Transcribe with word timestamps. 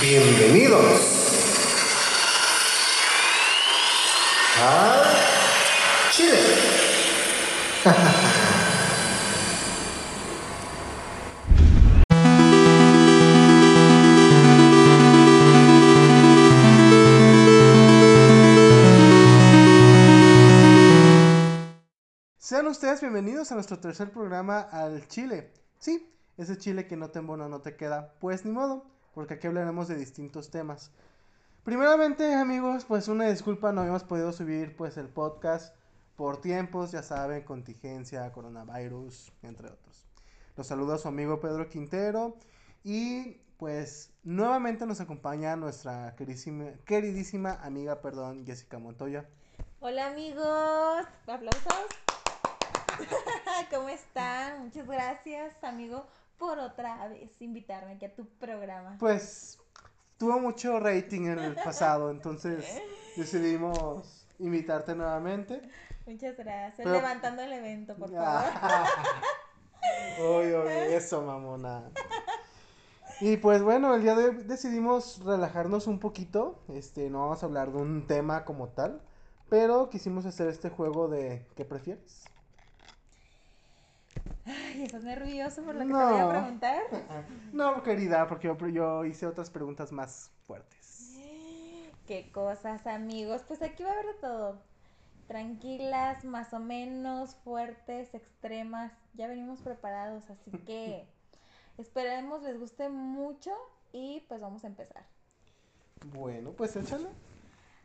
Bienvenidos 0.00 1.00
a 4.60 5.02
Chile. 6.10 6.38
Sean 22.38 22.66
ustedes 22.66 23.00
bienvenidos 23.00 23.50
a 23.50 23.54
nuestro 23.54 23.78
tercer 23.78 24.10
programa 24.10 24.60
al 24.60 25.08
Chile. 25.08 25.52
Sí, 25.78 26.14
ese 26.36 26.58
Chile 26.58 26.86
que 26.86 26.96
no 26.96 27.08
te 27.10 27.20
embona, 27.20 27.48
no 27.48 27.62
te 27.62 27.76
queda, 27.76 28.12
pues 28.20 28.44
ni 28.44 28.52
modo, 28.52 28.84
porque 29.16 29.32
aquí 29.32 29.46
hablaremos 29.46 29.88
de 29.88 29.96
distintos 29.96 30.50
temas. 30.50 30.90
Primeramente, 31.64 32.34
amigos, 32.34 32.84
pues 32.84 33.08
una 33.08 33.26
disculpa, 33.26 33.72
no 33.72 33.80
habíamos 33.80 34.04
podido 34.04 34.30
subir 34.30 34.76
pues 34.76 34.98
el 34.98 35.08
podcast 35.08 35.74
por 36.16 36.38
tiempos, 36.42 36.92
ya 36.92 37.02
saben, 37.02 37.42
contingencia, 37.42 38.30
coronavirus, 38.30 39.32
entre 39.42 39.68
otros. 39.68 40.04
Los 40.54 40.66
saludo 40.66 40.92
a 40.92 40.98
su 40.98 41.08
amigo 41.08 41.40
Pedro 41.40 41.70
Quintero 41.70 42.36
y 42.84 43.40
pues 43.56 44.12
nuevamente 44.22 44.84
nos 44.84 45.00
acompaña 45.00 45.56
nuestra 45.56 46.14
queridísima, 46.14 46.72
queridísima 46.84 47.54
amiga, 47.62 48.02
perdón, 48.02 48.44
Jessica 48.44 48.78
Montoya. 48.78 49.26
Hola 49.80 50.08
amigos, 50.08 51.06
aplausos. 51.26 51.86
¿Cómo 53.70 53.88
están? 53.88 54.64
Muchas 54.64 54.86
gracias, 54.86 55.64
amigo, 55.64 56.06
por 56.38 56.58
otra 56.58 57.08
vez 57.08 57.30
invitarme 57.40 57.92
aquí 57.92 58.04
a 58.04 58.14
tu 58.14 58.26
programa. 58.38 58.96
Pues 58.98 59.58
tuvo 60.18 60.38
mucho 60.38 60.78
rating 60.80 61.26
en 61.26 61.38
el 61.38 61.54
pasado, 61.54 62.10
entonces 62.10 62.64
decidimos 63.16 64.26
invitarte 64.38 64.94
nuevamente. 64.94 65.60
Muchas 66.06 66.36
gracias. 66.36 66.76
Pero- 66.76 66.92
Levantando 66.92 67.42
el 67.42 67.52
evento, 67.52 67.94
por 67.96 68.10
favor. 68.10 68.44
Oye, 70.20 70.56
oye, 70.56 70.96
eso, 70.96 71.22
mamona. 71.22 71.90
Y 73.20 73.36
pues 73.36 73.62
bueno, 73.62 73.94
el 73.94 74.02
día 74.02 74.14
de 74.14 74.24
hoy 74.30 74.34
decidimos 74.44 75.22
relajarnos 75.24 75.86
un 75.86 76.00
poquito. 76.00 76.58
Este, 76.68 77.08
no 77.08 77.20
vamos 77.20 77.42
a 77.42 77.46
hablar 77.46 77.70
de 77.70 77.78
un 77.78 78.06
tema 78.06 78.44
como 78.44 78.68
tal, 78.68 79.00
pero 79.48 79.88
quisimos 79.88 80.26
hacer 80.26 80.48
este 80.48 80.70
juego 80.70 81.08
de 81.08 81.46
¿qué 81.54 81.64
prefieres? 81.64 82.24
Ay, 84.46 84.84
¿estás 84.84 85.02
nervioso 85.02 85.62
por 85.62 85.74
lo 85.74 85.86
que 85.86 85.94
te 85.94 86.04
voy 86.04 86.16
a 86.18 86.26
No. 86.26 86.28
preguntar? 86.28 86.82
No, 87.52 87.82
querida, 87.82 88.26
porque 88.28 88.48
yo, 88.48 88.68
yo 88.68 89.04
hice 89.04 89.26
otras 89.26 89.50
preguntas 89.50 89.92
más 89.92 90.30
fuertes. 90.46 91.16
Qué 92.06 92.30
cosas, 92.32 92.86
amigos. 92.86 93.42
Pues 93.46 93.62
aquí 93.62 93.82
va 93.82 93.90
a 93.90 93.92
haber 93.92 94.06
de 94.06 94.14
todo. 94.14 94.58
Tranquilas, 95.28 96.24
más 96.24 96.52
o 96.54 96.60
menos, 96.60 97.34
fuertes, 97.44 98.14
extremas. 98.14 98.92
Ya 99.14 99.26
venimos 99.28 99.60
preparados, 99.60 100.30
así 100.30 100.52
que 100.66 101.04
esperemos 101.78 102.42
les 102.42 102.58
guste 102.58 102.88
mucho 102.88 103.52
y 103.92 104.24
pues 104.28 104.40
vamos 104.40 104.64
a 104.64 104.68
empezar. 104.68 105.04
Bueno, 106.12 106.52
pues 106.52 106.74
échale. 106.76 107.08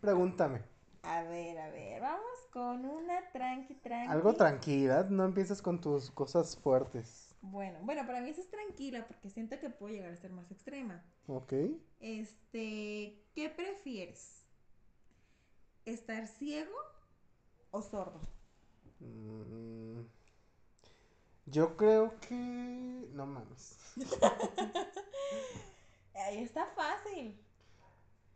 Pregúntame. 0.02 0.62
A 1.03 1.23
ver, 1.23 1.57
a 1.57 1.69
ver, 1.71 1.99
vamos 2.02 2.38
con 2.52 2.85
una 2.85 3.31
tranqui, 3.31 3.73
tranqui. 3.75 4.11
Algo 4.11 4.33
tranquila, 4.35 5.08
no 5.09 5.25
empieces 5.25 5.61
con 5.61 5.81
tus 5.81 6.11
cosas 6.11 6.55
fuertes. 6.58 7.35
Bueno, 7.41 7.80
bueno, 7.81 8.05
para 8.05 8.21
mí 8.21 8.30
eso 8.30 8.41
es 8.41 8.49
tranquila 8.49 9.05
porque 9.08 9.30
siento 9.30 9.59
que 9.59 9.69
puedo 9.71 9.93
llegar 9.93 10.13
a 10.13 10.17
ser 10.17 10.31
más 10.31 10.52
extrema. 10.52 11.03
¿Ok? 11.27 11.53
Este, 11.99 13.19
¿qué 13.33 13.49
prefieres? 13.55 14.45
¿Estar 15.85 16.27
ciego 16.27 16.75
o 17.71 17.81
sordo? 17.81 18.21
Mm, 18.99 20.02
yo 21.47 21.76
creo 21.76 22.14
que... 22.20 23.08
No 23.14 23.26
mames. 23.26 23.80
Ahí 26.14 26.43
está 26.43 26.67
fácil. 26.67 27.43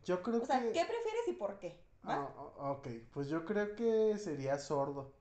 Yo 0.04 0.20
creo 0.24 0.42
O 0.42 0.46
sea, 0.46 0.60
que... 0.60 0.72
¿qué 0.72 0.84
prefieres 0.84 1.28
y 1.28 1.32
por 1.34 1.60
qué? 1.60 1.85
Ah, 2.06 2.28
ah, 2.58 2.70
ok, 2.70 2.88
pues 3.12 3.28
yo 3.28 3.44
creo 3.44 3.74
que 3.74 4.16
sería 4.18 4.58
sordo. 4.58 5.12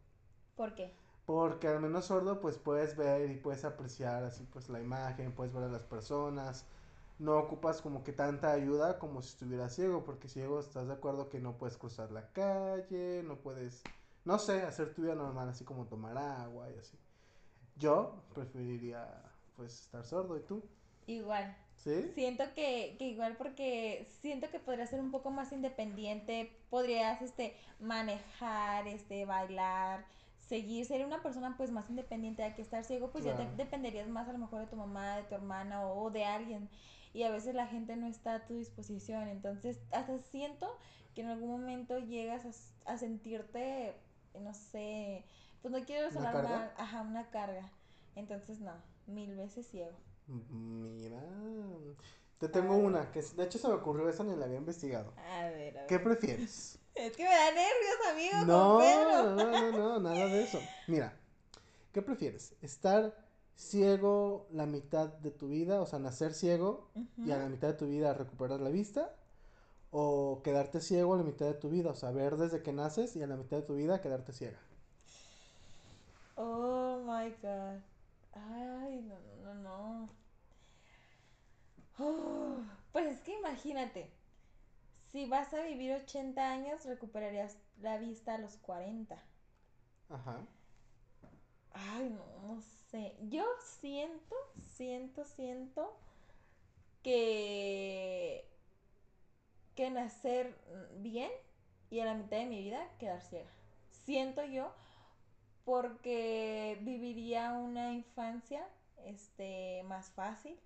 ¿Por 0.56 0.76
qué? 0.76 0.96
Porque 1.26 1.68
al 1.68 1.82
menos 1.82 2.06
sordo 2.06 2.40
pues 2.40 2.58
puedes 2.58 2.96
ver 2.96 3.32
y 3.32 3.36
puedes 3.38 3.66
apreciar 3.66 4.24
así 4.24 4.44
pues 4.52 4.70
la 4.70 4.80
imagen, 4.80 5.34
puedes 5.34 5.54
ver 5.54 5.64
a 5.64 5.68
las 5.70 5.84
personas. 5.84 6.66
No 7.18 7.38
ocupas 7.38 7.82
como 7.82 8.04
que 8.04 8.12
tanta 8.12 8.52
ayuda 8.52 9.00
como 9.00 9.22
si 9.22 9.30
estuvieras 9.30 9.74
ciego, 9.74 10.04
porque 10.04 10.28
ciego 10.28 10.60
estás 10.60 10.88
de 10.88 10.94
acuerdo 10.94 11.30
que 11.30 11.40
no 11.40 11.58
puedes 11.58 11.78
cruzar 11.78 12.12
la 12.12 12.32
calle, 12.34 13.24
no 13.24 13.38
puedes, 13.38 13.82
no 14.26 14.38
sé, 14.38 14.62
hacer 14.64 14.94
tu 14.94 15.04
vida 15.04 15.16
normal, 15.16 15.50
así 15.50 15.64
como 15.64 15.88
tomar 15.88 16.18
agua 16.18 16.70
y 16.70 16.78
así. 16.78 16.98
Yo 17.78 18.24
preferiría 18.34 19.24
pues 19.56 19.82
estar 19.82 20.06
sordo, 20.06 20.38
¿y 20.38 20.42
tú? 20.42 20.62
Igual. 21.08 21.56
¿Sí? 21.76 22.12
Siento 22.14 22.44
que, 22.56 22.96
que 22.98 23.08
igual 23.08 23.36
porque 23.38 24.08
siento 24.22 24.50
que 24.50 24.60
podrías 24.60 24.90
ser 24.90 25.02
un 25.02 25.12
poco 25.12 25.32
más 25.32 25.52
independiente, 25.52 26.52
podrías 26.70 27.22
este 27.22 27.56
manejar, 27.80 28.88
este 28.88 29.26
bailar, 29.26 30.06
seguir, 30.40 30.86
ser 30.86 31.06
una 31.06 31.22
persona 31.22 31.56
pues 31.58 31.72
más 31.72 31.90
independiente 31.90 32.42
de 32.44 32.56
que 32.56 32.62
estar 32.62 32.84
ciego, 32.86 33.12
pues 33.12 33.26
ya 33.26 33.36
te- 33.36 33.50
dependerías 33.56 34.08
más 34.08 34.30
a 34.30 34.34
lo 34.34 34.38
mejor 34.40 34.62
de 34.62 34.68
tu 34.68 34.78
mamá, 34.78 35.18
de 35.18 35.24
tu 35.24 35.36
hermana 35.36 35.86
o, 35.88 36.10
de 36.12 36.24
alguien. 36.26 36.70
Y 37.14 37.24
a 37.24 37.32
veces 37.32 37.54
la 37.56 37.68
gente 37.68 37.96
no 37.98 38.08
está 38.08 38.36
a 38.36 38.46
tu 38.48 38.56
disposición, 38.56 39.28
entonces 39.28 39.80
hasta 39.92 40.18
siento 40.20 40.78
que 41.16 41.22
en 41.22 41.28
algún 41.28 41.50
momento 41.50 41.98
llegas 42.00 42.46
a, 42.86 42.94
a 42.94 42.98
sentirte, 42.98 43.94
no 44.40 44.54
sé, 44.54 45.26
pues 45.62 45.74
no 45.74 45.84
quiero 45.86 46.10
¿Una 46.12 46.14
sonar 46.32 46.48
mal, 46.48 46.74
ajá, 46.78 47.02
una 47.02 47.30
carga. 47.30 47.72
Entonces 48.16 48.60
no, 48.60 48.74
mil 49.08 49.36
veces 49.36 49.68
ciego. 49.68 49.92
Mira, 50.28 51.22
te 52.40 52.50
tengo 52.50 52.76
una, 52.76 53.12
que 53.12 53.22
de 53.22 53.44
hecho 53.44 53.58
se 53.60 53.68
me 53.68 53.76
ocurrió, 53.76 54.10
esa 54.10 54.24
ni 54.24 54.36
la 54.36 54.46
había 54.46 54.58
investigado. 54.58 55.14
A 55.18 55.50
ver, 55.50 55.78
a 55.78 55.82
ver. 55.82 55.88
¿Qué 55.88 56.00
prefieres? 56.00 56.80
Es 56.96 57.12
que 57.18 57.24
me 57.24 57.30
da 57.30 57.52
nervios, 57.52 57.98
amigo, 58.10 58.48
No, 58.48 58.78
con 58.78 58.78
Pedro. 58.78 59.36
no, 59.36 59.72
no, 59.72 59.72
no, 59.74 60.00
nada 60.00 60.30
de 60.30 60.44
eso. 60.44 60.62
Mira, 60.88 61.14
¿qué 61.92 62.02
prefieres? 62.02 62.54
¿Estar 62.62 63.14
ciego 63.58 64.48
la 64.52 64.66
mitad 64.66 65.10
de 65.10 65.32
tu 65.32 65.50
vida, 65.50 65.82
o 65.82 65.86
sea, 65.86 66.00
nacer 66.00 66.34
ciego 66.34 66.88
y 67.18 67.32
a 67.32 67.38
la 67.38 67.50
mitad 67.50 67.68
de 67.68 67.74
tu 67.74 67.86
vida 67.88 68.14
recuperar 68.14 68.62
la 68.62 68.70
vista? 68.70 69.14
¿O 69.92 70.42
quedarte 70.44 70.80
ciego 70.82 71.16
a 71.16 71.18
la 71.18 71.24
mitad 71.24 71.48
de 71.48 71.56
tu 71.56 71.70
vida, 71.70 71.92
o 71.92 71.96
sea, 71.96 72.12
ver 72.12 72.38
desde 72.38 72.62
que 72.64 72.72
naces 72.72 73.16
y 73.18 73.24
a 73.24 73.28
la 73.28 73.36
mitad 73.36 73.58
de 73.58 73.64
tu 73.64 73.76
vida 73.76 74.00
quedarte 74.02 74.32
ciega? 74.32 74.60
Oh 76.38 77.02
my 77.06 77.30
god. 77.42 77.82
Ay, 78.36 79.02
no, 79.02 79.20
no, 79.20 79.54
no, 79.54 79.54
no. 79.56 80.10
Oh, 81.98 82.58
pues 82.92 83.08
es 83.08 83.22
que 83.22 83.38
imagínate. 83.38 84.12
Si 85.12 85.26
vas 85.26 85.54
a 85.54 85.62
vivir 85.64 85.94
80 85.94 86.52
años, 86.52 86.86
recuperarías 86.86 87.58
la 87.82 87.98
vista 87.98 88.36
a 88.36 88.38
los 88.38 88.58
40. 88.58 89.18
Ajá. 90.10 90.46
Ay, 91.72 92.10
no, 92.10 92.26
no 92.48 92.62
sé. 92.92 93.16
Yo 93.30 93.46
siento, 93.62 94.36
siento, 94.76 95.24
siento 95.26 95.98
que 97.02 98.46
que 99.76 99.90
nacer 99.92 100.58
bien 100.98 101.30
y 101.92 102.00
a 102.00 102.06
la 102.06 102.14
mitad 102.14 102.38
de 102.38 102.46
mi 102.46 102.62
vida 102.64 102.88
quedar 102.98 103.22
ciega. 103.22 103.52
Siento 104.06 104.44
yo 104.46 104.74
porque 105.66 106.78
viviría 106.82 107.54
una 107.54 107.94
infancia 107.94 108.66
este 109.06 109.84
más 109.84 110.10
fácil. 110.12 110.58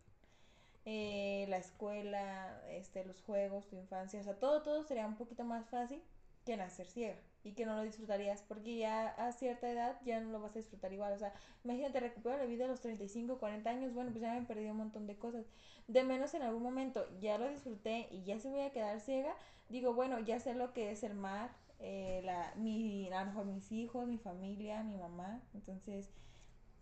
Eh, 0.85 1.45
la 1.49 1.57
escuela, 1.57 2.61
este, 2.69 3.05
los 3.05 3.21
juegos, 3.21 3.67
tu 3.67 3.75
infancia, 3.75 4.19
o 4.19 4.23
sea, 4.23 4.39
todo, 4.39 4.63
todo 4.63 4.83
sería 4.83 5.05
un 5.05 5.15
poquito 5.17 5.43
más 5.43 5.69
fácil 5.69 6.01
que 6.45 6.57
nacer 6.57 6.87
ciega 6.87 7.15
y 7.43 7.51
que 7.53 7.65
no 7.65 7.75
lo 7.75 7.83
disfrutarías 7.83 8.41
porque 8.47 8.77
ya 8.77 9.09
a 9.09 9.31
cierta 9.31 9.69
edad 9.69 9.99
ya 10.03 10.19
no 10.19 10.31
lo 10.31 10.41
vas 10.41 10.55
a 10.55 10.59
disfrutar 10.59 10.91
igual, 10.91 11.13
o 11.13 11.17
sea, 11.19 11.33
imagínate, 11.63 11.99
recupero 11.99 12.37
la 12.37 12.45
vida 12.45 12.65
a 12.65 12.67
los 12.67 12.81
35, 12.81 13.37
40 13.37 13.69
años, 13.69 13.93
bueno, 13.93 14.11
pues 14.11 14.21
ya 14.21 14.33
me 14.33 14.39
he 14.39 14.41
perdido 14.41 14.71
un 14.71 14.77
montón 14.77 15.05
de 15.05 15.17
cosas, 15.17 15.45
de 15.87 16.03
menos 16.03 16.33
en 16.33 16.41
algún 16.41 16.63
momento 16.63 17.05
ya 17.19 17.37
lo 17.37 17.47
disfruté 17.47 18.07
y 18.11 18.23
ya 18.23 18.39
se 18.39 18.49
voy 18.49 18.61
a 18.61 18.71
quedar 18.71 18.99
ciega, 18.99 19.35
digo, 19.69 19.93
bueno, 19.93 20.19
ya 20.19 20.39
sé 20.39 20.55
lo 20.55 20.73
que 20.73 20.91
es 20.91 21.03
el 21.03 21.13
mar, 21.13 21.51
eh, 21.79 22.21
la, 22.23 22.53
mi, 22.55 23.09
a 23.11 23.21
lo 23.21 23.25
mejor 23.27 23.45
mis 23.45 23.71
hijos, 23.71 24.07
mi 24.07 24.17
familia, 24.17 24.83
mi 24.83 24.97
mamá, 24.97 25.41
entonces 25.53 26.09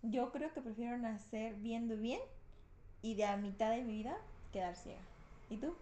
yo 0.02 0.32
creo 0.32 0.54
que 0.54 0.62
prefiero 0.62 0.98
nacer 0.98 1.56
viendo 1.56 1.98
bien 1.98 2.20
y 3.02 3.16
de 3.16 3.26
a 3.26 3.38
mitad 3.38 3.72
de 3.72 3.84
mi 3.84 3.94
vida 3.94 4.18
quedar 4.52 4.76
ciega. 4.76 5.02
¿Y 5.50 5.58
tú? 5.58 5.74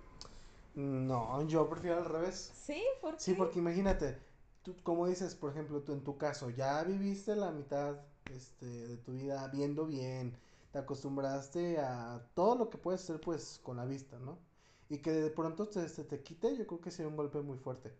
No, 0.76 1.48
yo 1.48 1.70
prefiero 1.70 1.98
al 1.98 2.06
revés. 2.06 2.52
Sí, 2.54 2.84
¿por 3.02 3.14
qué? 3.16 3.20
Sí, 3.22 3.34
porque 3.34 3.60
imagínate, 3.60 4.18
tú, 4.64 4.76
como 4.84 5.08
dices, 5.08 5.36
por 5.36 5.52
ejemplo, 5.52 5.82
tú 5.82 5.94
en 5.94 6.04
tu 6.04 6.18
caso, 6.18 6.50
ya 6.50 6.84
viviste 6.84 7.36
la 7.36 7.52
mitad 7.52 7.96
este, 8.34 8.66
de 8.66 8.98
tu 8.98 9.14
vida 9.14 9.48
viendo 9.48 9.86
bien, 9.86 10.38
te 10.72 10.80
acostumbraste 10.80 11.80
a 11.80 12.22
todo 12.34 12.56
lo 12.56 12.70
que 12.70 12.78
puedes 12.78 13.02
hacer, 13.04 13.22
pues, 13.22 13.60
con 13.64 13.78
la 13.78 13.86
vista, 13.86 14.20
¿no? 14.20 14.38
y 14.90 15.00
que 15.00 15.12
de 15.12 15.30
pronto 15.30 15.68
te, 15.68 15.88
se 15.90 16.04
te 16.04 16.22
quite, 16.22 16.56
yo 16.58 16.68
creo 16.68 16.82
que 16.82 16.92
sería 16.92 17.10
un 17.10 17.16
golpe 17.18 17.42
muy 17.42 17.58
fuerte. 17.58 17.94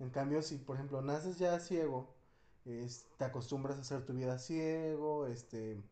En 0.00 0.10
cambio, 0.10 0.42
si 0.42 0.58
por 0.58 0.76
ejemplo 0.76 1.02
naces 1.02 1.38
ya 1.38 1.58
ciego, 1.60 2.14
es- 2.64 3.06
te 3.18 3.24
acostumbras 3.24 3.78
a 3.78 3.80
hacer 3.82 4.04
tu 4.06 4.14
vida 4.14 4.38
ciego, 4.38 5.26
este, 5.26 5.82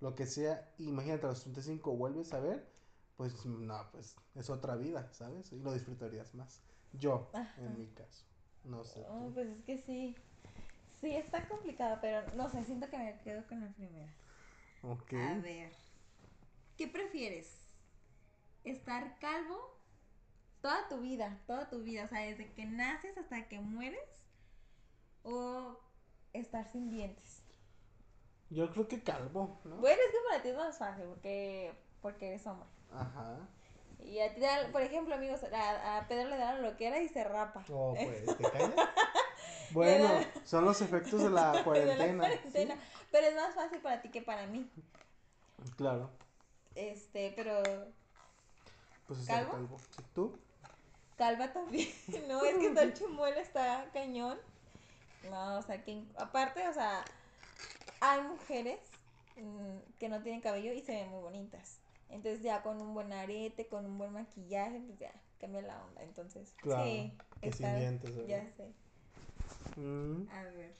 lo 0.00 0.14
que 0.14 0.26
sea, 0.26 0.74
imagínate 0.78 1.26
a 1.26 1.30
los 1.30 1.40
35 1.42 1.96
vuelves 1.96 2.32
a 2.32 2.40
ver, 2.40 2.66
pues 3.16 3.44
no, 3.46 3.88
pues 3.92 4.16
es 4.34 4.50
otra 4.50 4.76
vida, 4.76 5.08
¿sabes? 5.12 5.52
Y 5.52 5.60
lo 5.60 5.72
disfrutarías 5.72 6.34
más. 6.34 6.60
Yo, 6.92 7.30
Ajá. 7.32 7.60
en 7.62 7.78
mi 7.78 7.86
caso, 7.88 8.24
no 8.64 8.84
sé. 8.84 9.04
Oh, 9.08 9.30
pues 9.34 9.48
es 9.48 9.64
que 9.64 9.78
sí. 9.78 10.16
Sí, 11.00 11.14
está 11.14 11.46
complicado, 11.48 11.98
pero 12.00 12.22
no 12.34 12.48
sé, 12.48 12.64
siento 12.64 12.88
que 12.90 12.98
me 12.98 13.18
quedo 13.22 13.46
con 13.48 13.60
la 13.60 13.68
primera. 13.68 14.08
Ok. 14.82 15.12
A 15.14 15.38
ver. 15.40 15.72
¿Qué 16.76 16.88
prefieres? 16.88 17.48
¿Estar 18.64 19.18
calvo 19.18 19.77
toda 20.60 20.88
tu 20.88 20.98
vida? 21.00 21.38
Toda 21.46 21.68
tu 21.68 21.82
vida, 21.82 22.04
o 22.04 22.08
sea, 22.08 22.20
desde 22.20 22.52
que 22.52 22.64
naces 22.64 23.16
hasta 23.18 23.48
que 23.48 23.58
mueres. 23.60 24.00
¿O 25.22 25.78
estar 26.32 26.70
sin 26.70 26.90
dientes? 26.90 27.42
Yo 28.50 28.70
creo 28.72 28.88
que 28.88 29.02
calvo, 29.02 29.60
¿no? 29.64 29.76
Bueno, 29.76 30.00
es 30.06 30.10
que 30.12 30.18
para 30.28 30.42
ti 30.42 30.48
es 30.48 30.56
más 30.56 30.78
fácil 30.78 31.04
porque, 31.06 31.72
porque 32.00 32.28
eres 32.28 32.46
hombre. 32.46 32.66
Ajá. 32.92 33.36
Y 34.00 34.20
a 34.20 34.32
ti, 34.34 34.40
por 34.72 34.80
ejemplo, 34.80 35.14
amigos, 35.14 35.40
a, 35.52 35.98
a 35.98 36.08
Pedro 36.08 36.28
le 36.30 36.38
dan 36.38 36.62
lo 36.62 36.76
que 36.76 36.86
era 36.86 36.98
y 37.02 37.08
se 37.08 37.24
rapa. 37.24 37.64
Oh, 37.70 37.94
pues, 37.94 38.24
¿te 38.38 38.44
callas? 38.50 38.74
Bueno, 39.72 40.08
son 40.44 40.64
los 40.64 40.80
efectos 40.80 41.22
de 41.22 41.30
la 41.30 41.50
De 41.52 41.58
la 41.58 41.64
cuarentena. 41.64 42.18
cuarentena. 42.18 42.76
Pero 43.10 43.26
es 43.26 43.34
más 43.34 43.54
fácil 43.54 43.80
para 43.80 44.00
ti 44.00 44.10
que 44.10 44.22
para 44.22 44.46
mí. 44.46 44.70
¿sí? 44.74 44.82
Claro. 45.76 46.10
Este, 46.74 47.32
pero 47.36 47.60
Pues 49.06 49.18
estar 49.20 49.40
¿Calvo? 49.40 49.52
calvo. 49.52 49.78
¿Sí? 49.96 50.02
¿Tú? 50.14 50.38
Calva 51.18 51.52
también. 51.52 51.88
No, 52.28 52.42
es 52.44 52.56
que 52.56 52.68
estar 52.68 52.94
chimuela 52.94 53.40
está 53.40 53.90
cañón. 53.92 54.38
No, 55.30 55.58
o 55.58 55.62
sea, 55.62 55.82
que 55.84 56.04
aparte, 56.16 56.66
o 56.68 56.72
sea, 56.72 57.04
hay 58.00 58.22
mujeres 58.22 58.78
mm, 59.36 59.78
que 59.98 60.08
no 60.08 60.22
tienen 60.22 60.40
cabello 60.40 60.72
y 60.72 60.80
se 60.80 60.92
ven 60.92 61.10
muy 61.10 61.20
bonitas. 61.20 61.80
Entonces 62.08 62.42
ya 62.42 62.62
con 62.62 62.80
un 62.80 62.94
buen 62.94 63.12
arete, 63.12 63.66
con 63.68 63.84
un 63.84 63.98
buen 63.98 64.12
maquillaje, 64.12 64.80
pues 64.80 64.98
ya 64.98 65.12
cambia 65.40 65.60
la 65.62 65.84
onda. 65.84 66.02
Entonces, 66.04 66.54
Claro, 66.62 66.84
sí, 66.84 67.12
que 67.42 67.48
está- 67.50 67.76
dientes, 67.76 68.16
¿verdad? 68.16 68.28
ya 68.28 68.50
sé. 68.56 68.72
Mm. 69.76 70.28
A 70.30 70.42
ver, 70.44 70.74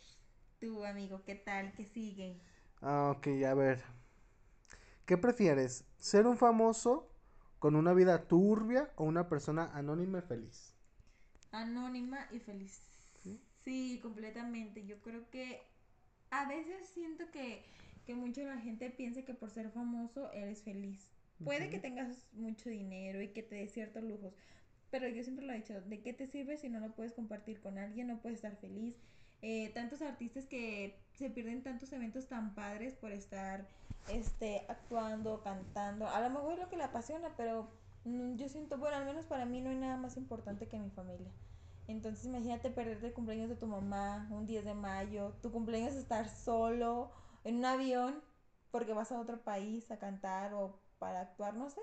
tú 0.61 0.85
amigo, 0.85 1.23
¿qué 1.25 1.35
tal? 1.35 1.73
¿Qué 1.75 1.85
sigue? 1.85 2.41
Ah, 2.81 3.13
ok, 3.17 3.27
a 3.47 3.55
ver. 3.55 3.83
¿Qué 5.05 5.19
prefieres? 5.19 5.85
¿Ser 5.99 6.27
un 6.27 6.37
famoso 6.39 7.11
con 7.59 7.77
una 7.77 7.93
vida 7.95 8.27
turbia 8.27 8.91
o 8.97 9.05
una 9.05 9.29
persona 9.29 9.71
anónima 9.75 10.19
y 10.19 10.23
feliz? 10.23 10.75
Anónima 11.51 12.27
y 12.31 12.41
feliz. 12.41 12.81
¿Sí? 13.23 13.41
Sí, 13.65 14.01
completamente. 14.03 14.87
Yo 14.87 15.01
creo 15.03 15.29
que 15.31 15.63
a 16.31 16.47
veces 16.49 16.89
siento 16.89 17.31
que, 17.31 17.65
que 18.05 18.15
mucho 18.15 18.43
la 18.43 18.59
gente 18.59 18.91
piensa 18.91 19.23
que 19.23 19.35
por 19.35 19.51
ser 19.51 19.71
famoso 19.71 20.31
eres 20.33 20.63
feliz. 20.63 21.11
Puede 21.45 21.71
que 21.71 21.79
tengas 21.79 22.27
mucho 22.33 22.69
dinero 22.69 23.23
y 23.23 23.29
que 23.29 23.43
te 23.43 23.57
dé 23.57 23.69
ciertos 23.69 24.03
lujos, 24.03 24.35
pero 24.91 25.09
yo 25.09 25.23
siempre 25.23 25.47
lo 25.47 25.53
he 25.53 25.57
dicho, 25.57 25.81
¿de 25.83 26.01
qué 26.01 26.13
te 26.13 26.27
sirve 26.27 26.57
si 26.57 26.69
no 26.69 26.81
lo 26.81 26.95
puedes 26.95 27.13
compartir 27.13 27.61
con 27.61 27.79
alguien? 27.79 28.09
No 28.09 28.21
puedes 28.21 28.39
estar 28.39 28.57
feliz. 28.57 28.97
Eh, 29.43 29.71
tantos 29.73 30.03
artistas 30.03 30.47
que 30.47 30.99
se 31.15 31.31
pierden 31.31 31.63
tantos 31.63 31.93
eventos 31.93 32.27
tan 32.27 32.55
padres 32.55 32.95
por 32.95 33.13
estar 33.13 33.67
este, 34.09 34.65
actuando, 34.69 35.43
cantando. 35.43 36.09
A 36.09 36.21
lo 36.21 36.31
mejor 36.31 36.55
es 36.55 36.59
lo 36.59 36.69
que 36.69 36.77
le 36.77 36.85
apasiona, 36.85 37.31
pero 37.37 37.69
mm, 38.05 38.37
yo 38.37 38.49
siento, 38.49 38.79
bueno, 38.79 38.97
al 38.97 39.05
menos 39.05 39.27
para 39.27 39.45
mí 39.45 39.61
no 39.61 39.71
hay 39.71 39.77
nada 39.77 39.97
más 39.97 40.17
importante 40.17 40.67
que 40.67 40.79
mi 40.79 40.91
familia. 40.91 41.31
Entonces 41.87 42.27
imagínate 42.27 42.71
perderte 42.71 43.07
el 43.07 43.13
cumpleaños 43.15 43.49
de 43.49 43.57
tu 43.57 43.67
mamá 43.67 44.29
un 44.31 44.47
10 44.47 44.65
de 44.65 44.75
mayo, 44.75 45.35
tu 45.41 45.51
cumpleaños 45.51 45.95
estar 45.95 46.29
solo 46.29 47.11
en 47.45 47.57
un 47.57 47.65
avión 47.65 48.23
porque 48.71 48.93
vas 48.93 49.11
a 49.11 49.21
otro 49.21 49.43
país 49.43 49.91
a 49.91 49.99
cantar 49.99 50.53
o 50.53 50.79
para 50.99 51.21
actuar, 51.21 51.55
no 51.55 51.71
sé. 51.71 51.81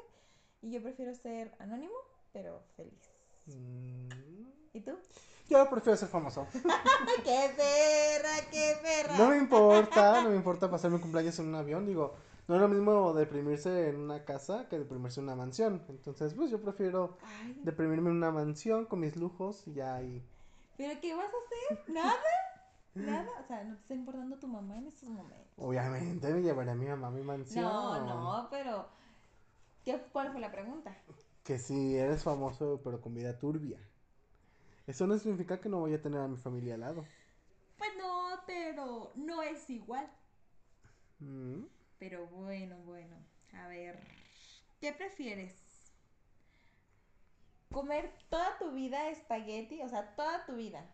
Y 0.61 0.71
yo 0.71 0.81
prefiero 0.81 1.13
ser 1.15 1.55
anónimo, 1.59 1.95
pero 2.33 2.61
feliz. 2.75 3.11
Mm, 3.47 4.45
¿Y 4.73 4.81
tú? 4.81 4.91
Yo 5.49 5.69
prefiero 5.69 5.97
ser 5.97 6.09
famoso. 6.09 6.47
¡Qué 7.23 7.51
perra, 7.55 8.49
qué 8.51 8.77
perra! 8.81 9.17
No 9.17 9.29
me 9.29 9.37
importa, 9.37 10.21
no 10.23 10.29
me 10.29 10.35
importa 10.35 10.69
pasar 10.69 10.89
mi 10.89 10.99
cumpleaños 10.99 11.37
en 11.39 11.49
un 11.49 11.55
avión. 11.55 11.85
Digo, 11.85 12.15
no 12.47 12.55
es 12.55 12.61
lo 12.61 12.67
mismo 12.67 13.13
deprimirse 13.13 13.89
en 13.89 13.97
una 13.97 14.25
casa 14.25 14.67
que 14.69 14.79
deprimirse 14.79 15.19
en 15.19 15.25
una 15.25 15.35
mansión. 15.35 15.83
Entonces, 15.89 16.33
pues 16.33 16.49
yo 16.49 16.61
prefiero 16.61 17.17
Ay, 17.23 17.59
deprimirme 17.63 18.09
en 18.09 18.17
una 18.17 18.31
mansión 18.31 18.85
con 18.85 18.99
mis 18.99 19.15
lujos 19.15 19.67
y 19.67 19.73
ya 19.73 19.95
ahí. 19.95 20.23
¿pero 20.77 20.99
qué 20.99 21.15
vas 21.15 21.25
a 21.25 21.75
hacer? 21.75 21.93
¿Nada? 21.93 22.21
¿Nada? 22.95 23.29
O 23.43 23.47
sea, 23.47 23.63
¿no 23.63 23.75
te 23.75 23.81
está 23.81 23.93
importando 23.93 24.37
tu 24.37 24.47
mamá 24.47 24.77
en 24.77 24.87
estos 24.87 25.09
momentos? 25.09 25.53
Obviamente 25.57 26.33
me 26.33 26.41
llevaré 26.41 26.71
a 26.71 26.75
mi 26.75 26.85
mamá 26.85 27.07
a 27.07 27.11
mi 27.11 27.21
mansión. 27.21 27.63
No, 27.63 28.05
no, 28.05 28.47
pero... 28.49 28.87
¿qué, 29.83 30.01
¿Cuál 30.11 30.31
fue 30.31 30.41
la 30.41 30.51
pregunta? 30.51 30.95
Que 31.43 31.59
si 31.59 31.95
eres 31.95 32.23
famoso 32.23 32.81
pero 32.83 33.01
con 33.01 33.13
vida 33.13 33.37
turbia. 33.37 33.79
Eso 34.87 35.07
no 35.07 35.17
significa 35.17 35.59
que 35.59 35.69
no 35.69 35.79
voy 35.79 35.93
a 35.93 36.01
tener 36.01 36.21
a 36.21 36.27
mi 36.27 36.37
familia 36.37 36.75
al 36.75 36.81
lado. 36.81 37.05
Pues 37.77 37.89
no, 37.97 38.39
pero 38.45 39.11
no 39.15 39.41
es 39.41 39.69
igual. 39.69 40.09
Mm, 41.19 41.63
Pero 41.97 42.27
bueno, 42.27 42.77
bueno. 42.85 43.15
A 43.53 43.67
ver, 43.67 43.99
¿qué 44.79 44.91
prefieres? 44.93 45.55
¿Comer 47.71 48.13
toda 48.29 48.57
tu 48.57 48.71
vida 48.71 49.09
espagueti? 49.09 49.81
O 49.81 49.89
sea, 49.89 50.15
toda 50.15 50.45
tu 50.45 50.55
vida. 50.55 50.85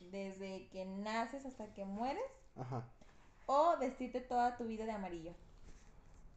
Desde 0.00 0.68
que 0.70 0.84
naces 0.84 1.44
hasta 1.44 1.72
que 1.74 1.84
mueres. 1.84 2.22
Ajá. 2.56 2.84
¿O 3.46 3.76
vestirte 3.78 4.20
toda 4.20 4.56
tu 4.56 4.64
vida 4.64 4.84
de 4.84 4.92
amarillo? 4.92 5.32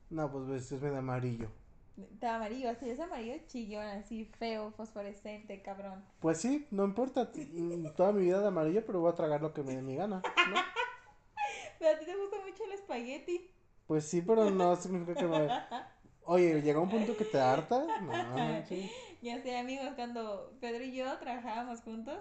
No, 0.09 0.31
pues 0.31 0.47
vestirme 0.47 0.89
de 0.91 0.97
amarillo. 0.97 1.49
De 1.95 2.27
amarillo, 2.27 2.69
así 2.69 2.89
es 2.89 2.99
amarillo 2.99 3.35
chillón, 3.47 3.85
así 3.85 4.25
feo, 4.39 4.71
fosforescente, 4.71 5.61
cabrón. 5.61 6.03
Pues 6.19 6.39
sí, 6.39 6.67
no 6.71 6.85
importa. 6.85 7.31
Toda 7.95 8.11
mi 8.11 8.23
vida 8.25 8.39
de 8.39 8.47
amarillo, 8.47 8.85
pero 8.85 9.01
voy 9.01 9.11
a 9.11 9.15
tragar 9.15 9.41
lo 9.41 9.53
que 9.53 9.63
me 9.63 9.75
dé 9.75 9.81
mi 9.81 9.95
gana. 9.95 10.21
¿no? 10.49 10.55
Pero 11.79 11.95
a 11.95 11.99
ti 11.99 12.05
te 12.05 12.15
gusta 12.15 12.37
mucho 12.45 12.63
el 12.65 12.73
espagueti. 12.73 13.49
Pues 13.87 14.05
sí, 14.05 14.21
pero 14.21 14.51
no 14.51 14.75
significa 14.75 15.15
que 15.15 15.25
me. 15.25 15.49
Oye, 16.25 16.61
llega 16.61 16.79
un 16.79 16.89
punto 16.89 17.17
que 17.17 17.25
te 17.25 17.39
harta. 17.39 17.83
No, 18.01 18.65
sí. 18.67 18.89
Ya 19.21 19.39
sé, 19.41 19.55
amigos, 19.55 19.89
cuando 19.95 20.57
Pedro 20.59 20.83
y 20.83 20.95
yo 20.95 21.17
trabajábamos 21.19 21.81
juntos, 21.81 22.17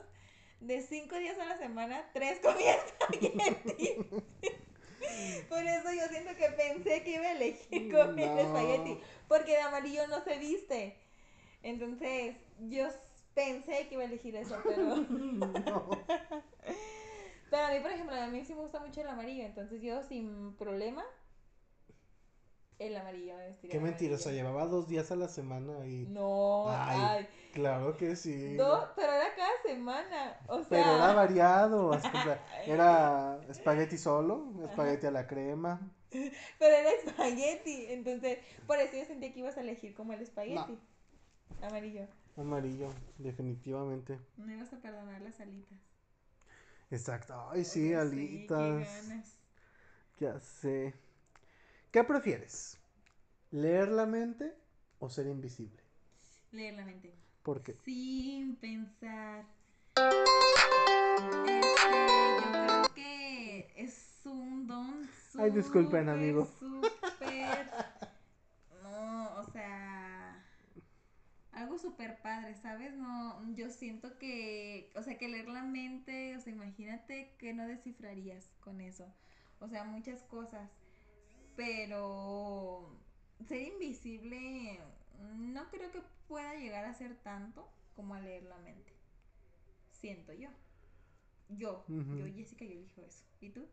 de 0.61 0.83
cinco 0.83 1.17
días 1.17 1.39
a 1.39 1.47
la 1.47 1.57
semana, 1.57 2.11
tres 2.13 2.41
comía 2.41 2.75
espagueti. 2.75 4.07
Por 5.49 5.63
eso 5.65 5.93
yo 5.93 6.07
siento 6.09 6.35
que 6.37 6.49
pensé 6.51 7.03
que 7.03 7.15
iba 7.15 7.25
a 7.27 7.33
elegir 7.33 7.91
comer 7.93 8.31
No. 8.31 8.39
espagueti, 8.39 9.01
porque 9.29 9.53
de 9.53 9.61
amarillo 9.61 10.07
no 10.09 10.23
se 10.23 10.39
viste. 10.39 10.97
Entonces, 11.63 12.37
yo 12.69 12.89
pensé 13.35 13.89
que 13.89 13.95
iba 13.95 14.03
a 14.03 14.07
elegir 14.07 14.37
eso, 14.37 14.57
pero... 14.65 14.97
No. 15.09 16.07
Pero 17.51 17.65
a 17.65 17.71
mí, 17.73 17.81
por 17.81 17.91
ejemplo, 17.91 18.15
a 18.15 18.29
mí 18.29 18.45
sí 18.45 18.55
me 18.55 18.61
gusta 18.61 18.79
mucho 18.81 19.01
el 19.01 19.09
amarillo, 19.09 19.45
entonces 19.45 19.83
yo 19.83 20.03
sin 20.05 20.55
problema, 20.55 21.05
el 22.81 22.97
amarillo 22.97 23.37
me 23.37 23.47
vestiría 23.47 23.73
Qué 23.73 23.81
mentirosa, 23.81 24.33
llevaba 24.33 24.67
dos 24.67 24.89
días 24.89 25.11
a 25.13 25.17
la 25.17 25.29
semana 25.29 25.87
y. 25.87 26.07
No, 26.07 26.65
Ay, 26.69 26.99
ay, 27.01 27.29
Claro 27.53 27.97
que 27.97 28.17
sí. 28.17 28.55
dos, 28.57 28.89
pero 28.97 29.13
era 29.13 29.35
cada 29.35 29.51
semana, 29.63 30.37
o 30.49 30.59
sea... 30.59 30.67
Pero 30.69 30.95
era 30.97 31.13
variado. 31.13 31.91
Era 32.67 33.39
espagueti 33.49 33.99
solo, 33.99 34.53
espagueti 34.65 35.07
a 35.07 35.11
la 35.11 35.27
crema. 35.27 35.81
Pero 36.11 36.75
era 36.75 36.91
espagueti, 36.91 37.87
entonces 37.91 38.39
por 38.67 38.79
eso 38.79 38.97
yo 38.97 39.05
sentía 39.05 39.33
que 39.33 39.39
ibas 39.39 39.57
a 39.57 39.61
elegir 39.61 39.95
como 39.95 40.13
el 40.13 40.21
espagueti. 40.21 40.77
Amarillo. 41.63 42.07
Amarillo, 42.37 42.89
definitivamente. 43.19 44.19
No 44.37 44.53
ibas 44.53 44.73
a 44.73 44.79
perdonar 44.79 45.21
las 45.23 45.39
alitas. 45.41 45.79
Exacto. 46.91 47.35
Ay, 47.51 47.65
sí, 47.65 47.81
Oye, 47.81 47.91
qué 47.91 47.97
alitas. 47.97 49.07
ganas. 49.07 49.37
Ya 50.19 50.41
sé. 50.41 50.95
¿Qué 51.91 52.05
prefieres? 52.05 52.79
¿Leer 53.51 53.89
la 53.89 54.07
mente 54.07 54.55
o 55.01 55.11
ser 55.11 55.27
invisible? 55.27 55.83
Leer 56.53 56.75
la 56.75 56.85
mente. 56.85 57.13
¿Por 57.43 57.65
qué? 57.65 57.79
Sin 57.85 58.55
pensar. 58.55 59.45
Este, 61.47 61.61
yo 61.61 62.53
creo 62.53 62.95
que 62.95 63.73
es 63.75 64.21
un 64.25 64.69
don 64.69 65.09
Ay, 65.37 65.51
disculpen, 65.51 66.09
amigo. 66.09 66.47
Súper. 66.59 67.71
No, 68.85 69.41
o 69.41 69.45
sea. 69.51 70.45
Algo 71.53 71.77
súper 71.77 72.23
padre, 72.23 72.55
¿sabes? 72.55 72.95
No, 72.95 73.53
yo 73.55 73.69
siento 73.69 74.17
que, 74.19 74.93
o 74.95 75.03
sea, 75.03 75.19
que 75.19 75.29
leer 75.29 75.49
la 75.49 75.63
mente, 75.63 76.37
o 76.37 76.41
sea, 76.41 76.53
imagínate 76.53 77.35
que 77.39 77.53
no 77.53 77.67
descifrarías 77.67 78.49
con 78.61 78.81
eso. 78.81 79.13
O 79.59 79.69
sea, 79.69 79.85
muchas 79.85 80.23
cosas. 80.23 80.71
Pero 81.61 82.89
ser 83.47 83.61
invisible, 83.61 84.81
no 85.21 85.35
no 85.61 85.71
creo 85.71 85.91
que 85.93 86.01
pueda 86.27 86.55
llegar 86.55 86.87
a 86.87 86.95
ser 86.95 87.17
tanto 87.23 87.69
como 87.95 88.15
a 88.15 88.21
leer 88.21 88.45
la 88.45 88.57
mente. 88.59 88.95
Siento 89.91 90.33
yo. 90.33 90.49
Yo, 91.51 91.85
Ujú. 91.89 92.17
yo, 92.17 92.27
Jessica, 92.27 92.65
yo 92.65 92.73
elijo 92.73 93.03
eso. 93.03 93.25
¿Y 93.41 93.51
tú? 93.51 93.67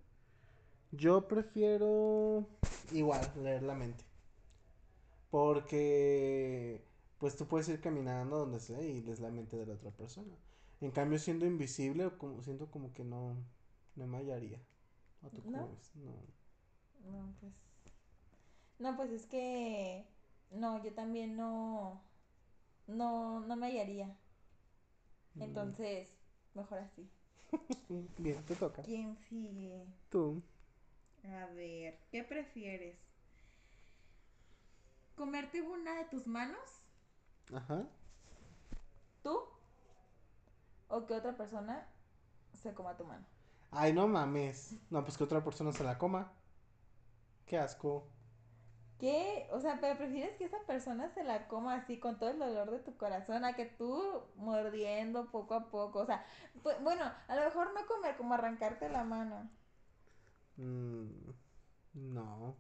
Yo 0.92 1.28
prefiero 1.30 2.46
igual 2.92 3.32
leer 3.42 3.64
la 3.64 3.74
mente. 3.76 4.04
Porque 5.30 6.82
pues 7.20 7.36
tú 7.36 7.48
puedes 7.48 7.68
ir 7.70 7.82
caminando 7.82 8.38
donde 8.40 8.60
sea 8.60 8.82
y 8.82 9.02
lees 9.02 9.20
la 9.20 9.32
mente 9.32 9.58
de 9.58 9.66
la 9.66 9.74
otra 9.74 9.92
persona. 9.92 10.36
En 10.82 10.92
cambio, 10.92 11.20
siendo 11.20 11.46
invisible, 11.46 12.10
como, 12.18 12.42
siento 12.44 12.70
como 12.72 12.94
que 12.94 13.04
no, 13.04 13.36
no 13.96 14.08
me 14.08 14.18
hallaría. 14.20 14.62
¿O 15.24 15.30
tú 15.30 15.44
cómo 15.46 15.54
¿No? 15.54 15.70
ves? 15.70 15.92
No. 15.96 16.14
No, 17.04 17.34
pues. 17.40 17.54
No, 18.80 18.96
pues 18.96 19.12
es 19.12 19.26
que. 19.26 20.06
No, 20.52 20.84
yo 20.84 20.94
también 20.94 21.36
no. 21.36 22.02
No, 22.88 23.40
no 23.42 23.56
me 23.56 23.68
hallaría. 23.68 24.16
Mm. 25.36 25.42
Entonces, 25.44 26.10
mejor 26.54 26.80
así. 26.80 27.10
Bien, 28.18 28.44
te 28.46 28.56
toca. 28.56 28.82
¿Quién 28.82 29.18
sigue? 29.30 29.86
Tú. 30.10 30.42
A 31.24 31.46
ver, 31.54 32.00
¿qué 32.12 32.24
prefieres? 32.24 32.98
¿Comerte 35.16 35.62
una 35.62 35.96
de 35.96 36.06
tus 36.06 36.28
manos? 36.28 36.60
Ajá. 37.54 37.86
¿Tú? 39.24 39.38
¿O 40.90 41.06
que 41.06 41.14
otra 41.14 41.36
persona 41.36 41.88
se 42.54 42.74
coma 42.74 42.98
tu 42.98 43.04
mano? 43.06 43.26
Ay, 43.72 43.94
no 43.94 44.08
mames. 44.08 44.76
No, 44.90 45.04
pues 45.04 45.18
que 45.18 45.24
otra 45.24 45.44
persona 45.44 45.72
se 45.72 45.84
la 45.84 45.98
coma. 45.98 46.32
Qué 47.46 47.58
asco. 47.58 48.08
¿Qué? 49.00 49.48
O 49.52 49.60
sea, 49.60 49.78
pero 49.82 49.98
prefieres 49.98 50.36
que 50.38 50.46
esa 50.46 50.60
persona 50.68 51.10
se 51.10 51.24
la 51.24 51.48
coma 51.48 51.76
así 51.76 52.00
con 52.00 52.18
todo 52.20 52.30
el 52.32 52.40
dolor 52.40 52.72
de 52.72 52.80
tu 52.80 52.96
corazón 52.98 53.46
a 53.46 53.56
que 53.56 53.66
tú 53.66 54.24
mordiendo 54.36 55.32
poco 55.32 55.54
a 55.56 55.70
poco. 55.70 56.00
O 56.00 56.06
sea, 56.06 56.26
pu- 56.64 56.80
bueno, 56.84 57.04
a 57.28 57.36
lo 57.36 57.44
mejor 57.46 57.74
no 57.74 57.86
comer, 57.88 58.16
como 58.18 58.34
arrancarte 58.34 58.90
la 58.90 59.04
mano. 59.04 59.50
Mm, 60.58 61.32
no. 61.94 62.56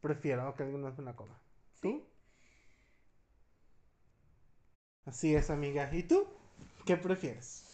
Prefiero 0.00 0.54
que 0.54 0.62
alguien 0.62 0.82
más 0.82 0.96
me 0.96 1.04
la 1.04 1.16
coma. 1.16 1.36
¿Tú? 1.80 2.04
Así 5.06 5.34
es, 5.34 5.50
amiga. 5.50 5.88
¿Y 5.92 6.02
tú? 6.02 6.26
¿Qué 6.84 6.96
prefieres? 6.96 7.64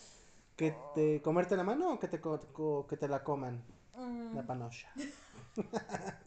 ¿Que 0.56 0.74
te 0.94 1.20
comerte 1.22 1.56
la 1.56 1.64
mano 1.64 1.94
o 1.94 1.98
que 1.98 2.08
te, 2.08 2.20
co- 2.20 2.86
que 2.88 2.96
te 2.96 3.08
la 3.08 3.24
coman? 3.24 3.62
Mm, 4.00 4.34
La 4.36 4.46
panocha. 4.46 4.88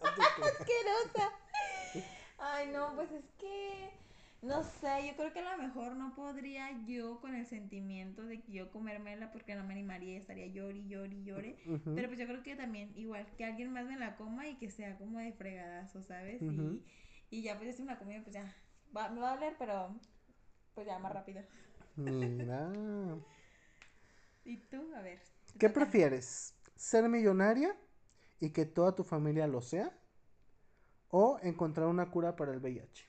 asquerosa. 0.01 1.31
Ay, 2.37 2.67
no, 2.71 2.93
pues 2.95 3.11
es 3.11 3.25
que 3.39 3.89
no 4.41 4.63
sé, 4.63 5.07
yo 5.07 5.15
creo 5.15 5.31
que 5.33 5.39
a 5.39 5.55
lo 5.55 5.63
mejor 5.63 5.95
no 5.95 6.13
podría 6.15 6.69
yo 6.85 7.21
con 7.21 7.33
el 7.33 7.45
sentimiento 7.45 8.23
de 8.23 8.41
que 8.41 8.51
yo 8.51 8.69
comérmela 8.71 9.31
porque 9.31 9.55
no 9.55 9.63
me 9.63 9.73
animaría 9.73 10.13
y 10.13 10.17
estaría 10.17 10.47
llori, 10.47 10.85
llori, 10.87 11.23
llore. 11.23 11.57
Pero 11.95 12.07
pues 12.09 12.19
yo 12.19 12.25
creo 12.27 12.43
que 12.43 12.55
también 12.55 12.91
igual 12.97 13.25
que 13.37 13.45
alguien 13.45 13.71
más 13.71 13.85
me 13.85 13.97
la 13.97 14.17
coma 14.17 14.47
y 14.47 14.57
que 14.57 14.69
sea 14.69 14.97
como 14.97 15.19
de 15.19 15.31
fregadazo, 15.33 16.03
¿sabes? 16.03 16.41
Ujú. 16.41 16.81
y, 17.31 17.37
y 17.39 17.41
ya 17.43 17.55
pues 17.57 17.69
ya 17.69 17.73
si 17.77 17.83
me 17.83 17.93
la 17.93 17.99
comí, 17.99 18.19
pues 18.19 18.35
ya 18.35 18.53
va- 18.95 19.09
me 19.09 19.21
va 19.21 19.31
a 19.31 19.35
doler, 19.35 19.55
pero 19.57 19.95
pues 20.75 20.85
ya 20.87 20.99
más 20.99 21.13
rápido. 21.13 21.41
Mira. 21.95 22.69
¿Y 24.45 24.57
tú? 24.57 24.93
A 24.95 25.01
ver. 25.01 25.21
¿Qué 25.57 25.69
toca. 25.69 25.81
prefieres? 25.85 26.53
¿Ser 26.75 27.09
millonaria 27.09 27.75
y 28.39 28.51
que 28.51 28.65
toda 28.65 28.95
tu 28.95 29.03
familia 29.03 29.47
lo 29.47 29.61
sea? 29.61 29.91
¿O 31.09 31.39
encontrar 31.43 31.87
una 31.87 32.09
cura 32.11 32.35
para 32.35 32.53
el 32.53 32.59
VIH? 32.59 33.07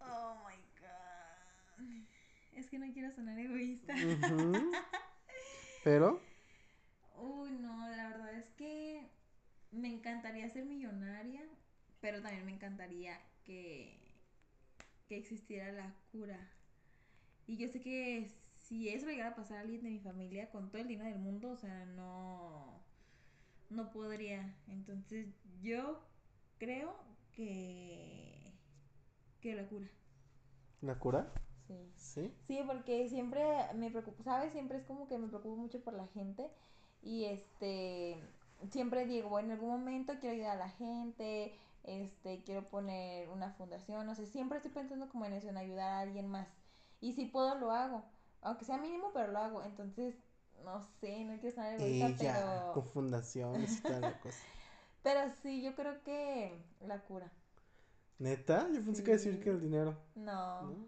Oh 0.00 0.36
my 0.46 0.56
god. 0.80 2.04
Es 2.52 2.68
que 2.68 2.78
no 2.78 2.92
quiero 2.92 3.10
sonar 3.12 3.38
egoísta. 3.38 3.94
Pero, 5.84 6.20
Uy, 7.16 7.50
no, 7.52 7.88
la 7.90 8.08
verdad 8.08 8.34
es 8.34 8.48
que 8.56 9.08
me 9.70 9.88
encantaría 9.88 10.48
ser 10.50 10.64
millonaria, 10.64 11.42
pero 12.00 12.20
también 12.22 12.44
me 12.46 12.52
encantaría 12.52 13.20
que, 13.44 13.98
que 15.08 15.16
existiera 15.16 15.72
la 15.72 15.94
cura. 16.12 16.38
Y 17.46 17.56
yo 17.56 17.68
sé 17.68 17.80
que 17.80 18.30
si 18.64 18.88
eso 18.88 19.06
le 19.06 19.12
llegara 19.12 19.30
a 19.30 19.36
pasar 19.36 19.58
a 19.58 19.60
alguien 19.60 19.82
de 19.82 19.90
mi 19.90 20.00
familia 20.00 20.50
con 20.50 20.70
todo 20.70 20.80
el 20.80 20.88
dinero 20.88 21.10
del 21.10 21.18
mundo, 21.18 21.50
o 21.50 21.56
sea, 21.56 21.84
no, 21.86 22.82
no 23.70 23.90
podría. 23.92 24.54
Entonces 24.68 25.28
yo 25.60 26.00
creo 26.58 26.94
que, 27.32 28.52
que 29.40 29.54
la 29.54 29.68
cura. 29.68 29.88
¿la 30.80 30.98
cura? 30.98 31.32
Sí. 31.66 31.92
Sí. 31.96 32.34
Sí, 32.46 32.60
porque 32.66 33.08
siempre 33.08 33.42
me 33.74 33.90
preocupo, 33.90 34.22
¿sabes? 34.22 34.52
Siempre 34.52 34.78
es 34.78 34.84
como 34.84 35.08
que 35.08 35.18
me 35.18 35.28
preocupo 35.28 35.56
mucho 35.56 35.82
por 35.82 35.94
la 35.94 36.06
gente 36.08 36.50
y 37.02 37.24
este, 37.26 38.18
siempre 38.70 39.06
digo, 39.06 39.28
bueno, 39.28 39.48
en 39.48 39.52
algún 39.54 39.70
momento 39.70 40.14
quiero 40.20 40.36
ayudar 40.36 40.52
a 40.56 40.66
la 40.66 40.70
gente, 40.70 41.58
este, 41.84 42.42
quiero 42.44 42.68
poner 42.68 43.28
una 43.30 43.52
fundación, 43.52 44.06
no 44.06 44.14
sé, 44.14 44.26
siempre 44.26 44.58
estoy 44.58 44.72
pensando 44.72 45.08
como 45.10 45.26
en 45.26 45.34
eso, 45.34 45.48
en 45.48 45.56
ayudar 45.58 45.90
a 45.92 46.00
alguien 46.00 46.28
más. 46.28 46.48
Y 47.00 47.12
si 47.14 47.26
puedo, 47.26 47.54
lo 47.56 47.72
hago, 47.72 48.04
aunque 48.44 48.64
sea 48.64 48.78
mínimo, 48.78 49.10
pero 49.12 49.32
lo 49.32 49.38
hago. 49.40 49.62
Entonces, 49.64 50.14
no 50.64 50.80
sé, 51.00 51.24
no 51.24 51.38
quiero 51.40 51.54
sonar 51.54 51.74
egoísta, 51.74 52.22
Ella, 52.24 52.72
con 52.72 52.82
pero, 52.84 52.92
fundaciones 52.92 53.78
y 53.78 53.82
toda 53.82 54.00
la 54.00 54.12
cosa. 54.20 54.38
pero 55.02 55.20
sí, 55.42 55.62
yo 55.62 55.74
creo 55.74 56.02
que 56.04 56.62
la 56.80 57.00
cura. 57.00 57.30
¿Neta? 58.18 58.68
Yo 58.72 58.82
pensé 58.84 59.02
que 59.02 59.10
iba 59.10 59.16
a 59.16 59.22
decir 59.22 59.42
que 59.42 59.50
el 59.50 59.60
dinero. 59.60 59.96
No, 60.14 60.62
¿no? 60.62 60.86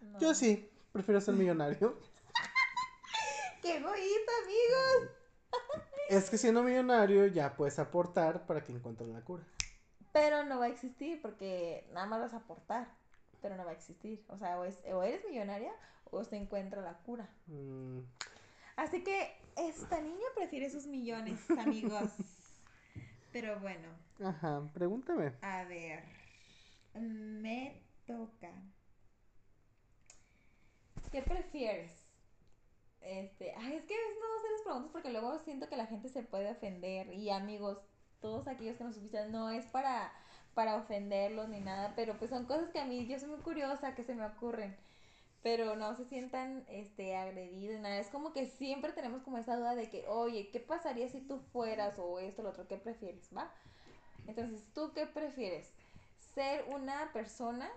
no. 0.00 0.18
Yo 0.20 0.34
sí, 0.34 0.68
prefiero 0.92 1.20
ser 1.20 1.34
millonario. 1.34 1.94
¡Qué 3.62 3.76
egoísta, 3.76 4.32
amigos! 4.44 5.10
es 6.10 6.28
que 6.30 6.38
siendo 6.38 6.62
millonario 6.62 7.26
ya 7.26 7.56
puedes 7.56 7.78
aportar 7.78 8.46
para 8.46 8.62
que 8.64 8.72
encuentren 8.72 9.12
la 9.12 9.22
cura. 9.22 9.44
Pero 10.12 10.44
no 10.44 10.58
va 10.58 10.66
a 10.66 10.68
existir 10.68 11.20
porque 11.22 11.86
nada 11.92 12.06
más 12.06 12.20
vas 12.20 12.34
a 12.34 12.38
aportar, 12.38 12.88
pero 13.42 13.56
no 13.56 13.64
va 13.64 13.70
a 13.70 13.74
existir. 13.74 14.24
O 14.28 14.38
sea, 14.38 14.58
o, 14.58 14.64
es- 14.64 14.80
o 14.92 15.02
eres 15.02 15.24
millonaria 15.28 15.72
o 16.10 16.24
se 16.24 16.36
encuentra 16.36 16.82
la 16.82 16.98
cura. 16.98 17.28
Mm, 17.46 18.00
Así 18.76 19.02
que 19.02 19.36
esta 19.56 20.00
niña 20.00 20.26
prefiere 20.34 20.68
sus 20.70 20.86
millones, 20.86 21.40
amigos. 21.58 22.10
Pero 23.32 23.58
bueno, 23.60 23.88
ajá, 24.24 24.62
pregúntame. 24.72 25.32
a 25.42 25.64
ver, 25.64 26.04
me 26.94 27.82
toca. 28.06 28.50
¿Qué 31.10 31.22
prefieres? 31.22 31.92
Este, 33.00 33.54
ay, 33.56 33.74
es 33.74 33.84
que 33.84 33.94
a 33.94 33.98
veces 33.98 34.16
no 34.20 34.38
hacer 34.38 34.50
las 34.52 34.62
preguntas 34.62 34.90
porque 34.92 35.10
luego 35.12 35.38
siento 35.40 35.68
que 35.68 35.76
la 35.76 35.86
gente 35.86 36.08
se 36.08 36.22
puede 36.22 36.50
ofender. 36.50 37.12
Y 37.12 37.30
amigos, 37.30 37.78
todos 38.20 38.48
aquellos 38.48 38.76
que 38.76 38.84
nos 38.84 38.96
escuchan, 38.96 39.30
no 39.30 39.50
es 39.50 39.66
para, 39.66 40.12
para 40.54 40.76
ofenderlos 40.76 41.48
ni 41.48 41.60
nada, 41.60 41.92
pero 41.94 42.18
pues 42.18 42.30
son 42.30 42.46
cosas 42.46 42.70
que 42.70 42.80
a 42.80 42.86
mí, 42.86 43.06
yo 43.06 43.18
soy 43.18 43.28
muy 43.28 43.40
curiosa, 43.40 43.94
que 43.94 44.02
se 44.02 44.14
me 44.14 44.26
ocurren. 44.26 44.76
Pero 45.46 45.76
no 45.76 45.94
se 45.94 46.04
sientan 46.06 46.64
este, 46.68 47.14
agredidos, 47.14 47.80
nada. 47.80 48.00
Es 48.00 48.08
como 48.08 48.32
que 48.32 48.48
siempre 48.48 48.92
tenemos 48.92 49.22
como 49.22 49.38
esa 49.38 49.54
duda 49.54 49.76
de 49.76 49.88
que, 49.88 50.04
oye, 50.08 50.50
¿qué 50.50 50.58
pasaría 50.58 51.08
si 51.08 51.20
tú 51.20 51.38
fueras 51.52 51.96
o 52.00 52.18
esto, 52.18 52.42
lo 52.42 52.48
otro? 52.48 52.66
¿Qué 52.66 52.76
prefieres? 52.76 53.30
¿Va? 53.32 53.54
Entonces, 54.26 54.64
¿tú 54.74 54.90
qué 54.92 55.06
prefieres? 55.06 55.72
¿Ser 56.34 56.64
una 56.74 57.12
persona 57.12 57.70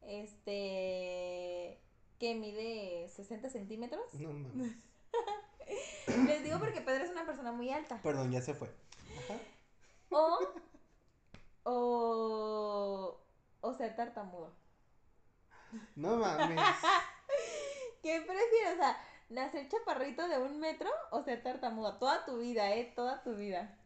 este 0.00 1.78
que 2.18 2.34
mide 2.36 3.06
60 3.10 3.50
centímetros? 3.50 4.14
No 4.14 4.32
mames. 4.32 4.74
Les 6.26 6.42
digo 6.42 6.58
porque 6.58 6.80
Pedro 6.80 7.04
es 7.04 7.10
una 7.10 7.26
persona 7.26 7.52
muy 7.52 7.68
alta. 7.68 8.00
Perdón, 8.02 8.32
ya 8.32 8.40
se 8.40 8.54
fue. 8.54 8.74
Ajá. 9.18 9.38
O, 10.08 10.38
o, 11.64 13.20
o 13.60 13.74
ser 13.74 13.94
tartamudo. 13.94 14.63
No 15.96 16.16
mames. 16.16 16.58
¿Qué 18.02 18.20
prefieres? 18.20 18.74
O 18.74 18.76
sea, 18.76 18.96
nacer 19.30 19.68
chaparrito 19.68 20.28
de 20.28 20.38
un 20.38 20.60
metro 20.60 20.90
o 21.10 21.22
ser 21.22 21.42
tartamudo. 21.42 21.98
Toda 21.98 22.24
tu 22.24 22.38
vida, 22.38 22.74
¿eh? 22.74 22.92
Toda 22.94 23.22
tu 23.22 23.34
vida. 23.34 23.78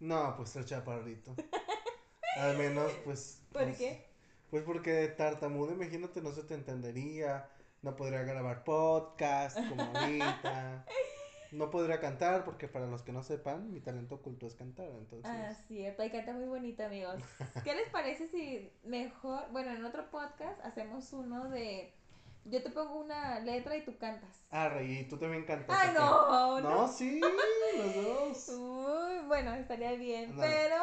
No, 0.00 0.36
pues 0.36 0.50
ser 0.50 0.64
chaparrito. 0.64 1.34
Al 2.36 2.56
menos, 2.56 2.92
pues. 3.04 3.42
¿Por 3.52 3.74
qué? 3.76 4.06
Pues 4.50 4.62
porque 4.62 5.08
tartamudo, 5.08 5.72
imagínate, 5.72 6.22
no 6.22 6.32
se 6.32 6.44
te 6.44 6.54
entendería. 6.54 7.50
No 7.82 7.94
podría 7.96 8.22
grabar 8.22 8.64
podcast 8.64 9.56
como 9.68 9.82
ahorita. 9.82 10.84
No 11.50 11.70
podría 11.70 12.00
cantar 12.00 12.44
porque 12.44 12.68
para 12.68 12.86
los 12.86 13.02
que 13.02 13.12
no 13.12 13.22
sepan, 13.22 13.72
mi 13.72 13.80
talento 13.80 14.16
oculto 14.16 14.46
es 14.46 14.54
cantar. 14.54 14.86
Entonces, 14.88 15.30
Ah, 15.32 15.54
cierto. 15.66 16.04
Y 16.04 16.10
canta 16.10 16.32
muy 16.32 16.44
bonito, 16.46 16.84
amigos. 16.84 17.16
¿Qué 17.64 17.74
les 17.74 17.88
parece 17.90 18.28
si 18.28 18.70
mejor, 18.84 19.50
bueno, 19.50 19.70
en 19.72 19.84
otro 19.84 20.10
podcast 20.10 20.60
hacemos 20.64 21.12
uno 21.12 21.48
de... 21.48 21.94
Yo 22.44 22.62
te 22.62 22.70
pongo 22.70 23.00
una 23.00 23.40
letra 23.40 23.76
y 23.76 23.84
tú 23.84 23.98
cantas. 23.98 24.40
ah, 24.50 24.68
Rey, 24.70 25.06
tú 25.08 25.18
también 25.18 25.44
cantas. 25.44 25.76
¡Ay, 25.78 25.88
¿o 25.90 25.92
qué? 25.92 25.98
no! 25.98 26.60
No, 26.60 26.88
sí, 26.88 27.20
los 27.76 27.94
dos. 27.94 28.48
Uy, 28.58 29.26
bueno, 29.26 29.52
estaría 29.54 29.92
bien. 29.94 30.34
Pero 30.38 30.76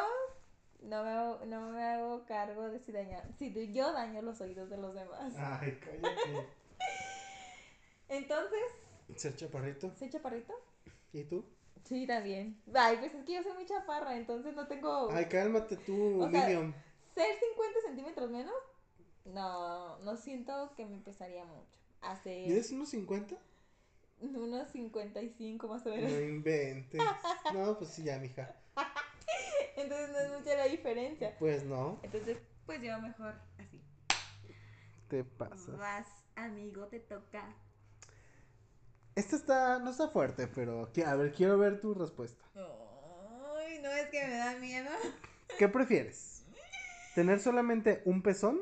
no 0.82 1.02
me 1.02 1.10
hago, 1.10 1.44
no 1.46 1.60
me 1.70 1.82
hago 1.82 2.24
cargo 2.26 2.68
de 2.68 2.78
si 2.78 2.92
daña, 2.92 3.20
si 3.38 3.72
yo 3.72 3.92
daño 3.92 4.22
los 4.22 4.40
oídos 4.40 4.70
de 4.70 4.76
los 4.76 4.94
demás. 4.94 5.34
Ay, 5.36 5.76
cállate. 5.82 6.46
Entonces, 8.08 8.60
Ser 9.14 9.36
chaparrito. 9.36 9.92
¿soy 9.98 10.10
chaparrito? 10.10 10.52
¿Y 11.12 11.24
tú? 11.24 11.44
Sí, 11.84 12.06
también. 12.06 12.60
Ay, 12.74 12.96
pues 12.98 13.14
es 13.14 13.24
que 13.24 13.34
yo 13.34 13.42
soy 13.42 13.52
muy 13.52 13.66
chaparra, 13.66 14.16
entonces 14.16 14.54
no 14.54 14.66
tengo... 14.66 15.08
Ay, 15.12 15.26
cálmate 15.26 15.76
tú, 15.76 16.22
O 16.22 16.30
sea. 16.30 16.46
¿Ser 16.46 17.38
50 17.38 17.80
centímetros 17.86 18.30
menos? 18.30 18.54
No, 19.24 19.98
no 20.00 20.16
siento 20.16 20.72
que 20.76 20.84
me 20.86 20.98
pesaría 20.98 21.44
mucho. 21.44 21.78
Hacer 22.02 22.48
¿Mides 22.48 22.70
unos 22.72 22.88
50? 22.90 23.36
unos 24.20 24.68
55 24.70 25.68
más 25.68 25.84
o 25.86 25.90
No 25.90 25.96
menos. 25.96 26.12
inventes. 26.12 27.00
No, 27.54 27.78
pues 27.78 27.90
sí, 27.90 28.02
ya, 28.04 28.18
mija. 28.18 28.54
Entonces 29.76 30.10
no 30.10 30.18
es 30.18 30.32
mucha 30.38 30.56
la 30.56 30.64
diferencia. 30.64 31.36
Pues 31.38 31.64
no, 31.64 32.00
Entonces, 32.02 32.38
pues 32.66 32.80
yo 32.82 32.98
mejor 33.00 33.34
así. 33.58 33.80
te 35.08 35.22
pasas. 35.24 35.76
Vas, 35.78 36.06
amigo, 36.34 36.86
te 36.86 37.00
toca. 37.00 37.54
Esta 39.16 39.34
está, 39.34 39.78
no 39.78 39.90
está 39.92 40.08
fuerte, 40.08 40.46
pero 40.46 40.92
a 41.06 41.14
ver, 41.14 41.32
quiero 41.32 41.56
ver 41.56 41.80
tu 41.80 41.94
respuesta. 41.94 42.44
Ay, 42.54 43.78
no 43.82 43.90
es 43.90 44.10
que 44.10 44.22
me 44.26 44.36
da 44.36 44.56
miedo. 44.56 44.90
¿Qué 45.58 45.68
prefieres? 45.68 46.44
¿Tener 47.14 47.40
solamente 47.40 48.02
un 48.04 48.20
pezón 48.20 48.60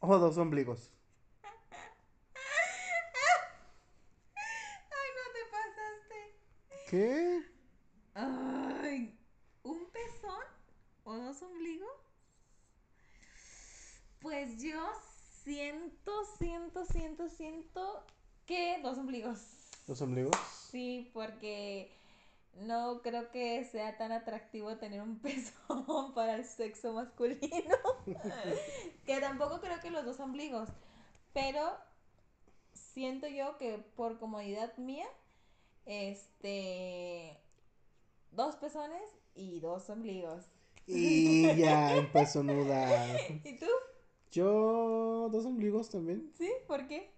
o 0.00 0.18
dos 0.18 0.36
ombligos? 0.38 0.92
Ay, 4.34 5.08
no 5.14 5.22
te 5.32 5.42
pasaste. 5.52 6.90
¿Qué? 6.90 7.42
Ay, 8.14 9.16
¿un 9.62 9.88
pezón 9.92 10.44
o 11.04 11.16
dos 11.16 11.40
ombligos? 11.42 11.96
Pues 14.18 14.60
yo 14.60 14.84
siento, 15.44 16.24
siento, 16.38 16.84
siento, 16.86 17.28
siento 17.28 18.04
que 18.46 18.80
dos 18.82 18.98
ombligos. 18.98 19.40
¿Dos 19.86 20.00
ombligos? 20.00 20.36
Sí, 20.70 21.10
porque 21.12 21.92
no 22.60 23.02
creo 23.02 23.30
que 23.30 23.64
sea 23.64 23.96
tan 23.98 24.12
atractivo 24.12 24.76
tener 24.76 25.02
un 25.02 25.18
pezón 25.18 25.84
para 26.14 26.36
el 26.36 26.44
sexo 26.44 26.92
masculino. 26.92 27.76
que 29.06 29.20
tampoco 29.20 29.60
creo 29.60 29.80
que 29.80 29.90
los 29.90 30.04
dos 30.04 30.20
ombligos. 30.20 30.68
Pero 31.32 31.76
siento 32.72 33.26
yo 33.28 33.58
que 33.58 33.78
por 33.94 34.18
comodidad 34.18 34.76
mía, 34.78 35.06
este, 35.84 37.38
dos 38.30 38.56
pezones 38.56 39.02
y 39.34 39.60
dos 39.60 39.88
ombligos. 39.90 40.46
Y 40.86 41.54
ya 41.56 41.96
empezó 41.96 42.40
a 42.40 42.44
nudar. 42.44 43.16
¿Y 43.44 43.58
tú? 43.58 43.66
Yo, 44.30 45.28
dos 45.30 45.44
ombligos 45.44 45.90
también. 45.90 46.32
¿Sí? 46.38 46.50
¿Por 46.66 46.86
qué? 46.86 47.10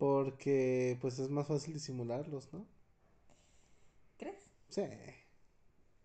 Porque, 0.00 0.96
pues, 1.02 1.18
es 1.18 1.28
más 1.28 1.46
fácil 1.46 1.74
disimularlos, 1.74 2.50
¿no? 2.54 2.64
¿Crees? 4.16 4.42
Sí. 4.70 4.84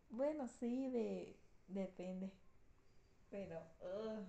Bueno, 0.10 0.50
sí, 0.50 0.90
de 0.90 1.40
depende. 1.70 2.30
Pero, 3.32 3.58
ugh. 3.80 4.28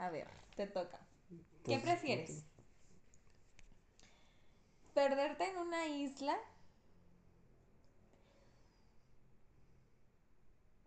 a 0.00 0.10
ver, 0.10 0.26
te 0.56 0.66
toca. 0.66 0.98
¿Qué 1.62 1.78
Pues, 1.78 1.82
prefieres? 1.82 2.42
¿Perderte 4.92 5.44
en 5.44 5.58
una 5.58 5.86
isla 5.86 6.36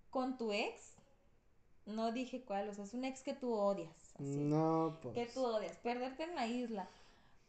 con 0.10 0.38
tu 0.38 0.52
ex? 0.52 0.98
No 1.86 2.12
dije 2.12 2.44
cuál, 2.44 2.68
o 2.68 2.74
sea, 2.74 2.84
es 2.84 2.94
un 2.94 3.06
ex 3.06 3.22
que 3.22 3.34
tú 3.34 3.54
odias. 3.54 4.14
Así. 4.16 4.26
No, 4.26 5.00
pues. 5.02 5.16
Que 5.16 5.26
tú 5.28 5.46
odias. 5.46 5.78
Perderte 5.78 6.24
en 6.24 6.36
la 6.36 6.48
isla 6.48 6.90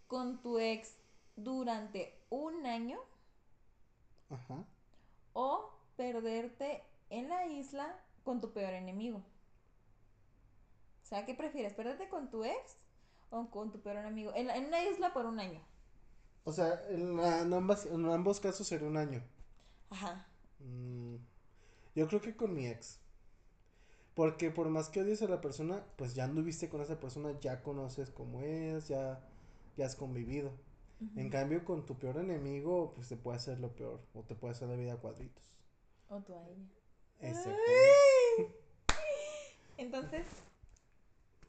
con 0.08 0.42
tu 0.42 0.58
ex 0.58 0.96
durante 1.36 2.14
un 2.30 2.66
año 2.66 2.98
Ajá. 4.30 4.64
o 5.32 5.70
perderte 5.96 6.82
en 7.10 7.28
la 7.30 7.46
isla 7.46 7.98
con 8.24 8.40
tu 8.40 8.52
peor 8.52 8.74
enemigo. 8.74 9.22
O 11.02 11.06
sea, 11.08 11.24
¿qué 11.26 11.34
prefieres? 11.34 11.74
¿Perderte 11.74 12.08
con 12.08 12.30
tu 12.30 12.44
ex 12.44 12.76
o 13.30 13.50
con 13.50 13.72
tu 13.72 13.80
peor 13.80 13.96
enemigo? 13.96 14.32
En, 14.34 14.46
la- 14.46 14.56
en 14.56 14.66
una 14.66 14.84
isla 14.84 15.12
por 15.12 15.26
un 15.26 15.40
año. 15.40 15.60
O 16.44 16.52
sea, 16.52 16.82
en, 16.88 17.16
la- 17.16 17.42
en 17.42 17.52
ambas, 17.54 17.86
en 17.86 18.04
ambos 18.10 18.40
casos 18.40 18.66
sería 18.66 18.88
un 18.88 18.96
año. 18.96 19.22
Ajá. 19.90 20.26
Mm, 20.60 21.16
yo 21.94 22.08
creo 22.08 22.20
que 22.20 22.36
con 22.36 22.54
mi 22.54 22.66
ex. 22.66 23.00
Porque 24.14 24.50
por 24.50 24.68
más 24.68 24.88
que 24.88 25.00
odies 25.00 25.22
a 25.22 25.28
la 25.28 25.40
persona, 25.40 25.84
pues 25.96 26.14
ya 26.14 26.24
anduviste 26.24 26.68
con 26.68 26.80
esa 26.80 26.98
persona, 27.00 27.38
ya 27.40 27.62
conoces 27.62 28.10
cómo 28.10 28.42
es, 28.42 28.88
ya, 28.88 29.20
ya 29.78 29.86
has 29.86 29.96
convivido. 29.96 30.52
En 31.14 31.30
cambio, 31.30 31.64
con 31.64 31.86
tu 31.86 31.96
peor 31.96 32.16
enemigo, 32.18 32.92
pues 32.96 33.08
te 33.08 33.16
puede 33.16 33.36
hacer 33.36 33.60
lo 33.60 33.72
peor, 33.72 34.00
o 34.14 34.24
te 34.24 34.34
puede 34.34 34.52
hacer 34.52 34.68
la 34.68 34.74
vida 34.74 34.94
a 34.94 34.96
cuadritos. 34.96 35.44
O 36.08 36.20
tú 36.20 36.34
a 36.34 36.42
ella. 36.48 36.66
Exactamente. 37.20 38.58
Entonces, 39.76 40.26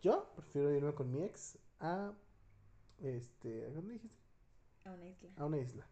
Yo 0.03 0.29
prefiero 0.35 0.71
irme 0.73 0.93
con 0.93 1.11
mi 1.11 1.23
ex 1.23 1.57
a, 1.79 2.13
este, 3.01 3.65
¿a 3.65 3.69
dónde 3.71 3.93
dijiste? 3.93 4.15
a 4.85 4.91
una 4.91 5.05
isla. 5.07 5.29
A 5.37 5.45
una 5.45 5.57
isla. 5.57 5.87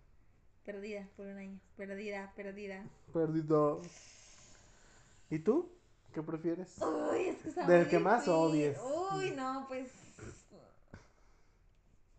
Perdida 0.63 1.09
por 1.17 1.25
un 1.25 1.37
año. 1.37 1.59
Perdida, 1.75 2.31
perdida. 2.35 2.87
Perdido. 3.11 3.81
¿Y 5.31 5.39
tú? 5.39 5.71
¿Qué 6.13 6.21
prefieres? 6.21 6.77
Uy, 6.81 7.29
es 7.29 7.53
que 7.55 7.63
Del 7.63 7.89
que 7.89 7.99
más 7.99 8.27
odies. 8.27 8.77
Uy, 9.15 9.31
no, 9.31 9.65
pues. 9.67 9.91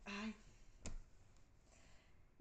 Ay. 0.04 0.34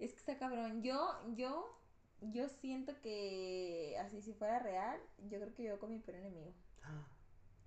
Es 0.08 0.14
que 0.14 0.20
está 0.20 0.38
cabrón. 0.38 0.82
Yo, 0.82 1.20
yo, 1.36 1.78
yo 2.22 2.48
siento 2.48 2.98
que 3.02 3.94
así 4.00 4.22
si 4.22 4.32
fuera 4.32 4.58
real, 4.58 4.98
yo 5.28 5.38
creo 5.38 5.54
que 5.54 5.64
yo 5.64 5.78
con 5.78 5.90
mi 5.90 5.98
peor 5.98 6.18
enemigo. 6.18 6.52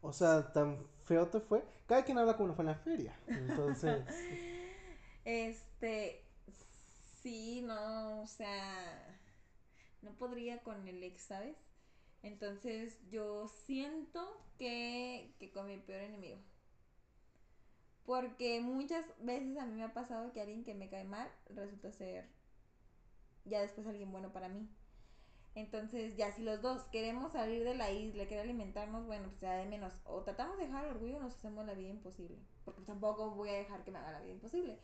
O 0.04 0.12
sea, 0.12 0.52
tan 0.52 0.84
feo 1.06 1.28
te 1.28 1.40
fue. 1.40 1.64
Cada 1.86 2.04
quien 2.04 2.18
habla 2.18 2.36
como 2.36 2.50
le 2.50 2.56
fue 2.56 2.64
en 2.64 2.70
la 2.70 2.76
feria. 2.76 3.16
Entonces, 3.28 4.04
Este, 5.26 6.24
sí, 7.22 7.62
no, 7.62 8.22
o 8.22 8.28
sea, 8.28 9.20
no 10.02 10.12
podría 10.18 10.64
con 10.64 10.88
el 10.88 11.04
ex, 11.04 11.22
¿sabes? 11.22 11.56
Entonces 12.24 13.00
yo 13.12 13.48
siento 13.48 14.44
que, 14.58 15.36
que 15.40 15.52
con 15.52 15.68
mi 15.68 15.78
peor 15.78 16.02
enemigo. 16.02 16.40
Porque 18.06 18.62
muchas 18.62 19.06
veces 19.20 19.58
a 19.58 19.66
mí 19.66 19.76
me 19.76 19.84
ha 19.84 19.94
pasado 19.94 20.32
que 20.34 20.42
alguien 20.42 20.64
que 20.64 20.74
me 20.74 20.90
cae 20.90 21.04
mal 21.04 21.30
resulta 21.50 21.92
ser 21.92 22.28
ya 23.46 23.62
después 23.62 23.88
alguien 23.88 24.12
bueno 24.12 24.32
para 24.32 24.50
mí. 24.50 24.70
Entonces, 25.54 26.16
ya 26.16 26.32
si 26.32 26.44
los 26.44 26.62
dos 26.62 26.84
queremos 26.86 27.34
salir 27.34 27.64
de 27.66 27.76
la 27.76 27.92
isla, 27.92 28.26
querer 28.26 28.44
alimentarnos, 28.44 29.06
bueno, 29.06 29.28
pues 29.28 29.42
ya 29.42 29.56
de 29.56 29.66
menos. 29.66 29.94
O 30.06 30.22
tratamos 30.22 30.58
de 30.58 30.66
dejar 30.66 30.86
el 30.86 30.92
orgullo 30.92 31.18
o 31.18 31.22
nos 31.22 31.36
hacemos 31.36 31.66
la 31.66 31.74
vida 31.74 31.90
imposible. 31.90 32.38
Porque 32.64 32.82
tampoco 32.84 33.32
voy 33.32 33.50
a 33.50 33.54
dejar 33.54 33.84
que 33.84 33.92
me 33.92 34.00
haga 34.00 34.14
la 34.14 34.22
vida 34.22 34.34
imposible. 34.34 34.80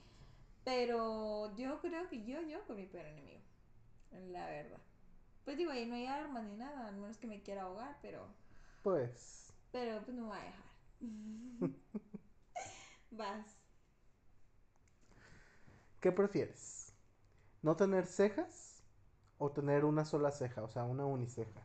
Pero 0.65 1.55
yo 1.55 1.79
creo 1.79 2.09
que 2.09 2.25
yo, 2.25 2.41
yo 2.41 2.65
con 2.67 2.75
mi 2.75 2.85
peor 2.85 3.05
enemigo. 3.05 3.39
La 4.11 4.45
verdad. 4.47 4.79
Pues 5.45 5.57
digo, 5.57 5.71
ahí 5.71 5.85
no 5.85 5.95
hay 5.95 6.07
armas 6.07 6.43
ni 6.43 6.57
nada, 6.57 6.87
al 6.87 6.97
menos 6.97 7.17
que 7.17 7.27
me 7.27 7.41
quiera 7.41 7.61
ahogar, 7.61 7.97
pero. 8.01 8.27
pues, 8.83 9.53
Pero 9.71 10.03
pues 10.03 10.17
no 10.17 10.23
me 10.23 10.27
voy 10.27 10.37
a 10.37 10.43
dejar. 10.43 10.67
Vas. 13.11 13.57
¿qué 16.07 16.11
prefieres? 16.11 16.93
¿No 17.61 17.75
tener 17.75 18.05
cejas 18.05 18.81
o 19.39 19.51
tener 19.51 19.85
una 19.85 20.05
sola 20.05 20.31
ceja? 20.31 20.63
O 20.63 20.69
sea, 20.69 20.83
una 20.85 21.05
uniceja. 21.05 21.61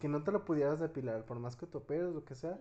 Que 0.00 0.08
no 0.08 0.24
te 0.24 0.32
lo 0.32 0.44
pudieras 0.44 0.80
depilar, 0.80 1.24
por 1.24 1.38
más 1.38 1.56
que 1.56 1.66
te 1.66 1.78
operes, 1.78 2.12
lo 2.12 2.24
que 2.24 2.34
sea, 2.34 2.58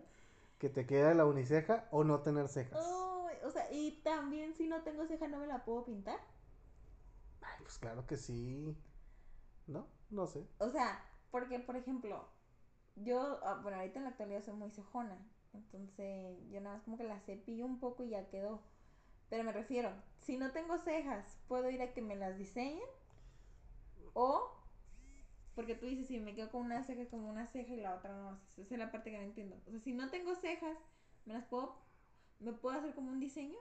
que 0.60 0.70
te 0.70 0.86
quede 0.86 1.16
la 1.16 1.26
uniceja 1.26 1.88
o 1.92 2.04
no 2.04 2.22
tener 2.22 2.48
cejas. 2.48 2.80
O 2.80 3.52
sea, 3.52 3.72
y 3.72 4.02
también 4.04 4.54
si 4.54 4.68
no 4.68 4.82
tengo 4.84 5.06
ceja 5.06 5.28
no 5.28 5.40
me 5.40 5.48
la 5.48 5.66
puedo 5.66 5.86
pintar. 5.86 6.20
Ay, 7.42 7.58
pues 7.62 7.78
claro 7.78 8.06
que 8.06 8.18
sí. 8.18 8.76
¿No? 9.68 9.88
No 10.10 10.28
sé. 10.28 10.48
O 10.60 10.70
sea, 10.70 11.04
porque 11.32 11.60
por 11.60 11.76
ejemplo, 11.76 12.28
yo, 12.96 13.40
ah, 13.44 13.60
bueno, 13.62 13.78
ahorita 13.78 14.00
en 14.00 14.06
la 14.06 14.12
actualidad 14.12 14.44
soy 14.44 14.54
muy 14.54 14.72
cejona. 14.72 15.18
Entonces, 15.56 16.38
yo 16.52 16.62
nada 16.62 16.76
más 16.78 16.84
como 16.84 16.98
que 16.98 17.04
la 17.04 17.20
cepillo 17.22 17.66
un 17.66 17.80
poco 17.80 18.04
y 18.04 18.10
ya 18.10 18.28
quedó. 18.28 18.62
Pero 19.30 19.44
me 19.44 19.52
refiero, 19.54 19.92
si 20.22 20.38
no 20.38 20.52
tengo 20.52 20.78
cejas, 20.78 21.38
puedo 21.48 21.70
ir 21.70 21.82
a 21.82 21.94
que 21.94 22.02
me 22.02 22.16
las 22.16 22.38
diseñen. 22.38 22.88
O, 24.14 24.52
porque 25.56 25.76
tú 25.76 25.86
dices, 25.86 26.08
si 26.08 26.20
me 26.20 26.36
quedo 26.36 26.52
con 26.52 26.62
una 26.66 26.84
ceja, 26.84 27.06
como 27.10 27.30
una 27.30 27.48
ceja 27.48 27.74
y 27.74 27.78
la 27.82 27.96
otra 27.96 28.14
no. 28.16 28.40
Esa 28.58 28.76
es 28.76 28.80
la 28.80 28.92
parte 28.92 29.12
que 29.12 29.18
no 29.18 29.24
entiendo. 29.24 29.58
O 29.68 29.72
sea, 29.72 29.80
si 29.80 29.94
no 29.94 30.10
tengo 30.10 30.36
cejas, 30.36 30.78
¿me 31.26 31.34
las 31.34 31.46
puedo, 31.46 31.76
me 32.40 32.54
puedo 32.54 32.78
hacer 32.78 32.94
como 32.94 33.12
un 33.12 33.20
diseño? 33.20 33.58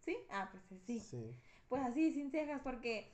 ¿Sí? 0.00 0.16
Ah, 0.30 0.48
pues 0.50 0.62
sí. 0.86 1.00
Sí. 1.00 1.34
Pues 1.68 1.82
así, 1.82 2.12
sin 2.12 2.30
cejas, 2.30 2.60
porque 2.62 3.12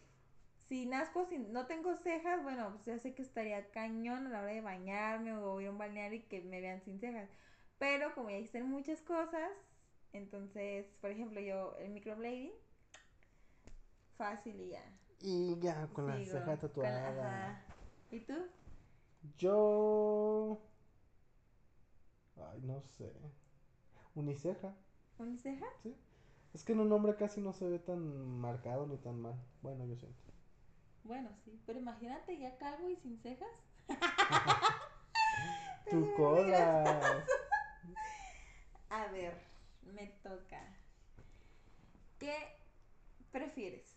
si 0.69 0.87
nazco 0.87 1.27
sin, 1.27 1.53
no 1.53 1.67
tengo 1.67 1.95
cejas, 1.97 2.43
bueno, 2.43 2.71
pues 2.73 2.87
ya 2.87 2.99
sé 2.99 3.15
que 3.15 3.23
estaría 3.23 3.71
cañón 3.71 4.27
a 4.27 4.31
la 4.31 4.41
hora 4.43 4.53
de 4.53 4.61
bañarme 4.61 5.35
o 5.35 5.61
ir 5.61 5.69
a 5.69 5.71
un 5.71 5.79
balneario 5.79 6.19
y 6.21 6.23
que 6.23 6.41
me 6.43 6.61
vean 6.61 6.83
sin 6.83 7.01
cejas. 7.01 7.29
Pero 7.79 8.15
como 8.15 8.31
ya 8.31 8.37
existen 8.37 8.69
muchas 8.69 9.01
cosas, 9.03 9.51
entonces, 10.13 10.87
por 11.01 11.11
ejemplo, 11.11 11.41
yo 11.41 11.77
el 11.79 11.91
microblading, 11.91 12.53
fácil 14.17 14.61
y 14.61 14.69
ya. 14.71 14.85
Y 15.21 15.59
ya, 15.61 15.87
con 15.89 16.07
la 16.07 16.17
Sigo, 16.19 16.33
ceja 16.33 16.45
con- 16.45 16.59
tatuada. 16.59 17.51
ajá. 17.51 17.65
¿Y 18.11 18.21
tú? 18.21 18.35
Yo. 19.39 20.61
Ay, 22.37 22.61
no 22.63 22.81
sé. 22.99 23.13
Uniceja, 24.15 24.75
¿Uniceja? 25.19 25.67
¿sí? 25.83 25.97
Es 26.53 26.63
que 26.63 26.73
en 26.73 26.81
un 26.81 26.93
hombre 26.93 27.17
casi 27.17 27.41
no 27.41 27.53
se 27.53 27.69
ve 27.69 27.79
tan 27.81 28.39
marcado 28.41 28.87
ni 28.87 28.97
tan 28.99 29.21
mal. 29.21 29.35
Bueno, 29.63 29.85
yo 29.87 29.97
siento. 29.97 30.23
Bueno, 31.03 31.31
sí, 31.45 31.61
pero 31.67 31.79
imagínate 31.81 32.39
ya 32.39 32.57
calvo 32.59 32.89
y 32.89 32.97
sin 32.97 33.19
cejas. 33.19 33.49
Tu 35.91 36.15
cola. 36.17 37.25
A 38.95 39.09
ver, 39.09 39.37
me 39.83 40.07
toca. 40.23 40.63
¿Qué 42.21 42.33
prefieres? 43.33 43.93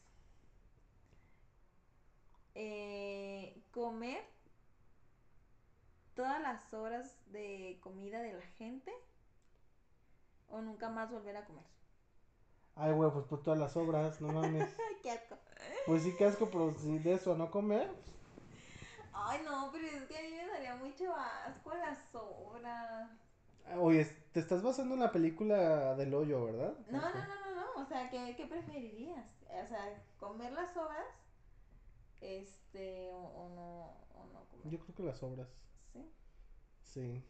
Eh, 2.55 3.61
¿Comer 3.71 4.23
todas 6.15 6.41
las 6.41 6.73
horas 6.73 7.15
de 7.27 7.77
comida 7.83 8.23
de 8.23 8.33
la 8.33 8.45
gente? 8.57 8.91
¿O 10.49 10.61
nunca 10.61 10.89
más 10.89 11.11
volver 11.11 11.37
a 11.37 11.45
comer? 11.45 11.65
Ay, 12.75 12.91
güey, 12.93 13.11
pues 13.11 13.25
por 13.25 13.43
todas 13.43 13.59
las 13.59 13.77
obras, 13.77 14.19
no 14.19 14.29
mames. 14.29 14.67
Qué 15.03 15.11
asco. 15.11 15.37
Pues 15.85 16.01
sí, 16.01 16.15
qué 16.17 16.25
asco, 16.25 16.49
pero 16.49 16.73
si 16.79 16.97
de 16.97 17.13
eso 17.13 17.33
a 17.33 17.37
no 17.37 17.51
comer. 17.51 17.87
Ay, 19.13 19.41
no, 19.45 19.69
pero 19.71 19.85
es 19.85 20.07
que 20.07 20.17
a 20.17 20.21
mí 20.23 20.31
me 20.31 20.47
daría 20.47 20.75
mucho 20.75 21.13
asco 21.15 21.75
las 21.75 21.99
sobras. 22.11 23.26
Oye, 23.75 24.05
te 24.31 24.39
estás 24.39 24.63
basando 24.63 24.93
en 24.95 25.01
la 25.01 25.11
película 25.11 25.95
del 25.95 26.13
hoyo, 26.13 26.45
¿verdad? 26.45 26.73
No, 26.89 26.99
no, 26.99 27.07
Ok. 27.07 27.15
no, 27.27 27.39
no, 27.45 27.55
no. 27.55 27.81
O 27.81 27.85
sea, 27.85 28.09
¿qué, 28.09 28.33
qué 28.35 28.45
preferirías? 28.45 29.25
O 29.63 29.67
sea, 29.67 30.01
comer 30.17 30.51
las 30.53 30.73
sobras, 30.73 31.05
este, 32.21 33.09
o, 33.11 33.17
o 33.17 33.49
no, 33.49 33.81
o 34.13 34.25
no 34.33 34.45
comer. 34.49 34.71
Yo 34.71 34.79
creo 34.79 34.95
que 34.95 35.03
las 35.03 35.21
obras. 35.23 35.47
Sí. 35.93 35.99
Sí. 36.81 37.23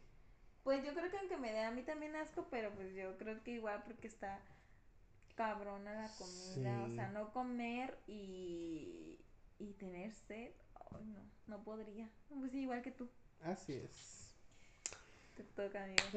Pues 0.62 0.84
yo 0.84 0.92
creo 0.94 1.10
que 1.10 1.18
aunque 1.18 1.36
me 1.36 1.52
dé 1.52 1.60
a 1.64 1.70
mí 1.70 1.82
también 1.82 2.14
asco, 2.16 2.46
pero 2.50 2.72
pues 2.74 2.94
yo 2.94 3.16
creo 3.18 3.42
que 3.42 3.52
igual 3.52 3.82
porque 3.84 4.06
está 4.08 4.40
cabrona 5.36 5.94
la 5.94 6.14
comida. 6.16 6.84
O 6.84 6.90
sea, 6.90 7.08
no 7.08 7.32
comer 7.32 7.98
y, 8.06 9.18
y 9.58 9.72
tener 9.74 10.12
sed. 10.12 10.52
Ay, 10.92 11.04
no, 11.06 11.20
no 11.46 11.64
podría. 11.64 12.10
Pues 12.28 12.52
sí, 12.52 12.60
igual 12.62 12.82
que 12.82 12.92
tú. 12.92 13.08
Así 13.40 13.72
es. 13.72 14.27
Te 15.38 15.44
toca, 15.44 15.84
amigo. 15.84 16.02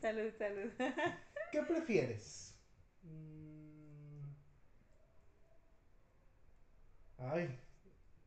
Salud, 0.00 0.32
salud. 0.38 0.70
¿Qué 1.52 1.62
prefieres? 1.62 2.58
Mm. 3.02 4.30
Ay, 7.18 7.56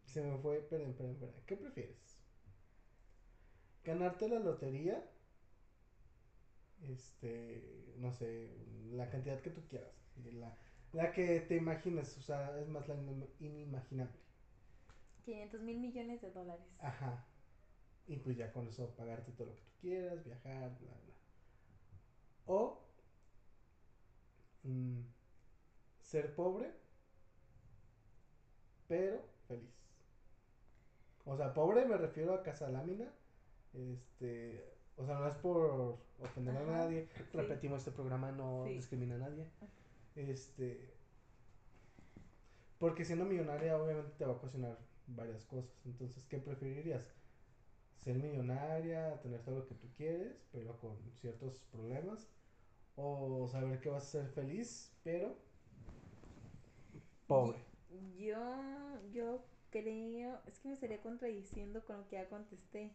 se 0.06 0.22
me 0.24 0.38
fue. 0.38 0.60
Esperen, 0.60 0.90
esperen, 0.92 1.12
esperen. 1.14 1.36
¿Qué 1.46 1.58
prefieres? 1.58 2.22
¿Ganarte 3.84 4.30
la 4.30 4.40
lotería? 4.40 5.04
Este, 6.82 7.94
no 7.98 8.12
sé, 8.14 8.56
la 8.92 9.10
cantidad 9.10 9.42
que 9.42 9.50
tú 9.50 9.68
quieras. 9.68 9.92
de 10.16 10.32
La, 10.34 10.56
la 10.94 11.12
que 11.12 11.42
te 11.42 11.56
imagines, 11.58 12.18
o 12.18 12.22
sea, 12.22 12.58
es 12.60 12.68
más 12.70 12.88
la 12.88 12.96
inim- 12.96 13.28
inimaginable. 13.40 14.22
500 15.26 15.62
mil 15.62 15.80
millones 15.80 16.22
de 16.22 16.32
dólares. 16.32 16.66
Ajá. 16.80 17.26
Y 18.08 18.18
pues 18.18 18.38
ya 18.38 18.52
con 18.52 18.68
eso 18.68 18.90
pagarte 18.96 19.32
todo 19.34 19.48
lo 19.48 19.56
que 19.56 19.62
tú 19.62 19.72
quieras, 19.82 20.24
viajar, 20.24 20.70
bla, 20.80 20.92
bla. 20.92 21.14
O 22.46 22.80
mm, 24.64 25.02
ser 26.02 26.34
pobre, 26.36 26.72
pero 28.88 29.22
feliz. 29.48 29.70
O 31.26 31.36
sea, 31.36 31.54
pobre 31.54 31.86
me 31.86 31.98
refiero 31.98 32.34
a 32.34 32.44
casa 32.44 32.70
lámina. 32.70 33.12
Este, 33.74 34.64
o 34.96 35.06
sea, 35.06 35.20
no 35.20 35.28
es 35.28 35.36
por 35.36 35.98
ofender 36.20 36.56
a 36.58 36.64
nadie. 36.66 37.10
sí. 37.32 37.38
Repetimos, 37.38 37.80
este 37.80 37.92
programa 37.92 38.32
no 38.32 38.64
Sí. 38.66 38.74
discrimina 38.76 39.16
a 39.16 39.20
nadie. 39.20 39.46
Este, 40.16 40.94
porque 42.80 43.04
siendo 43.06 43.26
millonaria 43.26 43.78
obviamente 43.78 44.12
te 44.18 44.26
va 44.26 44.32
a 44.34 44.36
ocasionar 44.38 44.78
varias 45.08 45.44
cosas. 45.46 45.72
Entonces, 45.86 46.24
¿qué 46.30 46.38
preferirías? 46.38 47.04
Ser 48.08 48.16
millonaria, 48.16 49.20
tener 49.20 49.42
todo 49.44 49.56
lo 49.60 49.68
que 49.68 49.76
tú 49.76 49.90
quieres, 49.98 50.42
pero 50.54 50.80
con 50.80 50.96
ciertos 51.20 51.60
problemas. 51.74 52.26
O 52.96 53.50
saber 53.52 53.82
que 53.82 53.90
vas 53.90 54.04
a 54.04 54.22
ser 54.22 54.30
feliz, 54.30 54.94
pero 55.04 55.36
pobre. 57.28 57.60
Yo, 58.18 58.40
yo 59.12 59.44
creo, 59.72 60.40
es 60.46 60.58
que 60.60 60.70
me 60.70 60.74
estaría 60.76 61.02
contradiciendo 61.02 61.84
con 61.86 61.98
lo 61.98 62.08
que 62.08 62.16
ya 62.16 62.30
contesté. 62.30 62.94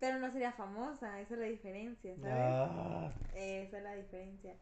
Pero 0.00 0.18
no 0.18 0.32
sería 0.32 0.50
famosa, 0.50 1.20
esa 1.20 1.34
es 1.34 1.40
la 1.40 1.46
diferencia, 1.46 2.16
¿sabes? 2.16 2.34
Ah, 2.34 3.12
Esa 3.36 3.78
es 3.78 3.84
la 3.84 3.94
diferencia. 3.94 4.56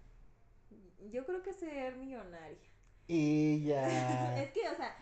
Yo 1.11 1.25
creo 1.25 1.43
que 1.43 1.55
ser 1.55 1.97
millonaria. 1.97 2.59
y 3.09 3.65
ya. 3.65 4.37
Es 4.43 4.53
que, 4.53 4.69
o 4.69 4.77
sea, 4.77 4.95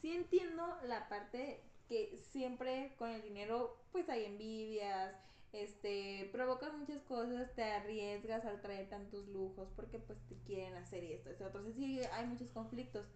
sí 0.00 0.12
entiendo 0.12 0.62
la 0.86 1.08
parte 1.08 1.60
que 1.88 2.16
siempre 2.30 2.94
con 2.98 3.10
el 3.10 3.22
dinero, 3.22 3.76
pues 3.92 4.08
hay 4.08 4.24
envidias, 4.24 5.14
este, 5.52 6.30
provocas 6.32 6.72
muchas 6.74 7.02
cosas, 7.02 7.54
te 7.54 7.64
arriesgas 7.64 8.44
al 8.44 8.60
traer 8.60 8.88
tantos 8.88 9.28
lujos 9.28 9.68
porque 9.76 9.98
pues 9.98 10.18
te 10.28 10.36
quieren 10.46 10.74
hacer 10.74 11.04
esto, 11.04 11.30
esto, 11.30 11.50
sea, 11.52 11.72
sí 11.74 12.00
hay 12.12 12.26
muchos 12.26 12.48
conflictos. 12.50 13.06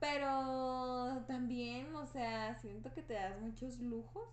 Pero 0.00 1.22
también, 1.28 1.94
o 1.94 2.06
sea, 2.06 2.56
siento 2.56 2.92
que 2.92 3.02
te 3.02 3.14
das 3.14 3.40
muchos 3.40 3.78
lujos 3.78 4.28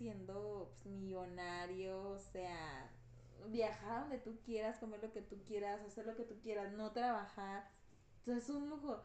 siendo 0.00 0.72
pues, 0.82 0.94
millonario, 0.94 2.10
o 2.10 2.18
sea, 2.18 2.90
viajar 3.48 4.02
donde 4.02 4.18
tú 4.18 4.38
quieras, 4.44 4.78
comer 4.78 5.02
lo 5.02 5.12
que 5.12 5.22
tú 5.22 5.42
quieras, 5.46 5.80
hacer 5.82 6.06
lo 6.06 6.14
que 6.14 6.24
tú 6.24 6.38
quieras, 6.40 6.72
no 6.72 6.92
trabajar. 6.92 7.68
Sea, 8.24 8.36
es 8.36 8.48
un 8.48 8.70
lujo. 8.70 9.02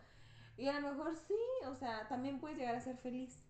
Y 0.58 0.68
a 0.68 0.80
lo 0.80 0.92
mejor 0.92 1.16
sí, 1.16 1.36
o 1.68 1.76
sea, 1.76 2.08
también 2.08 2.40
puedes 2.40 2.58
llegar 2.58 2.76
a 2.76 2.82
ser 2.82 2.98
feliz. 2.98 3.45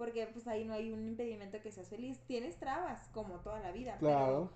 Porque 0.00 0.26
pues 0.32 0.48
ahí 0.48 0.64
no 0.64 0.72
hay 0.72 0.90
un 0.92 1.06
impedimento 1.06 1.60
que 1.60 1.70
seas 1.70 1.90
feliz. 1.90 2.18
Tienes 2.26 2.56
trabas, 2.56 3.06
como 3.12 3.34
toda 3.40 3.60
la 3.60 3.70
vida. 3.70 3.98
Claro. 3.98 4.50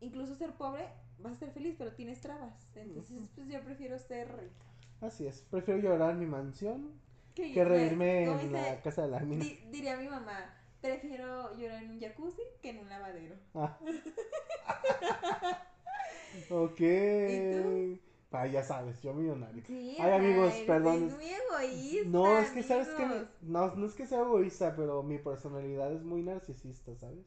Pero 0.00 0.08
incluso 0.10 0.34
ser 0.34 0.50
pobre, 0.54 0.88
vas 1.20 1.34
a 1.34 1.36
ser 1.36 1.52
feliz, 1.52 1.76
pero 1.78 1.92
tienes 1.92 2.20
trabas. 2.20 2.52
Entonces, 2.74 3.16
pues 3.36 3.46
yo 3.46 3.60
prefiero 3.62 3.96
ser 4.00 4.26
rica. 4.36 4.64
Así 5.00 5.28
es. 5.28 5.42
Prefiero 5.48 5.78
llorar 5.80 6.10
en 6.10 6.18
mi 6.18 6.26
mansión 6.26 6.90
Que, 7.36 7.52
que 7.52 7.64
reírme 7.64 8.24
en 8.24 8.36
dice- 8.38 8.50
la 8.50 8.82
casa 8.82 9.02
de 9.02 9.08
la 9.12 9.20
mina. 9.20 9.44
di- 9.44 9.60
diría 9.70 9.96
mi 9.96 10.08
mamá, 10.08 10.52
prefiero 10.80 11.56
llorar 11.56 11.84
en 11.84 11.90
un 11.92 12.00
jacuzzi 12.00 12.42
que 12.60 12.70
en 12.70 12.78
un 12.80 12.88
lavadero. 12.88 13.36
Ah. 13.54 13.78
ok. 16.50 16.80
¿Y 16.80 18.00
Ah, 18.32 18.46
ya 18.46 18.62
sabes, 18.62 19.02
yo 19.02 19.12
millonario. 19.12 19.62
Sí, 19.66 19.96
Ay, 19.98 20.12
amigos, 20.12 20.52
eres- 20.54 20.66
perdón. 20.66 21.04
Es 21.08 21.14
muy 21.16 21.24
egoísta. 21.30 22.08
No, 22.10 22.38
es 22.38 22.50
que 22.50 22.62
sabes 22.62 22.88
que 22.88 23.06
no, 23.42 23.74
no 23.74 23.86
es 23.86 23.94
que 23.94 24.06
sea 24.06 24.20
egoísta, 24.20 24.74
pero 24.76 25.02
mi 25.02 25.18
personalidad 25.18 25.92
es 25.92 26.02
muy 26.02 26.22
narcisista, 26.22 26.94
¿sabes? 26.96 27.26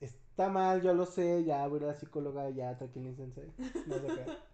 Es- 0.00 0.12
Está 0.38 0.48
mal, 0.48 0.82
yo 0.82 0.94
lo 0.94 1.04
sé, 1.06 1.44
ya 1.44 1.66
voy 1.66 1.80
a 1.82 1.86
la 1.88 1.94
psicóloga, 1.94 2.50
ya 2.50 2.76
tranquilícense. 2.76 3.52
No 3.86 3.94
sé 3.98 4.06
qué. 4.06 4.24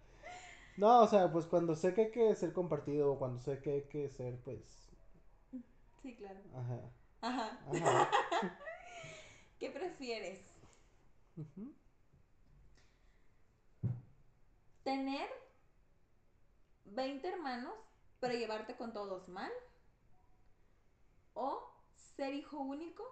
No, 0.77 1.03
o 1.03 1.07
sea, 1.07 1.31
pues 1.31 1.45
cuando 1.45 1.75
sé 1.75 1.93
que 1.93 2.01
hay 2.01 2.11
que 2.11 2.35
ser 2.35 2.51
compartido, 2.51 3.13
o 3.13 3.17
cuando 3.19 3.39
sé 3.39 3.59
que 3.61 3.71
hay 3.71 3.81
que 3.83 4.09
ser, 4.09 4.37
pues, 4.43 4.89
Sí, 6.01 6.15
claro. 6.15 6.39
ajá, 6.53 6.79
Ajá. 7.21 7.59
ajá. 7.71 8.11
¿Qué 9.59 9.69
prefieres? 9.69 10.39
ujú. 11.37 11.71
¿Tener 14.85 15.27
20 16.85 17.27
hermanos, 17.27 17.73
pero 18.19 18.35
llevarte 18.35 18.77
con 18.77 18.93
todos 18.93 19.27
mal? 19.27 19.51
¿O 21.33 21.59
ser 22.15 22.35
hijo 22.35 22.59
único, 22.59 23.03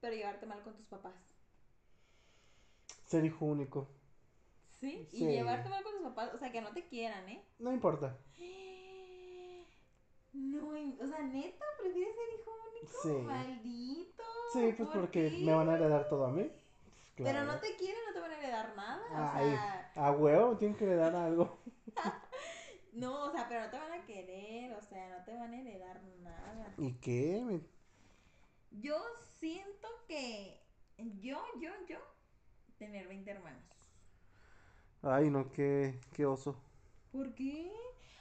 pero 0.00 0.16
llevarte 0.16 0.46
mal 0.46 0.62
con 0.62 0.74
tus 0.74 0.86
papás? 0.86 1.14
Ser 3.04 3.26
hijo 3.26 3.44
único, 3.44 3.88
¿Sí? 4.80 5.06
Y 5.12 5.26
llevarte 5.26 5.68
mal 5.68 5.82
con 5.82 5.92
tus 5.92 6.02
papás, 6.02 6.32
o 6.34 6.38
sea, 6.38 6.50
que 6.50 6.62
no 6.62 6.72
te 6.72 6.86
quieran, 6.86 7.28
¿eh? 7.28 7.44
no 7.58 7.72
importa. 7.72 8.16
No, 10.32 10.68
o 10.68 11.06
sea, 11.06 11.22
neta, 11.24 11.64
¿prefieres 11.78 12.14
ser 12.14 12.40
hijo 12.40 12.50
único? 12.70 13.02
Sí. 13.02 13.26
Maldito. 13.26 14.22
Sí, 14.54 14.72
pues 14.78 14.88
¿por 14.88 15.00
porque 15.00 15.30
qué? 15.30 15.38
me 15.44 15.52
van 15.52 15.68
a 15.68 15.74
heredar 15.74 16.08
todo 16.08 16.24
a 16.24 16.30
mí. 16.30 16.50
Pero 17.24 17.44
no 17.44 17.58
te 17.58 17.76
quieren, 17.76 18.00
no 18.06 18.12
te 18.12 18.20
van 18.20 18.32
a 18.32 18.38
heredar 18.38 18.76
nada. 18.76 19.34
Ay, 19.34 19.46
O 19.46 19.50
sea, 19.50 19.92
a 19.94 20.12
huevo, 20.12 20.56
tienen 20.56 20.76
que 20.76 20.84
heredar 20.84 21.14
algo. 21.14 21.58
No, 22.92 23.26
o 23.26 23.30
sea, 23.30 23.46
pero 23.48 23.64
no 23.64 23.70
te 23.70 23.78
van 23.78 23.92
a 23.92 24.04
querer, 24.06 24.72
o 24.72 24.82
sea, 24.82 25.08
no 25.10 25.24
te 25.24 25.32
van 25.32 25.52
a 25.52 25.60
heredar 25.60 26.02
nada. 26.20 26.74
¿Y 26.78 26.94
qué? 26.94 27.60
Yo 28.72 29.00
siento 29.38 29.86
que 30.08 30.60
yo, 31.20 31.40
yo, 31.60 31.70
yo, 31.88 31.98
tener 32.76 33.06
20 33.06 33.30
hermanos. 33.30 33.62
Ay, 35.02 35.30
no, 35.30 35.48
qué, 35.52 36.00
qué 36.12 36.26
oso. 36.26 36.60
¿Por 37.12 37.34
qué? 37.34 37.70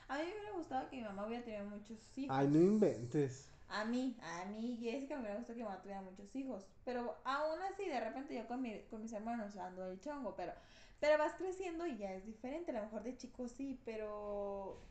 A 0.07 0.17
mí 0.19 0.25
me 0.25 0.31
hubiera 0.31 0.51
gustado 0.51 0.89
que 0.89 0.97
mi 0.97 1.03
mamá 1.03 1.25
hubiera 1.25 1.43
tenido 1.43 1.65
muchos 1.65 1.97
hijos. 2.15 2.38
Ay, 2.38 2.47
no 2.47 2.60
inventes. 2.60 3.49
A 3.69 3.84
mí, 3.86 4.17
a 4.21 4.45
mí, 4.45 4.77
Jessica, 4.82 5.15
me 5.15 5.21
hubiera 5.21 5.38
gustado 5.38 5.58
que 5.58 5.63
mamá 5.63 5.82
tuviera 5.82 6.01
muchos 6.01 6.34
hijos. 6.36 6.65
Pero 6.86 7.17
aún 7.25 7.62
así, 7.63 7.86
de 7.88 7.99
repente 7.99 8.36
yo 8.36 8.47
con, 8.47 8.62
mi- 8.62 8.82
con 8.89 9.01
mis 9.01 9.12
hermanos 9.13 9.58
ando 9.58 9.84
del 9.86 9.99
chongo, 9.99 10.36
pero, 10.36 10.53
pero 10.99 11.17
vas 11.17 11.34
creciendo 11.36 11.86
y 11.86 11.97
ya 11.97 12.13
es 12.13 12.25
diferente. 12.25 12.71
A 12.71 12.75
lo 12.75 12.84
mejor 12.84 13.03
de 13.03 13.17
chico 13.17 13.47
sí, 13.47 13.82
pero 13.86 14.82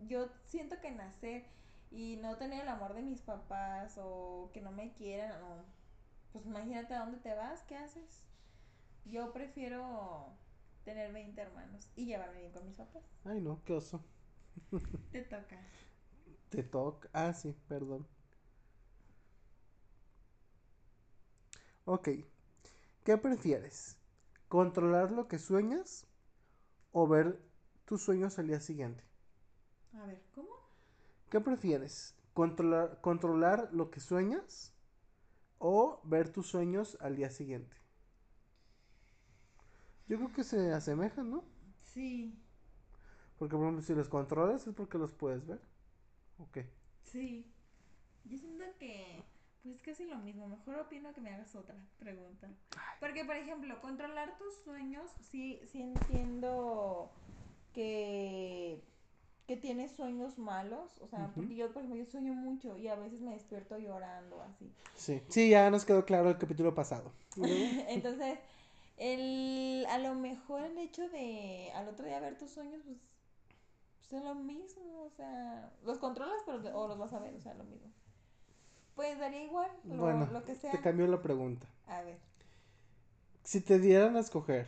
yo 0.00 0.28
siento 0.44 0.80
que 0.80 0.90
nacer 0.90 1.44
y 1.90 2.16
no 2.16 2.36
tener 2.36 2.62
el 2.62 2.68
amor 2.68 2.94
de 2.94 3.02
mis 3.02 3.22
papás 3.22 3.98
o 4.02 4.50
que 4.52 4.60
no 4.60 4.70
me 4.72 4.92
quieran, 4.92 5.42
o, 5.42 5.64
pues 6.32 6.46
imagínate 6.46 6.94
a 6.94 7.00
dónde 7.00 7.18
te 7.18 7.34
vas, 7.34 7.62
¿qué 7.64 7.76
haces? 7.76 8.24
Yo 9.04 9.32
prefiero 9.32 10.38
tener 10.84 11.12
20 11.12 11.40
hermanos 11.40 11.88
y 11.96 12.06
llevarme 12.06 12.40
bien 12.40 12.52
con 12.52 12.66
mis 12.66 12.76
papás. 12.76 13.02
Ay, 13.24 13.40
no, 13.40 13.62
qué 13.64 13.74
oso. 13.74 14.02
Te 15.10 15.22
toca. 15.22 15.58
Te 16.48 16.62
toca. 16.64 17.08
Ah, 17.12 17.32
sí, 17.34 17.54
perdón. 17.68 18.06
Ok. 21.86 22.08
¿Qué 23.04 23.16
prefieres? 23.18 23.96
¿Controlar 24.48 25.10
lo 25.12 25.28
que 25.28 25.38
sueñas 25.38 26.06
o 26.92 27.08
ver 27.08 27.40
tus 27.86 28.02
sueños 28.02 28.38
al 28.38 28.48
día 28.48 28.60
siguiente? 28.60 29.04
A 29.94 30.06
ver, 30.06 30.22
¿cómo? 30.32 30.54
¿Qué 31.30 31.40
prefieres? 31.40 32.16
¿Controlar, 32.34 33.00
controlar 33.00 33.68
lo 33.72 33.90
que 33.92 34.00
sueñas 34.00 34.74
o 35.58 36.00
ver 36.04 36.30
tus 36.30 36.48
sueños 36.48 36.98
al 37.00 37.16
día 37.16 37.30
siguiente? 37.30 37.76
Yo 40.08 40.16
creo 40.16 40.32
que 40.32 40.42
se 40.44 40.72
asemejan, 40.72 41.30
¿no? 41.30 41.44
Sí, 41.82 42.36
Porque, 43.38 43.56
por 43.56 43.64
ejemplo, 43.64 43.82
si 43.82 43.94
los 43.94 44.08
controlas 44.10 44.66
es 44.66 44.74
porque 44.74 44.98
los 44.98 45.12
puedes 45.14 45.46
ver. 45.46 45.60
Ok. 46.38 46.58
sí. 47.02 47.52
Yo 48.24 48.38
siento 48.38 48.64
que, 48.78 49.25
pues 49.66 49.82
casi 49.82 50.04
lo 50.04 50.16
mismo. 50.18 50.48
Mejor 50.48 50.76
opino 50.76 51.12
que 51.12 51.20
me 51.20 51.30
hagas 51.30 51.54
otra 51.54 51.74
pregunta. 51.98 52.48
Porque, 53.00 53.24
por 53.24 53.36
ejemplo, 53.36 53.80
controlar 53.80 54.36
tus 54.38 54.54
sueños, 54.64 55.10
sí, 55.30 55.60
sí 55.70 55.82
entiendo 55.82 57.10
que, 57.72 58.80
que 59.46 59.56
tienes 59.56 59.92
sueños 59.92 60.38
malos. 60.38 60.98
O 61.00 61.08
sea, 61.08 61.30
porque 61.34 61.56
yo, 61.56 61.72
por 61.72 61.82
ejemplo, 61.82 62.04
yo 62.04 62.10
sueño 62.10 62.32
mucho 62.32 62.76
y 62.78 62.88
a 62.88 62.94
veces 62.94 63.20
me 63.20 63.32
despierto 63.32 63.78
llorando 63.78 64.40
así. 64.42 64.72
Sí. 64.94 65.22
Sí, 65.28 65.50
ya 65.50 65.70
nos 65.70 65.84
quedó 65.84 66.04
claro 66.04 66.30
el 66.30 66.38
capítulo 66.38 66.74
pasado. 66.74 67.12
Entonces, 67.36 68.38
el, 68.96 69.84
a 69.90 69.98
lo 69.98 70.14
mejor 70.14 70.62
el 70.62 70.78
hecho 70.78 71.08
de 71.08 71.70
al 71.74 71.88
otro 71.88 72.06
día 72.06 72.20
ver 72.20 72.38
tus 72.38 72.50
sueños, 72.50 72.80
pues, 72.84 72.98
pues 73.98 74.12
es 74.12 74.24
lo 74.24 74.34
mismo, 74.34 75.02
o 75.02 75.10
sea, 75.10 75.70
los 75.84 75.98
controlas 75.98 76.38
pero, 76.46 76.78
o 76.78 76.88
los 76.88 76.98
vas 76.98 77.12
a 77.12 77.18
ver, 77.18 77.34
o 77.34 77.40
sea, 77.40 77.54
lo 77.54 77.64
mismo. 77.64 77.90
Pues 78.96 79.18
daría 79.18 79.44
igual, 79.44 79.70
lo, 79.84 79.96
bueno, 79.98 80.26
lo 80.32 80.42
que 80.44 80.54
sea. 80.56 80.72
te 80.72 80.80
cambio 80.80 81.06
la 81.06 81.20
pregunta. 81.22 81.66
A 81.86 82.00
ver. 82.02 82.18
Si 83.44 83.60
te 83.60 83.78
dieran 83.78 84.16
a 84.16 84.20
escoger, 84.20 84.66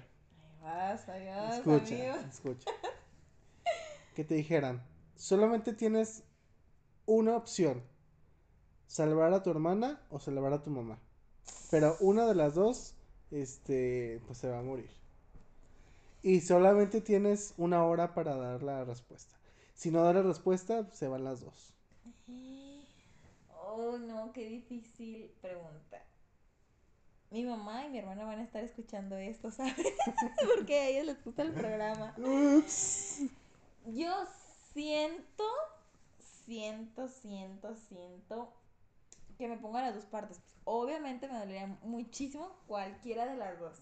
Ahí 0.62 0.62
vas, 0.62 1.08
ahí 1.08 1.26
vas, 1.26 1.56
escucha, 1.58 1.94
amigo. 1.94 2.28
escucha. 2.30 2.70
Que 4.14 4.24
te 4.24 4.34
dijeran, 4.34 4.82
solamente 5.16 5.72
tienes 5.72 6.24
una 7.06 7.36
opción, 7.36 7.82
salvar 8.88 9.32
a 9.32 9.42
tu 9.44 9.50
hermana 9.50 10.00
o 10.10 10.18
salvar 10.18 10.52
a 10.52 10.62
tu 10.62 10.70
mamá. 10.70 10.98
Pero 11.70 11.96
una 12.00 12.26
de 12.26 12.34
las 12.34 12.54
dos, 12.54 12.94
este, 13.30 14.20
pues 14.26 14.38
se 14.38 14.48
va 14.50 14.58
a 14.58 14.62
morir. 14.62 14.90
Y 16.22 16.40
solamente 16.40 17.00
tienes 17.00 17.54
una 17.58 17.84
hora 17.84 18.12
para 18.12 18.34
dar 18.36 18.62
la 18.64 18.84
respuesta. 18.84 19.36
Si 19.74 19.92
no 19.92 20.02
da 20.02 20.12
la 20.12 20.22
respuesta, 20.22 20.90
se 20.92 21.06
van 21.06 21.22
las 21.22 21.40
dos. 21.40 21.72
Oh, 23.80 23.96
no, 23.96 24.32
qué 24.32 24.44
difícil 24.44 25.30
pregunta. 25.40 26.02
Mi 27.30 27.44
mamá 27.44 27.86
y 27.86 27.90
mi 27.90 27.98
hermana 27.98 28.24
van 28.24 28.40
a 28.40 28.42
estar 28.42 28.64
escuchando 28.64 29.16
esto, 29.16 29.52
¿sabes? 29.52 29.76
Porque 30.56 30.80
a 30.80 30.88
ellos 30.88 31.06
les 31.06 31.24
gusta 31.24 31.42
el 31.42 31.52
programa. 31.52 32.12
Yo 33.86 34.26
siento, 34.72 35.44
siento, 36.18 37.06
siento, 37.06 37.76
siento 37.76 38.52
que 39.36 39.46
me 39.46 39.58
pongan 39.58 39.84
las 39.84 39.94
dos 39.94 40.06
partes. 40.06 40.40
Obviamente 40.64 41.28
me 41.28 41.38
dolería 41.38 41.68
muchísimo 41.84 42.50
cualquiera 42.66 43.26
de 43.26 43.36
las 43.36 43.60
dos. 43.60 43.78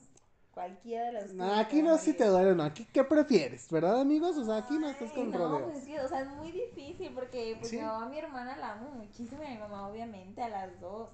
Cualquiera 0.56 1.04
de 1.04 1.12
las. 1.12 1.34
No, 1.34 1.52
aquí 1.52 1.82
no 1.82 1.98
si 1.98 2.14
te 2.14 2.24
duele, 2.24 2.54
no. 2.54 2.62
Aquí, 2.62 2.86
¿qué 2.90 3.04
prefieres? 3.04 3.68
¿Verdad, 3.70 4.00
amigos? 4.00 4.38
O 4.38 4.44
sea, 4.46 4.56
aquí 4.56 4.78
no 4.78 4.88
estás 4.88 5.12
con 5.12 5.30
no, 5.30 5.36
rodeos. 5.36 5.62
pues 5.64 5.76
es 5.80 5.84
que, 5.84 6.00
o 6.00 6.08
sea, 6.08 6.20
es 6.22 6.28
muy 6.28 6.50
difícil 6.50 7.12
porque 7.12 7.56
pues 7.58 7.68
Sí. 7.68 7.76
mi 7.76 7.82
mamá, 7.82 8.06
mi 8.06 8.18
hermana 8.18 8.56
la 8.56 8.72
amo 8.72 8.88
muchísimo 8.92 9.42
y 9.42 9.46
a 9.48 9.50
mi 9.50 9.58
mamá 9.58 9.86
obviamente 9.86 10.40
a 10.42 10.48
las 10.48 10.80
dos. 10.80 11.10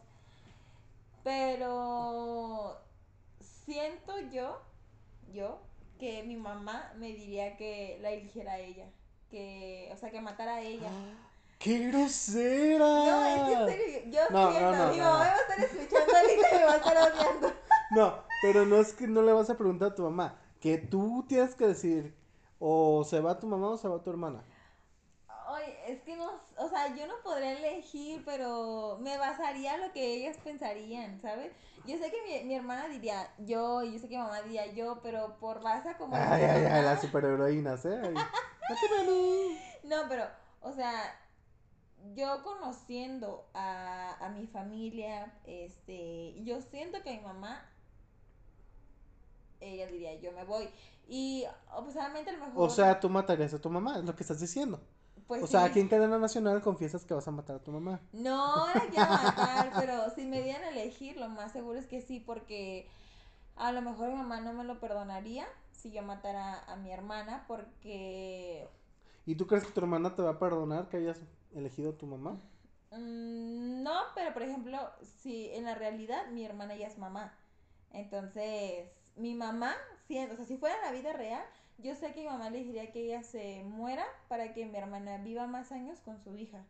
Pero 1.24 2.78
siento 3.40 4.16
yo, 4.30 4.60
yo, 5.32 5.58
que 5.98 6.22
mi 6.22 6.36
mamá 6.36 6.92
me 6.96 7.08
diría 7.08 7.56
que 7.56 7.98
la 8.00 8.10
eligiera 8.10 8.52
a 8.52 8.58
ella. 8.60 8.86
Que, 9.28 9.90
o 9.92 9.96
sea, 9.96 10.12
que 10.12 10.20
matara 10.20 10.54
a 10.54 10.60
ella. 10.60 10.88
¡Qué 11.58 11.88
grosera! 11.88 12.78
No, 12.78 13.26
es 13.26 13.42
que 13.42 13.52
en 13.52 13.68
serio, 13.68 14.10
yo 14.12 14.20
No, 14.30 14.50
siento, 14.52 14.70
no, 14.70 14.86
no, 14.86 14.92
mi 14.92 14.98
mamá 15.00 15.18
me 15.18 15.24
va 15.30 15.34
a 15.34 15.36
estar 15.36 15.58
escuchando 15.58 16.12
ahorita 16.16 16.48
y 16.48 16.58
me 16.58 16.64
va 16.64 16.72
a 16.72 16.76
estar 16.76 16.96
odiando. 16.96 17.52
No, 17.92 18.31
pero 18.42 18.66
no 18.66 18.76
es 18.76 18.92
que 18.92 19.06
no 19.06 19.22
le 19.22 19.32
vas 19.32 19.48
a 19.50 19.56
preguntar 19.56 19.92
a 19.92 19.94
tu 19.94 20.02
mamá. 20.02 20.36
Que 20.60 20.76
tú 20.76 21.24
tienes 21.28 21.54
que 21.54 21.66
decir, 21.68 22.14
o 22.58 23.04
se 23.04 23.20
va 23.20 23.38
tu 23.38 23.46
mamá 23.46 23.68
o 23.68 23.76
se 23.76 23.88
va 23.88 24.02
tu 24.02 24.10
hermana. 24.10 24.42
Ay, 25.48 25.74
es 25.86 26.00
que 26.02 26.16
no, 26.16 26.30
o 26.56 26.68
sea, 26.68 26.94
yo 26.96 27.06
no 27.06 27.14
podría 27.22 27.52
elegir, 27.58 28.22
pero 28.24 28.98
me 29.00 29.16
basaría 29.18 29.76
lo 29.76 29.92
que 29.92 30.14
ellas 30.14 30.36
pensarían, 30.42 31.20
¿sabes? 31.20 31.52
Yo 31.86 31.98
sé 31.98 32.10
que 32.10 32.22
mi, 32.22 32.48
mi 32.48 32.54
hermana 32.54 32.88
diría 32.88 33.28
yo, 33.38 33.82
y 33.82 33.92
yo 33.92 33.98
sé 33.98 34.08
que 34.08 34.16
mi 34.16 34.22
mamá 34.22 34.42
diría 34.42 34.66
yo, 34.72 35.00
pero 35.02 35.36
por 35.40 35.62
base 35.62 35.90
a 35.90 35.98
como... 35.98 36.16
Ay, 36.16 36.42
ay, 36.44 36.64
ay, 36.64 36.82
las 36.82 37.00
superheroínas, 37.00 37.84
¿eh? 37.84 38.00
No, 39.84 39.96
pero, 40.08 40.24
o 40.62 40.72
sea, 40.72 41.14
yo 42.14 42.42
conociendo 42.42 43.46
a, 43.54 44.16
a 44.24 44.28
mi 44.30 44.46
familia, 44.46 45.32
este, 45.44 46.34
yo 46.44 46.60
siento 46.60 47.02
que 47.02 47.16
mi 47.16 47.20
mamá, 47.20 47.68
ella 49.62 49.86
diría 49.86 50.14
yo 50.20 50.32
me 50.32 50.44
voy. 50.44 50.68
Y, 51.08 51.44
pues, 51.82 51.96
obviamente 51.96 52.30
a 52.30 52.34
lo 52.34 52.46
mejor... 52.46 52.66
O 52.66 52.70
sea, 52.70 52.98
tú 53.00 53.10
matarías 53.10 53.52
a 53.54 53.60
tu 53.60 53.70
mamá, 53.70 53.98
es 53.98 54.04
lo 54.04 54.14
que 54.16 54.22
estás 54.22 54.40
diciendo. 54.40 54.80
pues 55.26 55.42
o 55.42 55.46
sea, 55.46 55.64
aquí 55.64 55.80
en 55.80 55.88
cadena 55.88 56.18
nacional 56.18 56.60
confiesas 56.62 57.04
que 57.04 57.14
vas 57.14 57.26
a 57.28 57.30
matar 57.30 57.56
a 57.56 57.58
tu 57.62 57.70
mamá. 57.70 58.00
No 58.12 58.66
la 58.74 58.80
quiero 58.88 59.10
matar, 59.10 59.72
pero 59.78 60.10
si 60.14 60.24
me 60.26 60.42
dieran 60.42 60.64
a 60.64 60.70
elegir, 60.70 61.16
lo 61.16 61.28
más 61.28 61.52
seguro 61.52 61.78
es 61.78 61.86
que 61.86 62.00
sí, 62.02 62.20
porque 62.20 62.88
a 63.56 63.72
lo 63.72 63.82
mejor 63.82 64.08
mi 64.10 64.16
mamá 64.16 64.40
no 64.40 64.52
me 64.52 64.64
lo 64.64 64.80
perdonaría 64.80 65.46
si 65.72 65.90
yo 65.90 66.02
matara 66.02 66.60
a 66.64 66.76
mi 66.76 66.90
hermana, 66.92 67.44
porque 67.48 68.68
¿Y 69.26 69.34
tú 69.36 69.46
crees 69.46 69.64
que 69.64 69.72
tu 69.72 69.80
hermana 69.80 70.14
te 70.14 70.22
va 70.22 70.30
a 70.30 70.38
perdonar 70.38 70.88
que 70.88 70.98
hayas 70.98 71.20
elegido 71.54 71.90
a 71.90 71.98
tu 71.98 72.06
mamá? 72.06 72.40
mm, 72.90 73.82
no, 73.82 74.00
pero 74.14 74.32
por 74.32 74.42
ejemplo, 74.42 74.78
si 75.22 75.50
en 75.50 75.64
la 75.64 75.74
realidad 75.74 76.28
mi 76.30 76.44
hermana 76.44 76.76
ya 76.76 76.86
es 76.86 76.98
mamá, 76.98 77.34
entonces 77.90 78.88
mi 79.16 79.34
mamá, 79.34 79.74
si, 80.06 80.18
o 80.18 80.36
sea, 80.36 80.44
si 80.44 80.56
fuera 80.56 80.76
la 80.82 80.92
vida 80.92 81.12
real, 81.12 81.42
yo 81.78 81.94
sé 81.94 82.12
que 82.12 82.20
mi 82.22 82.26
mamá 82.28 82.50
le 82.50 82.64
diría 82.64 82.90
que 82.92 83.04
ella 83.04 83.22
se 83.22 83.62
muera 83.64 84.04
para 84.28 84.52
que 84.54 84.66
mi 84.66 84.76
hermana 84.78 85.18
viva 85.18 85.46
más 85.46 85.72
años 85.72 86.00
con 86.00 86.18
su 86.22 86.36
hija. 86.36 86.64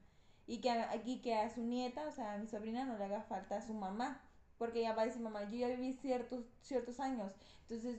Y 0.46 0.58
que, 0.60 0.70
a- 0.70 0.96
y 1.04 1.18
que 1.22 1.34
a 1.36 1.48
su 1.50 1.62
nieta, 1.62 2.06
o 2.06 2.10
sea, 2.12 2.34
a 2.34 2.38
mi 2.38 2.46
sobrina, 2.46 2.84
no 2.84 2.98
le 2.98 3.04
haga 3.04 3.22
falta 3.22 3.56
a 3.58 3.62
su 3.62 3.74
mamá. 3.74 4.20
Porque 4.58 4.80
ella 4.80 4.94
va 4.94 5.02
a 5.02 5.06
decir, 5.06 5.22
mamá, 5.22 5.44
yo 5.50 5.58
ya 5.58 5.68
viví 5.68 5.92
ciertos, 5.94 6.44
ciertos 6.60 7.00
años. 7.00 7.32
Entonces, 7.62 7.98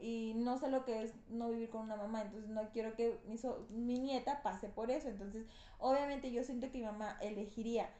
y 0.00 0.32
no 0.36 0.58
sé 0.58 0.70
lo 0.70 0.84
que 0.84 1.02
es 1.02 1.14
no 1.28 1.50
vivir 1.50 1.70
con 1.70 1.82
una 1.82 1.96
mamá. 1.96 2.22
Entonces, 2.22 2.48
no 2.50 2.70
quiero 2.70 2.94
que 2.94 3.18
mi, 3.26 3.36
so- 3.38 3.66
mi 3.70 3.98
nieta 3.98 4.42
pase 4.42 4.68
por 4.68 4.90
eso. 4.90 5.08
Entonces, 5.08 5.46
obviamente, 5.78 6.30
yo 6.32 6.42
siento 6.44 6.70
que 6.70 6.78
mi 6.78 6.84
mamá 6.84 7.18
elegiría 7.20 7.90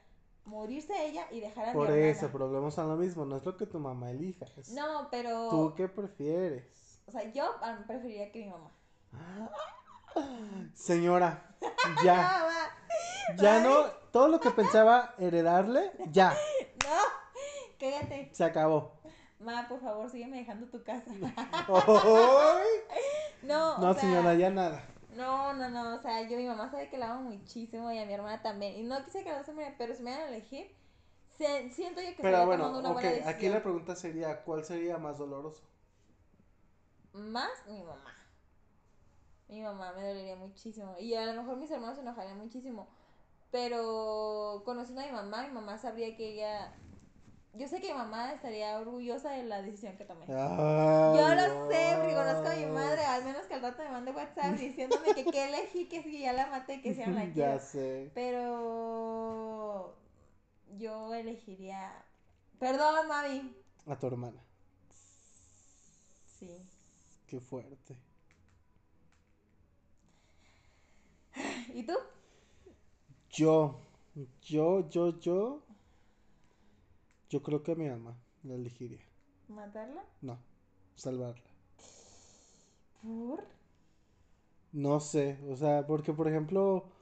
morirse 0.45 0.93
ella 1.07 1.27
y 1.31 1.41
dejar 1.41 1.69
a 1.69 1.73
Por 1.73 1.91
mi 1.91 1.99
eso, 2.01 2.29
pero 2.33 2.47
volvemos 2.47 2.79
a 2.79 2.85
lo 2.85 2.97
mismo, 2.97 3.25
no 3.25 3.37
es 3.37 3.45
lo 3.45 3.57
que 3.57 3.67
tu 3.67 3.79
mamá 3.79 4.11
elija. 4.11 4.47
es 4.57 4.71
No, 4.73 5.09
pero. 5.11 5.49
¿Tú 5.51 5.75
qué 5.77 5.89
prefieres? 5.89 7.01
O 7.07 7.13
sea, 7.13 7.31
yo 7.33 7.45
ah, 7.63 7.79
preferiría 7.87 8.31
que 8.33 8.45
mi 8.45 8.51
mamá. 8.51 8.71
Señora, 10.75 11.55
ya, 12.05 12.15
va. 12.47 13.37
ya 13.37 13.61
no, 13.61 13.87
todo 14.13 14.29
lo 14.29 14.41
que 14.41 14.51
pensaba 14.51 15.15
heredarle, 15.19 15.93
ya, 16.11 16.35
No, 16.85 16.99
cállate. 17.79 18.31
se 18.33 18.45
acabó. 18.45 18.93
Ma, 19.41 19.67
por 19.69 19.81
favor, 19.81 20.09
sígueme 20.09 20.39
dejando 20.39 20.67
tu 20.69 20.83
casa. 20.83 21.11
No, 23.43 23.77
No, 23.79 23.91
o 23.91 23.93
sea, 23.93 24.01
señora, 24.01 24.35
ya 24.35 24.49
nada. 24.49 24.83
No, 25.17 25.55
no, 25.55 25.69
no, 25.71 25.95
o 25.95 25.99
sea, 25.99 26.29
yo 26.29 26.37
mi 26.37 26.47
mamá 26.47 26.69
sabe 26.71 26.89
que 26.91 26.99
la 26.99 27.13
amo 27.13 27.31
muchísimo 27.31 27.91
y 27.93 27.99
a 27.99 28.05
mi 28.07 28.13
hermana 28.13 28.43
también. 28.43 28.75
Y 28.77 28.83
no 28.83 29.03
quise 29.05 29.25
que 29.25 29.45
se 29.45 29.53
me, 29.53 29.75
pero 29.79 29.95
si 29.95 30.03
me 30.03 30.11
van 30.11 30.21
a 30.21 30.29
elegir, 30.29 30.71
se- 31.39 31.71
siento 31.71 32.01
yo 32.03 32.09
que 32.17 32.23
Pero 32.23 32.23
estaría 32.23 32.47
bueno, 32.47 32.67
tomando 32.67 32.81
una 32.81 32.93
ok, 32.93 32.93
buena 32.93 33.13
decisión. 33.13 33.35
aquí 33.37 33.49
la 33.49 33.63
pregunta 33.63 33.95
sería, 33.95 34.43
¿cuál 34.43 34.65
sería 34.65 34.99
más 34.99 35.19
doloroso? 35.19 35.63
Más 37.15 37.65
mi 37.67 37.83
mamá. 37.83 38.15
Mi 39.49 39.61
mamá 39.63 39.93
me 39.93 40.07
dolería 40.07 40.37
muchísimo. 40.37 40.97
Y 40.99 41.15
a 41.15 41.27
lo 41.27 41.43
mejor 41.43 41.57
mis 41.57 41.71
hermanos 41.71 41.97
se 41.97 42.03
enojarían 42.03 42.39
muchísimo. 42.39 42.89
Pero 43.51 44.63
conociendo 44.65 45.03
a 45.03 45.07
mi 45.07 45.13
mamá, 45.13 45.43
mi 45.47 45.53
mamá 45.53 45.79
sabría 45.79 46.17
que 46.17 46.35
ella. 46.35 46.73
Yo 47.57 47.69
sé 47.69 47.81
que 47.81 47.93
mi 47.93 47.99
mamá 47.99 48.33
estaría 48.33 48.79
orgullosa 48.81 49.31
de 49.31 49.45
la 49.45 49.63
decisión 49.63 49.97
que 49.97 50.05
tomé. 50.05 50.27
Yo 50.27 50.35
lo 50.35 51.69
sé, 51.71 51.97
porque 51.97 52.15
conozco 52.15 52.49
a 52.49 52.57
mi 52.57 52.67
madre, 52.67 53.05
al 53.05 53.25
menos 53.25 53.47
que 53.47 53.55
al 53.55 53.63
rato 53.63 53.83
me 53.85 53.91
mande 53.91 54.11
WhatsApp 54.11 54.55
diciéndome 54.59 55.15
que 55.15 55.25
qué 55.25 55.49
elegí, 55.49 55.89
que 55.89 56.03
si 56.03 56.21
ya 56.21 56.33
la 56.33 56.49
maté, 56.49 56.81
que 56.83 56.95
si 56.95 57.01
ya 57.01 57.07
la 57.09 57.25
Ya 57.35 57.59
sé. 57.61 58.11
Pero 58.15 59.97
yo 60.77 61.15
elegiría. 61.15 62.05
Perdón, 62.59 63.07
mami. 63.07 63.55
A 63.87 63.97
tu 63.97 64.07
hermana. 64.09 64.43
Sí. 66.39 66.67
Qué 67.29 67.41
fuerte. 67.41 67.97
¿Y 71.73 71.85
tú? 71.85 71.95
Yo, 73.31 73.81
yo, 74.43 74.89
yo, 74.89 75.19
yo. 75.21 75.64
Yo 77.35 77.43
creo 77.43 77.65
que 77.65 77.73
a 77.73 77.75
mi 77.75 77.89
mamá 77.91 78.17
la 78.45 78.55
elegiría. 78.55 79.05
¿Matarla? 79.49 80.05
No, 80.21 80.39
salvarla. 80.95 81.43
¿Por? 83.03 83.45
No 84.71 85.01
sé, 85.01 85.41
o 85.51 85.57
sea, 85.57 85.85
porque 85.85 86.13
por 86.13 86.29
ejemplo, 86.29 86.93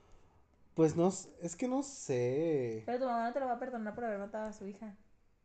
pues 0.73 0.97
no, 0.97 1.09
es 1.42 1.55
que 1.55 1.68
no 1.68 1.83
sé. 1.83 2.83
Pero 2.87 3.01
tu 3.01 3.05
mamá 3.05 3.27
no 3.27 3.33
te 3.35 3.40
lo 3.40 3.47
va 3.47 3.53
a 3.53 3.59
perdonar 3.59 3.95
por 3.95 4.07
haber 4.07 4.21
matado 4.21 4.49
a 4.49 4.55
su 4.55 4.66
hija. 4.66 4.97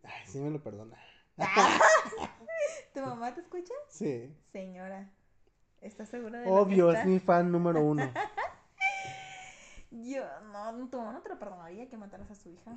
Ay, 0.03 0.25
sí 0.25 0.39
me 0.39 0.51
lo 0.51 0.63
perdona. 0.63 0.95
¿Tu 2.93 3.01
mamá 3.01 3.33
te 3.35 3.41
escucha? 3.41 3.73
Sí. 3.89 4.33
Señora, 4.53 5.11
¿estás 5.81 6.07
segura 6.07 6.39
de 6.39 6.45
que 6.45 6.49
Obvio, 6.49 6.93
es 6.93 7.05
mi 7.05 7.19
fan 7.19 7.51
número 7.51 7.83
uno. 7.83 8.09
Yo, 9.91 10.23
no, 10.43 10.87
tu 10.87 10.97
mamá 10.97 11.11
no 11.11 11.21
te 11.21 11.27
lo 11.27 11.37
perdonaría 11.37 11.89
que 11.89 11.97
mataras 11.97 12.31
a 12.31 12.35
su 12.35 12.47
hija. 12.47 12.71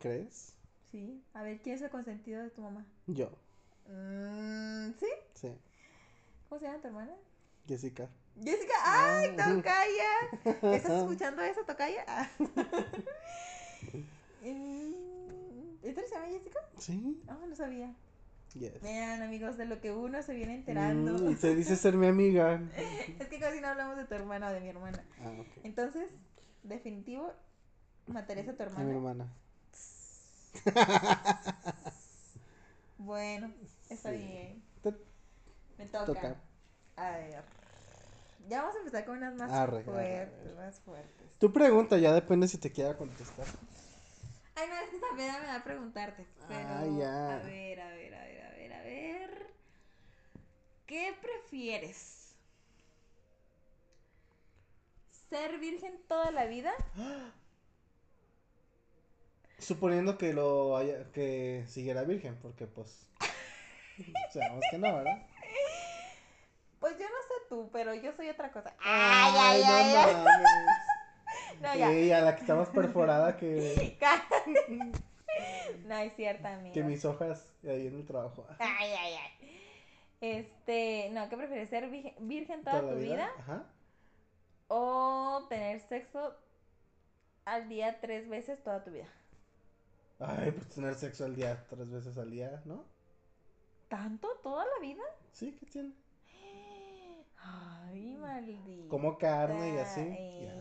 ¿Crees? 0.00 0.56
Sí. 0.92 1.24
A 1.34 1.42
ver, 1.42 1.60
¿quién 1.62 1.74
es 1.76 1.82
el 1.82 1.90
consentido 1.90 2.42
de 2.42 2.50
tu 2.50 2.60
mamá? 2.62 2.86
Yo, 3.08 3.30
Mm, 3.88 4.92
¿Sí? 5.00 5.06
sí. 5.34 5.48
¿Cómo 6.48 6.60
se 6.60 6.66
llama 6.66 6.80
tu 6.80 6.86
hermana? 6.88 7.12
Jessica. 7.66 8.08
Jessica, 8.42 8.74
¡ay, 8.84 9.34
Ah. 9.38 9.54
Tocaya! 9.54 10.12
¿Estás 10.76 10.92
escuchando 11.02 11.42
eso, 11.42 11.64
Tocaya? 11.64 12.04
Ah. 12.06 12.28
Mm, 14.44 15.76
¿Esta 15.82 16.02
se 16.02 16.14
llama 16.14 16.26
Jessica? 16.26 16.58
Sí. 16.78 17.22
No, 17.26 17.46
no 17.46 17.54
sabía. 17.56 17.94
Yes. 18.54 18.82
Vean, 18.82 19.22
amigos, 19.22 19.56
de 19.56 19.64
lo 19.66 19.80
que 19.80 19.92
uno 19.92 20.22
se 20.22 20.34
viene 20.34 20.54
enterando. 20.56 21.14
Mm, 21.14 21.36
se 21.36 21.54
dice 21.54 21.76
ser 21.76 21.94
mi 21.94 22.06
amiga. 22.06 22.60
Es 23.20 23.28
que 23.28 23.38
casi 23.38 23.60
no 23.60 23.68
hablamos 23.68 23.96
de 23.96 24.04
tu 24.04 24.14
hermana 24.14 24.48
o 24.48 24.52
de 24.52 24.60
mi 24.60 24.68
hermana. 24.68 25.02
Ah, 25.20 25.30
ok. 25.38 25.64
Entonces, 25.64 26.08
definitivo, 26.62 27.32
matarías 28.06 28.48
a 28.48 28.54
tu 28.56 28.62
A 28.62 28.80
mi 28.80 28.90
hermana. 28.92 29.32
Bueno, 32.98 33.52
está 33.90 34.10
Sí. 34.10 34.16
bien. 34.18 34.62
Me 35.78 35.86
toca. 35.86 36.06
toca. 36.06 36.36
A 36.96 37.10
ver. 37.18 37.42
Ya 38.48 38.60
vamos 38.62 38.76
a 38.76 38.78
empezar 38.78 39.04
con 39.04 39.16
unas 39.18 39.34
más 39.34 39.50
Arre, 39.52 39.82
fuertes, 39.84 40.46
arre. 40.46 40.54
más 40.54 40.80
fuertes. 40.80 41.26
Tu 41.38 41.52
pregunta 41.52 41.98
ya 41.98 42.12
depende 42.12 42.46
si 42.48 42.58
te 42.58 42.70
quiera 42.70 42.96
contestar. 42.96 43.46
Ay, 44.54 44.68
no, 44.68 44.74
es 44.76 44.90
que 44.90 44.96
esta 44.96 45.16
pena 45.16 45.38
me 45.40 45.46
da 45.46 45.56
a 45.56 45.64
preguntarte. 45.64 46.26
Pero, 46.48 46.68
Ah, 46.68 46.86
ya. 46.98 47.34
a 47.36 47.38
ver, 47.38 47.80
a 47.80 47.88
ver, 47.88 48.14
a 48.14 48.24
ver, 48.24 48.42
a 48.44 48.50
ver, 48.50 48.72
a 48.72 48.82
ver. 48.82 49.46
¿Qué 50.86 51.14
prefieres? 51.20 52.34
¿Ser 55.30 55.58
virgen 55.58 55.98
toda 56.08 56.30
la 56.30 56.44
vida? 56.46 56.72
Suponiendo 59.62 60.18
que 60.18 60.32
lo 60.32 60.76
haya, 60.76 61.10
que 61.12 61.64
siguiera 61.68 62.02
virgen, 62.02 62.36
porque 62.42 62.66
pues. 62.66 63.06
Sabemos 64.32 64.64
que 64.70 64.78
no, 64.78 64.96
¿verdad? 64.96 65.26
Pues 66.80 66.98
yo 66.98 67.04
no 67.04 67.22
sé 67.28 67.34
tú, 67.48 67.70
pero 67.72 67.94
yo 67.94 68.12
soy 68.12 68.28
otra 68.28 68.50
cosa. 68.50 68.74
Ay, 68.82 69.32
ay, 69.38 69.62
ay, 69.64 69.94
ay. 69.96 70.14
no. 70.14 70.24
No, 71.60 71.74
ya. 71.74 71.90
Ey, 71.92 72.10
a 72.10 72.20
la 72.20 72.34
que 72.34 72.40
está 72.40 72.54
más 72.56 72.68
perforada 72.70 73.36
que, 73.36 73.96
no 75.86 75.96
es 75.96 76.14
cierto, 76.14 76.48
amigo. 76.48 76.74
que 76.74 76.82
mis 76.82 77.04
hojas 77.04 77.46
ahí 77.62 77.86
en 77.86 77.96
el 77.96 78.06
trabajo. 78.06 78.46
Ay, 78.58 78.90
ay, 78.98 79.14
ay. 79.14 79.32
Este, 80.20 81.10
no, 81.12 81.28
¿qué 81.28 81.36
prefieres? 81.36 81.68
¿Ser 81.68 81.88
virgen, 81.88 82.14
virgen 82.20 82.64
toda, 82.64 82.80
¿Toda 82.80 82.92
la 82.92 82.98
tu 82.98 83.04
vida? 83.04 83.30
Ajá. 83.38 83.64
¿O 84.68 85.46
tener 85.48 85.80
sexo 85.80 86.34
al 87.44 87.68
día 87.68 88.00
tres 88.00 88.28
veces 88.28 88.62
toda 88.62 88.82
tu 88.82 88.90
vida? 88.90 89.08
Ay, 90.24 90.52
pues 90.52 90.68
tener 90.68 90.94
sexo 90.94 91.24
al 91.24 91.34
día, 91.34 91.64
tres 91.68 91.90
veces 91.90 92.16
al 92.18 92.30
día, 92.30 92.62
¿no? 92.64 92.84
¿Tanto? 93.88 94.28
¿Toda 94.42 94.64
la 94.64 94.80
vida? 94.80 95.02
Sí, 95.32 95.56
¿qué 95.58 95.66
tiene? 95.66 95.92
Ay, 97.38 98.16
maldito. 98.20 98.88
Como 98.88 99.18
carne 99.18 99.74
y 99.74 99.78
así. 99.78 100.00
ya. 100.00 100.54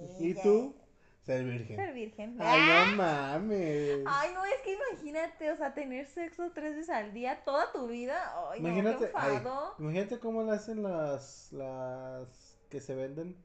Ella, 0.00 0.16
¿Y 0.20 0.30
ella. 0.30 0.42
tú? 0.42 0.74
Ser 1.22 1.44
virgen. 1.44 1.76
Ser 1.76 1.94
virgen. 1.94 2.36
Ay, 2.40 2.60
no 2.90 2.96
mames. 2.96 4.04
Ay, 4.06 4.30
no, 4.34 4.44
es 4.44 4.60
que 4.62 4.74
imagínate, 4.74 5.50
o 5.52 5.56
sea, 5.56 5.72
tener 5.74 6.06
sexo 6.06 6.50
tres 6.54 6.74
veces 6.76 6.90
al 6.90 7.12
día 7.14 7.42
toda 7.44 7.72
tu 7.72 7.88
vida. 7.88 8.14
Ay, 8.50 8.60
no, 8.60 8.68
qué 8.68 8.78
Imagínate, 8.78 9.10
ay, 9.14 9.36
enfado. 9.36 9.74
imagínate 9.78 10.18
cómo 10.18 10.42
le 10.42 10.52
hacen 10.52 10.82
las, 10.82 11.50
las 11.52 12.58
que 12.68 12.80
se 12.80 12.94
venden. 12.94 13.36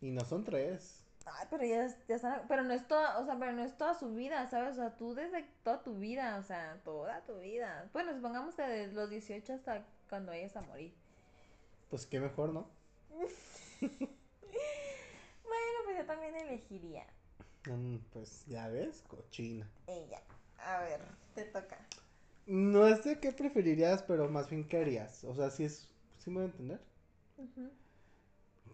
Y 0.00 0.10
no 0.10 0.24
son 0.24 0.44
tres. 0.44 1.01
Ay, 1.26 1.46
pero 1.50 1.64
ya, 1.64 1.86
ya 2.08 2.16
están, 2.16 2.46
pero 2.48 2.62
no 2.64 2.72
es 2.74 2.86
toda, 2.88 3.18
o 3.18 3.24
sea, 3.24 3.38
pero 3.38 3.52
no 3.52 3.62
es 3.62 3.76
toda 3.76 3.94
su 3.94 4.12
vida, 4.14 4.48
¿sabes? 4.50 4.72
O 4.72 4.80
sea, 4.80 4.96
tú 4.96 5.14
desde 5.14 5.44
toda 5.62 5.82
tu 5.82 5.96
vida, 5.98 6.36
o 6.38 6.42
sea, 6.42 6.80
toda 6.84 7.20
tu 7.24 7.38
vida. 7.40 7.88
Bueno, 7.92 8.14
supongamos 8.14 8.54
que 8.54 8.62
desde 8.62 8.92
los 8.94 9.10
18 9.10 9.52
hasta 9.54 9.84
cuando 10.08 10.32
vayas 10.32 10.56
a 10.56 10.62
morir. 10.62 10.92
Pues 11.90 12.06
qué 12.06 12.18
mejor, 12.20 12.52
¿no? 12.52 12.66
Bueno, 15.44 15.78
pues 15.84 15.98
yo 15.98 16.06
también 16.06 16.34
elegiría 16.36 17.06
Mm, 17.66 17.98
pues 18.12 18.44
ya 18.46 18.68
ves, 18.68 19.02
cochina. 19.08 19.68
ella. 19.86 20.20
A 20.58 20.80
ver, 20.80 21.00
te 21.34 21.44
toca. 21.44 21.78
No 22.46 22.86
es 22.86 23.02
de 23.04 23.18
qué 23.20 23.32
preferirías, 23.32 24.02
pero 24.04 24.28
más 24.28 24.48
bien 24.48 24.66
qué 24.68 24.78
harías. 24.78 25.24
O 25.24 25.34
sea, 25.34 25.50
si 25.50 25.64
es. 25.64 25.88
¿Sí 26.18 26.30
me 26.30 26.36
voy 26.36 26.42
a 26.44 26.46
entender? 26.46 26.80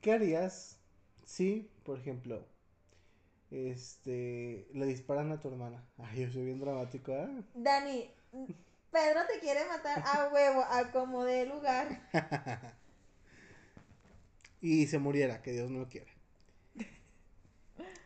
¿Qué 0.01 0.13
harías 0.13 0.78
si, 1.29 1.71
por 1.85 1.99
ejemplo, 1.99 2.43
este. 3.51 4.67
le 4.73 4.87
disparan 4.87 5.31
a 5.31 5.39
tu 5.39 5.49
hermana? 5.49 5.87
Ay, 5.99 6.23
yo 6.23 6.33
soy 6.33 6.47
bien 6.47 6.59
dramático, 6.59 7.13
¿eh? 7.13 7.29
Dani, 7.55 8.11
Pedro 8.91 9.21
te 9.31 9.39
quiere 9.39 9.67
matar 9.67 10.03
a 10.07 10.31
huevo, 10.33 10.63
a 10.63 10.91
como 10.91 11.25
de 11.25 11.45
lugar. 11.45 12.01
y 14.63 14.87
se 14.87 14.99
muriera, 14.99 15.43
que 15.43 15.53
Dios 15.53 15.71
no 15.71 15.81
lo 15.81 15.89
quiera. 15.89 16.11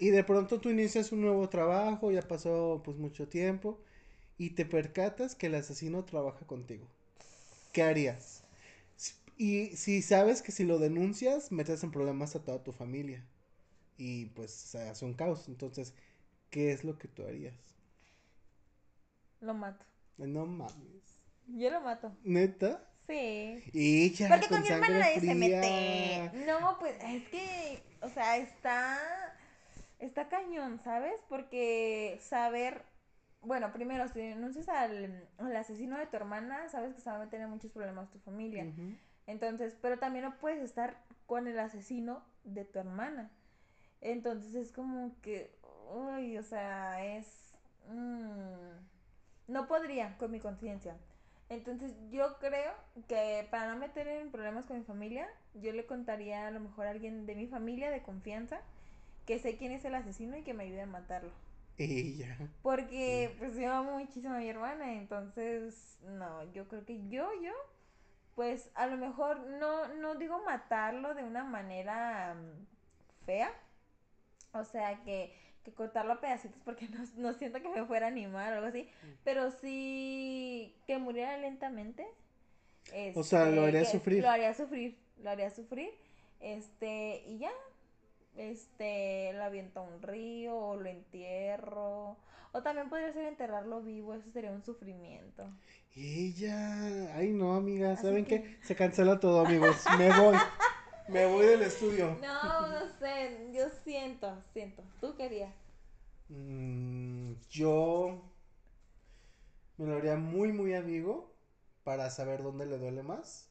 Y 0.01 0.11
de 0.11 0.25
pronto 0.25 0.61
tú 0.61 0.71
inicias 0.71 1.13
un 1.13 1.21
nuevo 1.21 1.49
trabajo, 1.49 2.11
ya 2.11 2.23
pasó 2.23 2.83
pues 2.85 2.97
mucho 2.97 3.29
tiempo, 3.29 3.79
y 4.37 4.51
te 4.51 4.67
percatas 4.67 5.37
que 5.37 5.47
el 5.47 5.55
asesino 5.55 6.05
trabaja 6.05 6.45
contigo. 6.45 6.89
¿Qué 7.73 7.85
harías? 7.85 8.42
Y 9.37 9.77
si 9.77 10.03
sabes 10.03 10.43
que 10.43 10.53
si 10.53 10.65
lo 10.65 10.79
denuncias, 10.79 11.51
metes 11.53 11.83
en 11.83 11.91
problemas 11.91 12.37
a 12.37 12.45
toda 12.45 12.63
tu 12.63 12.73
familia. 12.73 13.25
Y 13.97 14.27
pues 14.27 14.51
se 14.53 14.89
hace 14.89 15.05
un 15.05 15.15
caos. 15.15 15.49
Entonces, 15.49 15.95
¿qué 16.51 16.73
es 16.73 16.85
lo 16.85 16.99
que 16.99 17.09
tú 17.09 17.25
harías? 17.25 17.55
Lo 19.41 19.55
mato. 19.55 19.85
No 20.19 20.47
mames. 20.47 21.19
Yo 21.49 21.71
lo 21.71 21.81
mato. 21.81 22.13
¿Neta? 22.23 22.89
Sí. 23.07 23.63
Y 23.73 24.11
ya, 24.13 24.29
Porque 24.29 24.47
con 24.47 24.59
con 24.59 24.63
mi 24.63 24.69
hermana 24.69 24.99
nadie 25.01 25.21
se 25.21 25.35
mete. 25.35 26.31
No, 26.47 26.79
pues 26.79 26.97
es 27.03 27.29
que, 27.29 27.83
o 28.01 28.09
sea, 28.09 28.37
está, 28.37 28.99
está 29.99 30.29
cañón, 30.29 30.81
¿sabes? 30.85 31.21
Porque 31.29 32.21
saber, 32.23 32.85
bueno, 33.41 33.73
primero, 33.73 34.07
si 34.09 34.21
denuncias 34.21 34.69
al, 34.69 35.29
al 35.39 35.57
asesino 35.57 35.99
de 35.99 36.07
tu 36.07 36.17
hermana, 36.17 36.69
sabes 36.69 36.95
que 36.95 37.01
se 37.01 37.11
va 37.11 37.23
a 37.23 37.29
tener 37.29 37.49
muchos 37.49 37.73
problemas 37.73 38.11
tu 38.11 38.21
familia. 38.21 38.65
Ujú. 38.65 38.95
Entonces, 39.27 39.77
pero 39.81 39.99
también 39.99 40.25
no 40.25 40.39
puedes 40.39 40.63
estar 40.63 41.03
con 41.27 41.47
el 41.47 41.59
asesino 41.59 42.25
de 42.45 42.65
tu 42.65 42.79
hermana. 42.79 43.31
Entonces 44.01 44.55
es 44.55 44.73
como 44.73 45.15
que, 45.23 45.55
uy, 45.95 46.39
o 46.39 46.43
sea, 46.43 47.05
es... 47.05 47.55
mm, 47.89 48.73
no 49.49 49.67
podría 49.69 50.17
con 50.19 50.31
mi 50.31 50.41
conciencia. 50.41 50.97
Entonces 51.49 51.95
yo 52.11 52.39
creo 52.39 52.73
que 53.09 53.47
para 53.51 53.73
no 53.73 53.79
meter 53.79 54.09
en 54.09 54.31
problemas 54.31 54.65
con 54.65 54.79
mi 54.79 54.85
familia, 54.85 55.29
yo 55.55 55.73
le 55.73 55.87
contaría 55.87 56.47
a 56.47 56.51
lo 56.51 56.61
mejor 56.61 56.87
a 56.87 56.91
alguien 56.91 57.27
de 57.27 57.35
mi 57.35 57.47
familia 57.47 57.91
de 57.91 58.03
confianza 58.03 58.61
que 59.27 59.39
sé 59.39 59.57
quién 59.57 59.73
es 59.73 59.85
el 59.85 59.95
asesino 59.95 60.37
y 60.37 60.43
que 60.43 60.55
me 60.55 60.65
ayude 60.65 60.83
a 60.83 60.87
matarlo. 60.87 61.33
Ya. 61.79 62.39
Porque 62.63 63.35
pues 63.39 63.57
yo 63.57 63.73
amo 63.73 63.99
muchísimo 63.99 64.35
a 64.35 64.39
mi 64.39 64.49
hermana, 64.49 64.95
entonces 64.95 65.99
no, 66.03 66.45
yo 66.53 66.69
creo 66.69 66.85
que 66.85 67.09
yo, 67.09 67.29
yo, 67.43 67.53
pues 68.35 68.71
a 68.75 68.87
lo 68.87 68.97
mejor 68.97 69.41
no, 69.41 69.89
no 69.89 70.15
digo 70.15 70.43
matarlo 70.45 71.15
de 71.15 71.23
una 71.25 71.45
manera 71.45 72.35
mm, 72.35 73.25
fea, 73.27 73.53
o 74.53 74.65
sea 74.65 75.03
que, 75.03 75.35
que 75.65 75.73
cortarlo 75.73 76.15
a 76.15 76.21
pedacitos 76.21 76.61
porque 76.65 76.89
no, 76.91 77.05
no 77.17 77.33
siento 77.35 77.61
que 77.61 77.69
me 77.69 77.85
fuera 77.85 78.07
a 78.07 78.11
animar 78.11 78.53
o 78.53 78.57
algo 78.57 78.69
así, 78.69 78.89
pero 79.25 79.51
sí 79.51 80.75
que 80.87 80.99
muriera 80.99 81.37
lentamente. 81.39 82.07
O 83.15 83.23
sea, 83.23 83.45
lo 83.47 83.51
este, 83.53 83.69
haría 83.69 83.81
que- 83.81 83.87
sufrir. 83.87 84.23
Lo 84.23 84.31
haría 84.31 84.55
sufrir, 84.55 84.99
lo 85.23 85.31
haría 85.31 85.51
sufrir, 85.51 85.91
este, 86.41 87.23
y 87.27 87.39
ya, 87.39 87.53
este, 88.37 89.33
lo 89.35 89.45
aviento 89.45 89.81
a 89.81 89.83
un 89.85 90.03
río 90.03 90.57
o 90.57 90.77
lo 90.77 90.89
entierro. 90.89 92.17
O 92.53 92.63
también 92.63 92.89
podría 92.91 93.13
ser 93.13 93.27
enterrarlo 93.27 93.83
vivo, 93.83 94.15
eso 94.15 94.31
sería 94.31 94.51
un 94.53 94.63
sufrimiento. 94.63 95.51
Y 95.95 96.35
ya. 96.35 97.17
Ay, 97.17 97.33
no, 97.33 97.55
amiga. 97.55 97.93
Así 97.93 98.03
¿Saben 98.03 98.25
que- 98.27 98.43
qué? 98.43 98.59
Se 98.63 98.77
cancela 98.77 99.19
todo, 99.21 99.45
amigos. 99.47 99.77
Me 99.99 100.09
voy. 100.19 100.37
Me 101.09 101.27
voy 101.27 101.47
del 101.47 101.63
estudio. 101.63 102.19
No, 102.23 102.69
no 102.69 102.87
sé, 102.99 103.51
yo 103.53 103.69
siento, 103.85 104.43
siento. 104.53 104.83
¿Tú 105.01 105.17
querías? 105.17 105.53
Mm, 106.29 107.33
yo 107.51 108.23
me 109.77 109.87
lo 109.87 109.97
haría 109.97 110.17
muy, 110.17 110.53
muy 110.53 110.75
amigo 110.75 111.35
para 111.85 112.09
saber 112.11 112.43
dónde 112.43 112.67
le 112.67 112.79
duele 112.79 113.03
más. 113.03 113.49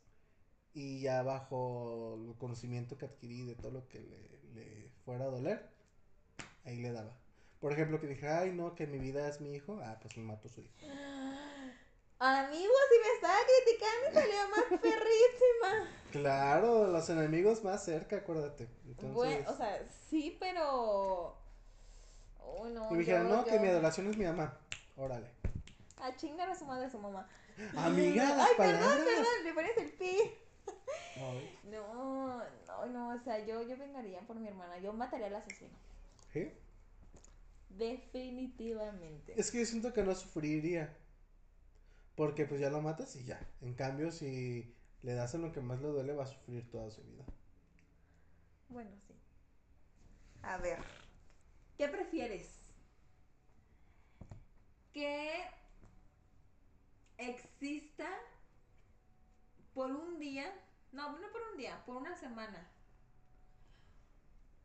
Y 0.73 1.01
ya 1.01 1.21
bajo 1.23 2.15
el 2.15 2.37
conocimiento 2.37 2.97
que 2.97 3.05
adquirí 3.05 3.43
de 3.45 3.55
todo 3.55 3.71
lo 3.71 3.87
que 3.89 3.99
le, 3.99 4.39
le 4.53 4.89
fuera 5.03 5.25
a 5.25 5.29
doler, 5.29 5.69
ahí 6.63 6.77
le 6.81 6.93
daba. 6.93 7.20
Por 7.61 7.71
ejemplo, 7.73 7.99
que 8.01 8.07
dije, 8.07 8.27
ay, 8.27 8.51
no, 8.51 8.73
que 8.75 8.87
mi 8.87 8.97
vida 8.97 9.27
es 9.27 9.39
mi 9.39 9.53
hijo. 9.53 9.79
Ah, 9.83 9.97
pues 10.01 10.17
me 10.17 10.23
mato 10.23 10.47
a 10.47 10.51
su 10.51 10.61
hijo. 10.61 10.73
Amigo, 12.19 12.73
si 12.89 12.99
me 13.07 13.15
estaba 13.15 13.37
criticando, 13.45 14.13
salió 14.13 14.49
más 14.49 14.65
perrísima. 14.81 15.89
Claro, 16.11 16.87
los 16.87 17.09
enemigos 17.09 17.63
más 17.63 17.83
cerca, 17.83 18.17
acuérdate. 18.17 18.67
Entonces, 18.85 19.13
Bueno, 19.13 19.49
o 19.49 19.55
sea, 19.55 19.83
sí, 20.09 20.37
pero. 20.39 21.35
Uy, 22.59 22.71
no. 22.71 22.89
y 22.89 22.93
me 22.93 22.99
dijeron, 22.99 23.27
yo- 23.29 23.35
no, 23.37 23.45
que 23.45 23.59
mi 23.59 23.67
adoración 23.69 24.07
es 24.07 24.17
mi 24.17 24.25
mamá. 24.25 24.55
Órale. 24.97 25.31
A 25.99 26.15
chingar 26.15 26.49
a 26.49 26.55
su 26.55 26.65
madre, 26.65 26.85
a 26.85 26.89
su 26.91 26.99
mamá. 26.99 27.27
Amiga, 27.77 28.23
las 28.35 28.47
Ay, 28.49 28.53
perdón, 28.57 28.79
palabras. 28.81 29.05
perdón, 29.05 29.43
le 29.43 29.53
pones 29.53 29.77
el 29.77 29.91
pi. 29.93 30.17
Ay, 31.17 31.59
No, 31.71 32.37
no, 32.67 32.85
no, 32.87 33.15
o 33.15 33.19
sea, 33.23 33.39
yo, 33.45 33.61
yo 33.63 33.77
vengaría 33.77 34.19
por 34.21 34.35
mi 34.35 34.47
hermana. 34.47 34.77
Yo 34.79 34.93
mataría 34.93 35.27
al 35.27 35.35
asesino. 35.35 35.71
¿qué? 36.33 36.55
Definitivamente. 37.77 39.39
Es 39.39 39.51
que 39.51 39.59
yo 39.59 39.65
siento 39.65 39.93
que 39.93 40.03
no 40.03 40.15
sufriría. 40.15 40.95
Porque 42.15 42.45
pues 42.45 42.59
ya 42.59 42.69
lo 42.69 42.81
matas 42.81 43.15
y 43.15 43.23
ya. 43.23 43.39
En 43.61 43.73
cambio, 43.73 44.11
si 44.11 44.75
le 45.01 45.13
das 45.13 45.33
en 45.33 45.41
lo 45.41 45.51
que 45.51 45.61
más 45.61 45.81
le 45.81 45.87
duele, 45.87 46.13
va 46.13 46.23
a 46.23 46.27
sufrir 46.27 46.69
toda 46.69 46.91
su 46.91 47.01
vida. 47.03 47.25
Bueno, 48.69 48.91
sí. 49.07 49.15
A 50.43 50.57
ver. 50.57 50.79
¿Qué 51.77 51.87
prefieres? 51.87 52.59
Que 54.93 55.45
exista 57.17 58.07
por 59.73 59.91
un 59.91 60.19
día, 60.19 60.51
no, 60.91 61.17
no 61.17 61.31
por 61.31 61.41
un 61.51 61.57
día, 61.57 61.81
por 61.85 61.95
una 61.95 62.15
semana, 62.15 62.69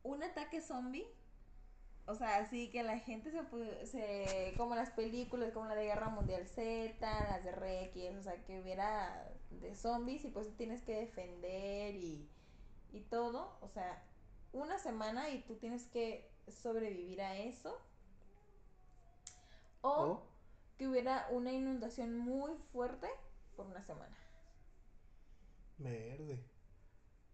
un 0.03 0.23
ataque 0.23 0.61
zombie. 0.61 1.07
O 2.07 2.15
sea, 2.15 2.39
así 2.39 2.71
que 2.71 2.83
la 2.85 2.99
gente 3.01 3.31
se, 3.33 3.87
se 3.87 4.55
como 4.57 4.75
las 4.77 4.91
películas, 4.91 5.53
como 5.53 5.67
la 5.67 5.75
de 5.75 5.87
Guerra 5.87 6.09
Mundial 6.09 6.47
Z, 6.47 6.99
las 7.01 7.45
de 7.45 7.53
Requiem, 7.53 8.19
o 8.19 8.23
sea, 8.23 8.45
que 8.45 8.61
hubiera 8.61 9.29
de 9.51 9.75
zombies 9.75 10.25
y 10.25 10.29
pues 10.29 10.57
tienes 10.57 10.83
que 10.83 10.95
defender 11.01 11.97
y, 11.97 12.29
y 12.93 13.01
todo, 13.03 13.59
o 13.61 13.69
sea, 13.69 14.05
una 14.53 14.79
semana 14.79 15.31
y 15.31 15.43
tú 15.43 15.57
tienes 15.57 15.87
que 15.89 16.31
sobrevivir 16.49 17.21
a 17.23 17.37
eso. 17.37 17.77
O 19.83 19.93
O, 19.93 20.23
que 20.79 20.87
hubiera 20.89 21.29
una 21.31 21.53
inundación 21.53 22.17
muy 22.19 22.57
fuerte 22.73 23.09
por 23.57 23.67
una 23.67 23.83
semana. 23.83 24.17
verde. 25.79 26.45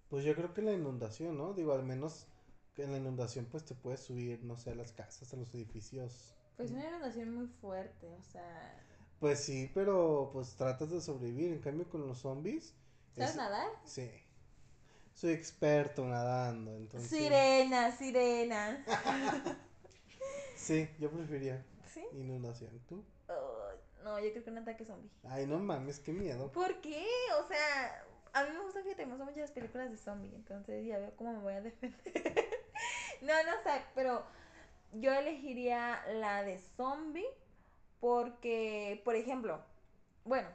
Pues 0.09 0.25
yo 0.25 0.35
creo 0.37 0.55
que 0.55 0.63
la 0.63 0.73
inundación, 0.73 1.39
¿no? 1.39 1.55
Digo, 1.55 1.73
al 1.73 1.85
menos 1.85 2.29
que 2.75 2.85
en 2.85 2.93
la 2.93 2.99
inundación 2.99 3.47
pues 3.47 3.65
te 3.65 3.75
puedes 3.75 4.01
subir, 4.01 4.43
no 4.45 4.57
sé, 4.59 4.71
a 4.71 4.75
las 4.75 4.93
casas, 4.93 5.33
a 5.33 5.37
los 5.37 5.55
edificios. 5.55 6.35
Pues 6.57 6.71
una 6.71 6.89
inundación 6.89 7.35
muy 7.35 7.47
fuerte, 7.47 8.07
o 8.15 8.23
sea... 8.23 8.79
Pues 9.21 9.41
sí, 9.41 9.71
pero 9.75 10.31
pues 10.33 10.55
tratas 10.57 10.91
de 10.91 11.01
sobrevivir. 11.01 11.53
En 11.53 11.61
cambio 11.61 11.89
con 11.89 12.07
los 12.07 12.19
zombies... 12.19 12.75
¿Sabes 13.15 13.31
es- 13.31 13.37
nadar? 13.37 13.69
Sí. 13.85 14.11
Soy 15.15 15.33
experto 15.33 16.07
nadando, 16.07 16.77
entonces... 16.77 17.11
Sirena, 17.11 17.93
sirena. 17.93 18.85
Sí, 20.57 20.89
yo 20.99 21.11
preferiría 21.11 21.65
¿Sí? 21.93 22.05
inundación. 22.13 22.71
¿Tú? 22.89 23.05
No, 24.03 24.19
yo 24.19 24.31
creo 24.33 24.45
que 24.45 24.51
un 24.51 24.59
ataque 24.59 24.85
zombie. 24.85 25.11
Ay, 25.25 25.47
no 25.47 25.59
mames, 25.59 26.01
qué 26.01 26.13
miedo. 26.13 26.51
¿Por 26.53 26.81
qué? 26.81 27.05
O 27.41 27.47
sea, 27.47 28.05
a 28.33 28.45
mí 28.45 28.51
me 28.51 28.65
gusta, 28.65 28.81
me 28.83 29.05
gustan 29.05 29.27
mucho 29.27 29.41
las 29.41 29.51
películas 29.53 29.91
de 29.91 29.97
zombie, 29.97 30.35
entonces 30.35 30.87
ya 30.87 30.99
veo 30.99 31.15
cómo 31.17 31.33
me 31.33 31.39
voy 31.39 31.53
a 31.55 31.61
defender. 31.61 32.49
No, 33.23 33.33
no 33.45 33.63
sé, 33.63 33.83
pero 33.95 34.23
yo 34.93 35.13
elegiría 35.13 36.01
la 36.15 36.43
de 36.43 36.59
zombie 36.77 37.27
porque, 38.01 39.01
por 39.05 39.15
ejemplo, 39.17 39.61
bueno, 40.25 40.49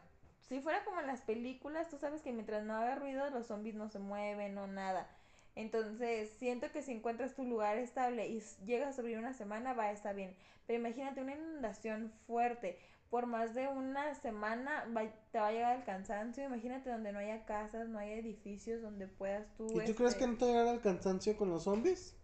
si 0.47 0.59
fuera 0.59 0.83
como 0.85 0.99
en 1.01 1.07
las 1.07 1.21
películas, 1.21 1.89
tú 1.89 1.97
sabes 1.97 2.21
que 2.21 2.31
mientras 2.31 2.63
no 2.63 2.75
haga 2.75 2.95
ruido 2.95 3.29
los 3.29 3.47
zombies 3.47 3.75
no 3.75 3.89
se 3.89 3.99
mueven 3.99 4.57
o 4.57 4.67
nada. 4.67 5.09
Entonces, 5.55 6.29
siento 6.37 6.71
que 6.71 6.83
si 6.83 6.91
encuentras 6.91 7.33
tu 7.35 7.43
lugar 7.43 7.77
estable 7.77 8.27
y 8.27 8.41
llegas 8.65 8.89
a 8.89 8.93
sobrevivir 8.93 9.19
una 9.19 9.33
semana, 9.33 9.73
va 9.73 9.85
a 9.85 9.91
estar 9.91 10.15
bien. 10.15 10.35
Pero 10.67 10.79
imagínate 10.79 11.21
una 11.21 11.33
inundación 11.33 12.11
fuerte. 12.27 12.77
Por 13.09 13.25
más 13.25 13.55
de 13.55 13.67
una 13.67 14.13
semana 14.15 14.85
va- 14.95 15.09
te 15.31 15.39
va 15.39 15.47
a 15.47 15.51
llegar 15.51 15.77
el 15.77 15.83
cansancio. 15.83 16.43
Imagínate 16.43 16.89
donde 16.91 17.11
no 17.11 17.19
haya 17.19 17.45
casas, 17.45 17.87
no 17.87 17.97
haya 17.97 18.15
edificios 18.15 18.81
donde 18.81 19.07
puedas 19.07 19.47
tú. 19.57 19.65
¿Y 19.81 19.85
tú 19.85 19.95
crees 19.95 20.13
este, 20.13 20.19
que 20.19 20.27
no 20.27 20.37
te 20.37 20.45
llegará 20.45 20.71
el 20.71 20.81
cansancio 20.81 21.35
con 21.37 21.49
los 21.49 21.63
zombies? 21.63 22.15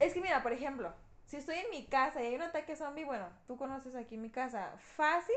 Es 0.00 0.14
que 0.14 0.20
mira, 0.20 0.42
por 0.42 0.52
ejemplo, 0.52 0.92
si 1.26 1.36
estoy 1.36 1.56
en 1.58 1.70
mi 1.70 1.86
casa 1.86 2.22
y 2.22 2.26
hay 2.26 2.34
un 2.34 2.42
ataque 2.42 2.76
zombie, 2.76 3.04
bueno, 3.04 3.28
tú 3.46 3.56
conoces 3.56 3.94
aquí 3.94 4.16
mi 4.16 4.30
casa, 4.30 4.72
fácil. 4.78 5.36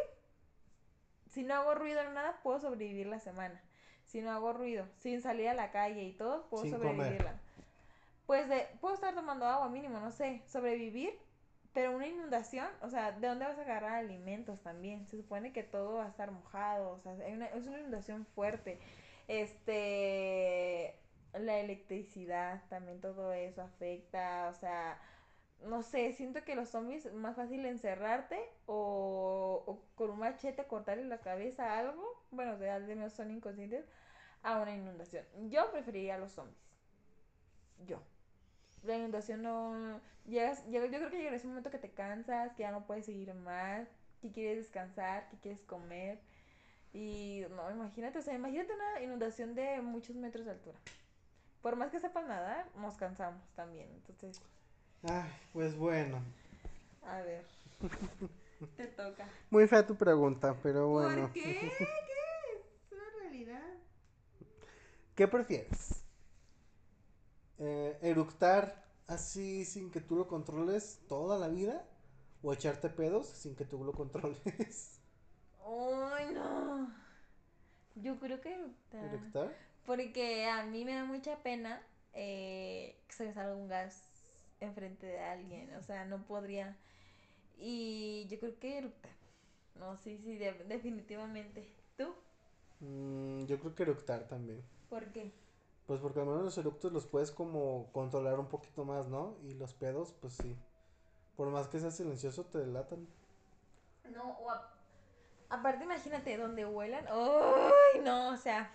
Si 1.30 1.44
no 1.44 1.54
hago 1.56 1.76
ruido 1.76 2.04
ni 2.04 2.14
nada, 2.14 2.40
puedo 2.44 2.60
sobrevivir 2.60 3.08
la 3.08 3.20
semana. 3.20 3.62
Si 4.06 4.22
no 4.22 4.32
hago 4.32 4.54
ruido, 4.54 4.88
sin 5.00 5.22
salir 5.22 5.50
a 5.50 5.54
la 5.54 5.72
calle 5.72 6.04
y 6.04 6.14
todo, 6.14 6.48
puedo 6.48 6.64
Sin 6.64 6.74
sobrevivirla. 6.74 7.36
Pues 8.26 8.48
de, 8.50 8.68
puedo 8.82 8.94
estar 8.96 9.14
tomando 9.14 9.46
agua 9.46 9.70
mínimo, 9.70 10.00
no 10.00 10.12
sé, 10.12 10.42
sobrevivir. 10.48 11.14
Pero 11.74 11.92
una 11.92 12.08
inundación, 12.08 12.68
o 12.82 12.90
sea, 12.90 13.12
¿de 13.12 13.28
dónde 13.28 13.46
vas 13.46 13.58
a 13.58 13.62
agarrar 13.64 13.96
alimentos 13.96 14.62
también? 14.62 15.06
Se 15.08 15.18
supone 15.18 15.52
que 15.52 15.62
todo 15.64 15.96
va 15.96 16.06
a 16.06 16.10
estar 16.10 16.32
mojado, 16.32 16.92
o 16.92 17.00
sea, 17.02 17.14
hay 17.26 17.34
una- 17.34 17.48
es 17.48 17.68
una 17.68 17.80
inundación 17.80 18.26
fuerte. 18.28 18.80
Este, 19.28 20.96
la 21.40 21.60
electricidad, 21.60 22.64
también 22.70 23.02
todo 23.02 23.34
eso 23.34 23.62
afecta, 23.62 24.50
o 24.50 24.54
sea, 24.54 25.00
no 25.66 25.84
sé, 25.84 26.14
siento 26.14 26.44
que 26.44 26.56
los 26.56 26.70
zombies 26.70 27.06
es 27.06 27.14
más 27.14 27.36
fácil 27.36 27.66
encerrarte 27.66 28.40
o, 28.68 29.64
o 29.68 29.82
con 29.96 30.12
un 30.12 30.20
machete 30.20 30.66
cortarle 30.66 31.06
la 31.06 31.20
cabeza 31.20 31.74
a 31.74 31.80
algo, 31.80 32.04
bueno, 32.32 32.58
de 32.58 32.70
al 32.70 32.86
menos 32.86 33.14
son 33.14 33.32
inconscientes, 33.32 33.86
a 34.44 34.60
una 34.62 34.76
inundación. 34.76 35.26
Yo 35.50 35.72
preferiría 35.72 36.18
los 36.18 36.32
zombies. 36.34 36.58
Yo. 37.86 38.02
La 38.84 38.98
inundación 38.98 39.44
no... 39.44 40.02
Llegas, 40.28 40.66
llega- 40.68 40.88
yo 40.88 41.00
creo 41.00 41.10
que 41.12 41.18
llega 41.20 41.36
ese 41.36 41.48
momento 41.48 41.72
que 41.72 41.80
te 41.80 41.92
cansas, 41.92 42.54
que 42.54 42.64
ya 42.64 42.72
no 42.72 42.86
puedes 42.88 43.06
seguir 43.06 43.34
más, 43.36 43.88
que 44.22 44.32
quieres 44.32 44.58
descansar, 44.58 45.30
que 45.30 45.38
quieres 45.40 45.62
comer. 45.64 46.20
Y 46.94 47.44
no, 47.52 47.72
imagínate, 47.72 48.20
o 48.20 48.24
sea, 48.24 48.36
imagínate 48.36 48.74
una 48.74 49.02
inundación 49.04 49.56
de 49.56 49.82
muchos 49.82 50.16
metros 50.18 50.46
de 50.46 50.52
altura. 50.54 50.78
Por 51.66 51.78
más 51.78 51.90
que 51.90 52.00
sepas 52.00 52.28
nadar, 52.28 52.70
nos 52.76 52.96
cansamos 52.96 53.42
también. 53.56 53.90
Entonces, 53.92 54.40
Ay, 55.02 55.28
pues 55.52 55.76
bueno. 55.76 56.22
a 57.02 57.22
ver. 57.24 57.44
Te 58.78 58.86
toca. 58.86 59.28
Muy 59.50 59.68
fea 59.68 59.84
tu 59.84 59.96
pregunta, 59.96 60.56
pero 60.62 60.90
bueno. 60.90 61.24
¿Por 61.24 61.32
qué? 61.32 61.42
¿Qué? 61.42 61.68
Es 61.70 62.92
una 62.92 63.04
realidad. 63.20 63.64
¿Qué 65.16 65.28
prefieres? 65.28 66.04
Eh, 67.58 67.98
¿Eructar 68.04 68.86
así 69.08 69.66
sin 69.66 69.90
que 69.90 70.02
tú 70.02 70.18
lo 70.18 70.28
controles 70.28 71.00
toda 71.10 71.40
la 71.40 71.48
vida? 71.48 71.84
¿O 72.44 72.54
echarte 72.54 72.90
pedos 72.90 73.26
sin 73.26 73.56
que 73.56 73.66
tú 73.66 73.84
lo 73.84 73.92
controles? 73.92 75.02
Ay, 75.66 76.32
no. 76.32 76.94
Yo 77.96 78.20
creo 78.20 78.40
que 78.40 78.54
eructar. 78.54 79.06
¿Eructar? 79.06 79.75
Porque 79.86 80.46
a 80.48 80.64
mí 80.64 80.84
me 80.86 80.94
da 80.96 81.06
mucha 81.06 81.38
pena 81.44 81.82
eh, 82.14 82.96
que 83.08 83.14
se 83.14 83.26
me 83.26 83.34
salga 83.34 83.56
un 83.56 83.68
gas 83.68 84.04
enfrente 84.60 85.06
de 85.06 85.20
alguien. 85.20 85.74
O 85.76 85.82
sea, 85.84 86.06
no 86.06 86.24
podría. 86.26 86.76
Y 87.58 88.28
yo 88.30 88.40
creo 88.40 88.60
que 88.60 88.78
eructar. 88.80 89.12
No, 89.76 89.98
sí, 89.98 90.18
sí, 90.18 90.38
de- 90.38 90.64
definitivamente. 90.66 91.68
¿Tú? 91.98 92.14
Mm, 92.80 93.46
yo 93.46 93.60
creo 93.60 93.76
que 93.76 93.84
eructar 93.84 94.28
también. 94.28 94.62
¿Por 94.90 95.06
qué? 95.12 95.32
Pues 95.88 96.00
porque 96.00 96.20
al 96.20 96.26
menos 96.26 96.44
los 96.44 96.58
eructos 96.58 96.92
los 96.92 97.06
puedes 97.06 97.32
como 97.32 97.90
controlar 97.92 98.40
un 98.40 98.48
poquito 98.48 98.86
más, 98.86 99.08
¿no? 99.08 99.38
Y 99.44 99.54
los 99.54 99.74
pedos, 99.74 100.14
pues 100.20 100.34
sí. 100.34 100.56
Por 101.36 101.50
más 101.50 101.68
que 101.68 101.80
sea 101.80 101.92
silencioso, 101.92 102.46
te 102.46 102.58
delatan. 102.60 103.06
No, 104.14 104.38
o 104.40 104.50
a- 104.50 104.72
aparte 105.50 105.84
imagínate 105.84 106.38
donde 106.38 106.66
huelan. 106.66 107.06
¡Ay, 107.08 108.02
no! 108.04 108.30
O 108.30 108.38
sea, 108.38 108.72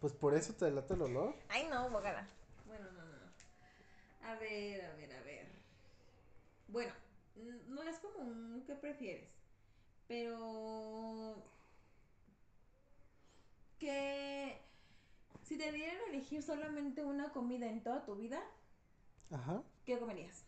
Pues 0.00 0.12
por 0.14 0.34
eso 0.34 0.54
te 0.54 0.64
delata 0.64 0.94
el 0.94 1.02
olor. 1.02 1.34
¡ay, 1.48 1.68
no, 1.68 1.90
bocana! 1.90 2.26
Bueno, 2.66 2.90
no, 2.92 3.04
no, 3.04 3.12
no. 3.12 4.28
A 4.28 4.34
ver, 4.36 4.84
a 4.84 4.94
ver, 4.96 5.12
a 5.12 5.22
ver. 5.22 5.46
Bueno, 6.68 6.92
no 7.68 7.82
es 7.82 7.98
como 7.98 8.20
un 8.20 8.62
¿qué 8.66 8.74
prefieres? 8.74 9.28
Pero... 10.08 11.36
Que... 13.78 14.58
Si 15.42 15.58
te 15.58 15.72
dieran 15.72 15.96
a 16.00 16.10
elegir 16.10 16.42
solamente 16.42 17.04
una 17.04 17.32
comida 17.32 17.66
en 17.66 17.82
toda 17.82 18.04
tu 18.04 18.14
vida, 18.14 18.40
Ajá. 19.30 19.62
¿qué 19.84 19.98
comerías? 19.98 20.44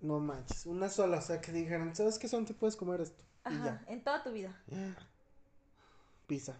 No 0.00 0.20
manches. 0.20 0.66
Una 0.66 0.88
sola, 0.90 1.18
o 1.18 1.22
sea, 1.22 1.40
que 1.40 1.52
dijeran, 1.52 1.96
¿sabes 1.96 2.18
qué 2.18 2.28
son? 2.28 2.44
Te 2.44 2.54
puedes 2.54 2.76
comer 2.76 3.00
esto. 3.00 3.22
Y 3.46 3.54
Ajá, 3.54 3.82
en 3.86 4.04
toda 4.04 4.22
tu 4.22 4.30
vida. 4.30 4.54
Pizza. 6.26 6.56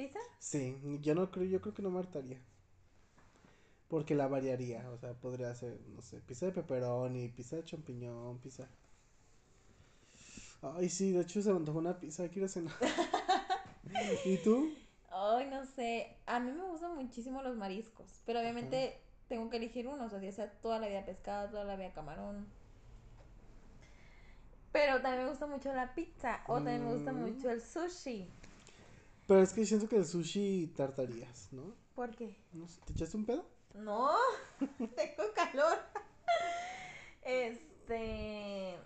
¿Pizza? 0.00 0.20
Sí, 0.40 0.76
yo 1.02 1.14
no 1.14 1.30
creo, 1.30 1.44
yo 1.46 1.60
creo 1.60 1.72
que 1.74 1.82
no 1.82 1.90
me 1.90 2.00
hartaría. 2.00 2.40
Porque 3.88 4.14
la 4.14 4.26
variaría, 4.26 4.88
o 4.90 4.96
sea, 4.96 5.12
podría 5.12 5.54
ser, 5.54 5.78
no 5.94 6.00
sé, 6.00 6.20
pizza 6.20 6.46
de 6.46 6.52
pepperoni, 6.52 7.28
pizza 7.28 7.56
de 7.56 7.64
champiñón, 7.64 8.38
pizza. 8.38 8.66
Ay, 10.62 10.88
sí, 10.88 11.12
de 11.12 11.22
hecho 11.22 11.42
se 11.42 11.50
me 11.50 11.56
antojó 11.56 11.78
una 11.78 11.98
pizza, 11.98 12.28
quiero 12.28 12.48
cenar. 12.48 12.74
¿Y 14.24 14.36
tú? 14.38 14.74
Ay, 15.10 15.46
no 15.50 15.64
sé. 15.66 16.16
A 16.26 16.40
mí 16.40 16.52
me 16.52 16.64
gustan 16.64 16.94
muchísimo 16.96 17.42
los 17.42 17.56
mariscos. 17.56 18.20
Pero 18.26 18.40
obviamente 18.40 18.98
tengo 19.28 19.50
que 19.50 19.56
elegir 19.58 19.88
uno. 19.88 20.04
O 20.04 20.08
sea, 20.10 20.20
ya 20.20 20.32
sea 20.32 20.50
toda 20.60 20.78
la 20.78 20.88
vida 20.88 21.04
pescado, 21.04 21.48
toda 21.50 21.64
la 21.64 21.76
vida 21.76 21.92
camarón. 21.92 22.46
Pero 24.72 25.00
también 25.00 25.24
me 25.24 25.30
gusta 25.30 25.46
mucho 25.46 25.72
la 25.72 25.94
pizza. 25.94 26.40
O 26.48 26.62
también 26.62 26.84
me 26.84 26.92
gusta 26.92 27.12
Mm. 27.12 27.20
mucho 27.22 27.50
el 27.50 27.60
sushi. 27.60 28.28
Pero 29.30 29.42
es 29.42 29.52
que 29.52 29.64
siento 29.64 29.88
que 29.88 29.94
el 29.94 30.04
sushi 30.04 30.72
tartarías, 30.76 31.52
¿no? 31.52 31.72
¿Por 31.94 32.16
qué? 32.16 32.36
No 32.52 32.66
sé, 32.66 32.80
¿te 32.84 32.94
echaste 32.94 33.16
un 33.16 33.24
pedo? 33.24 33.46
No, 33.74 34.10
tengo 34.58 35.22
calor. 35.36 35.78
Este. 37.22 38.76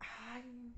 Ay. 0.00 0.74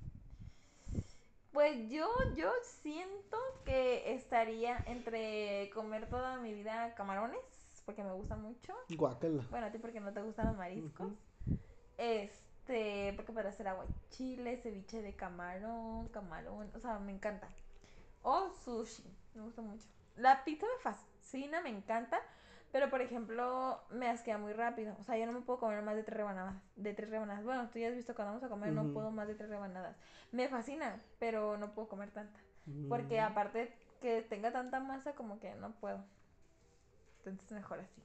Pues 1.51 1.89
yo, 1.89 2.11
yo 2.37 2.53
siento 2.83 3.39
que 3.65 4.13
estaría 4.13 4.85
entre 4.87 5.71
comer 5.73 6.07
toda 6.11 6.37
mi 6.41 6.53
vida 6.53 6.95
camarones, 6.97 7.41
porque 7.87 8.05
me 8.05 8.13
gustan 8.13 8.43
mucho. 8.43 8.75
Guácala. 8.99 9.47
Bueno, 9.49 9.69
a 9.69 9.73
ti 9.73 9.79
porque 9.79 10.01
no 10.01 10.13
te 10.13 10.21
gustan 10.21 10.49
los 10.49 10.59
mariscos. 10.59 11.11
Este, 11.97 13.15
porque 13.17 13.33
para 13.33 13.49
hacer 13.49 13.67
aguachile, 13.67 14.59
ceviche 14.59 15.01
de 15.01 15.17
camarón, 15.17 16.09
camarón, 16.09 16.71
o 16.75 16.81
sea, 16.81 16.99
me 16.99 17.13
encanta. 17.13 17.49
O 18.23 18.51
sushi, 18.65 19.05
me 19.35 19.43
gusta 19.43 19.63
mucho. 19.63 19.87
La 20.17 20.45
pizza 20.45 20.67
me 20.67 20.83
fascina, 20.83 21.61
me 21.63 21.71
encanta, 21.71 22.21
pero 22.73 22.91
por 22.91 23.01
ejemplo, 23.01 23.81
me 23.91 24.09
asquea 24.09 24.39
muy 24.39 24.53
rápido. 24.53 24.97
O 25.01 25.05
sea, 25.05 25.17
yo 25.17 25.27
no 25.27 25.33
me 25.33 25.41
puedo 25.41 25.59
comer 25.61 25.83
más 25.83 25.97
de 25.97 26.03
tres 26.03 26.17
rebanadas. 26.19 26.57
De 26.77 26.93
tres 26.95 27.11
rebanadas. 27.11 27.45
Bueno, 27.45 27.69
tú 27.71 27.79
ya 27.79 27.89
has 27.89 27.95
visto 27.97 28.15
cuando 28.15 28.33
vamos 28.35 28.45
a 28.45 28.49
comer, 28.49 28.73
no 28.73 28.93
puedo 28.93 29.11
más 29.11 29.27
de 29.29 29.35
tres 29.35 29.51
rebanadas. 29.51 29.97
Me 30.33 30.49
fascina, 30.49 31.03
pero 31.19 31.57
no 31.57 31.75
puedo 31.75 31.89
comer 31.89 32.11
tanta. 32.11 32.39
Porque 32.89 33.21
Mm, 33.21 33.21
aparte 33.21 33.73
que 34.01 34.23
tenga 34.23 34.53
tanta 34.53 34.81
masa, 34.81 35.15
como 35.15 35.41
que 35.41 35.55
no 35.55 35.73
puedo. 35.81 36.05
Entonces 37.25 37.53
mejor 37.53 37.79
así. 37.81 38.03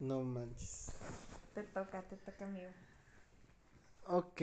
No 0.00 0.22
manches. 0.24 0.92
Te 1.54 1.62
toca, 1.64 2.02
te 2.08 2.16
toca, 2.16 2.44
amigo. 2.44 2.70
Ok. 4.06 4.40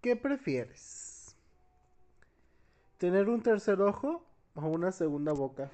¿Qué 0.00 0.16
prefieres? 0.16 1.03
¿Tener 3.04 3.28
un 3.28 3.42
tercer 3.42 3.82
ojo 3.82 4.24
o 4.54 4.66
una 4.66 4.90
segunda 4.90 5.34
boca? 5.34 5.68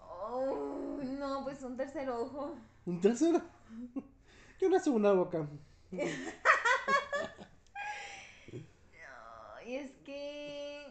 Oh, 0.00 1.00
no, 1.02 1.42
pues 1.42 1.60
un 1.64 1.76
tercer 1.76 2.08
ojo. 2.08 2.54
¿Un 2.86 3.00
tercero? 3.00 3.42
y 4.60 4.64
una 4.64 4.78
segunda 4.78 5.12
boca. 5.12 5.48
Ay, 9.56 9.74
es 9.74 9.90
que. 10.04 10.86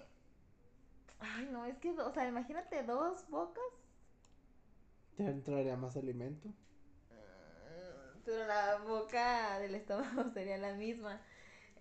Ay, 1.21 1.47
no, 1.49 1.63
es 1.63 1.77
que, 1.77 1.91
o 1.91 2.13
sea, 2.13 2.27
imagínate 2.27 2.83
dos 2.83 3.25
bocas. 3.29 3.63
Te 5.15 5.23
entraría 5.23 5.77
más 5.77 5.95
alimento. 5.95 6.49
Mm, 6.49 8.19
Pero 8.25 8.47
la 8.47 8.79
boca 8.79 9.59
del 9.59 9.75
estómago 9.75 10.29
sería 10.33 10.57
la 10.57 10.73
misma. 10.73 11.21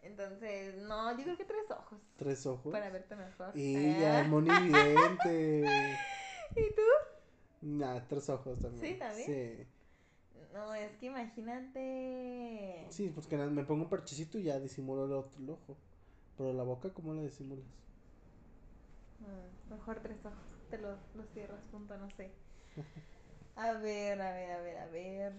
Entonces, 0.02 0.76
no, 0.82 1.16
yo 1.16 1.24
creo 1.24 1.36
que 1.36 1.44
tres 1.44 1.70
ojos. 1.70 1.98
Tres 2.16 2.44
ojos. 2.46 2.72
Para 2.72 2.90
verte 2.90 3.14
mejor. 3.16 3.56
Y 3.56 4.00
ya, 4.00 4.20
Ah. 4.20 4.24
monividente. 4.24 5.64
¿Y 6.56 6.74
tú? 6.74 6.82
Nah, 7.62 8.00
tres 8.08 8.28
ojos 8.28 8.58
también. 8.60 8.94
¿Sí, 8.94 8.98
también? 8.98 9.26
Sí. 9.26 9.66
No, 10.52 10.74
es 10.74 10.90
que 10.96 11.06
imagínate. 11.06 12.86
Sí, 12.90 13.08
pues 13.14 13.26
que 13.26 13.36
nada, 13.36 13.48
me 13.48 13.64
pongo 13.64 13.84
un 13.84 13.88
parchecito 13.88 14.38
y 14.38 14.42
ya 14.44 14.58
disimulo 14.58 15.06
el 15.06 15.12
otro 15.12 15.40
ojo. 15.52 15.76
Pero 16.36 16.52
la 16.52 16.62
boca, 16.64 16.90
¿cómo 16.92 17.14
la 17.14 17.22
disimulas? 17.22 17.64
Mm, 19.20 19.72
mejor 19.74 20.00
tres 20.00 20.18
ojos. 20.24 20.36
Te 20.68 20.78
los, 20.78 20.98
los 21.14 21.28
cierras, 21.32 21.62
punto, 21.70 21.96
no 21.96 22.10
sé. 22.10 22.30
A 23.54 23.72
ver, 23.74 24.20
a 24.20 24.32
ver, 24.32 24.50
a 24.50 24.60
ver, 24.60 24.78
a 24.78 24.86
ver. 24.86 25.32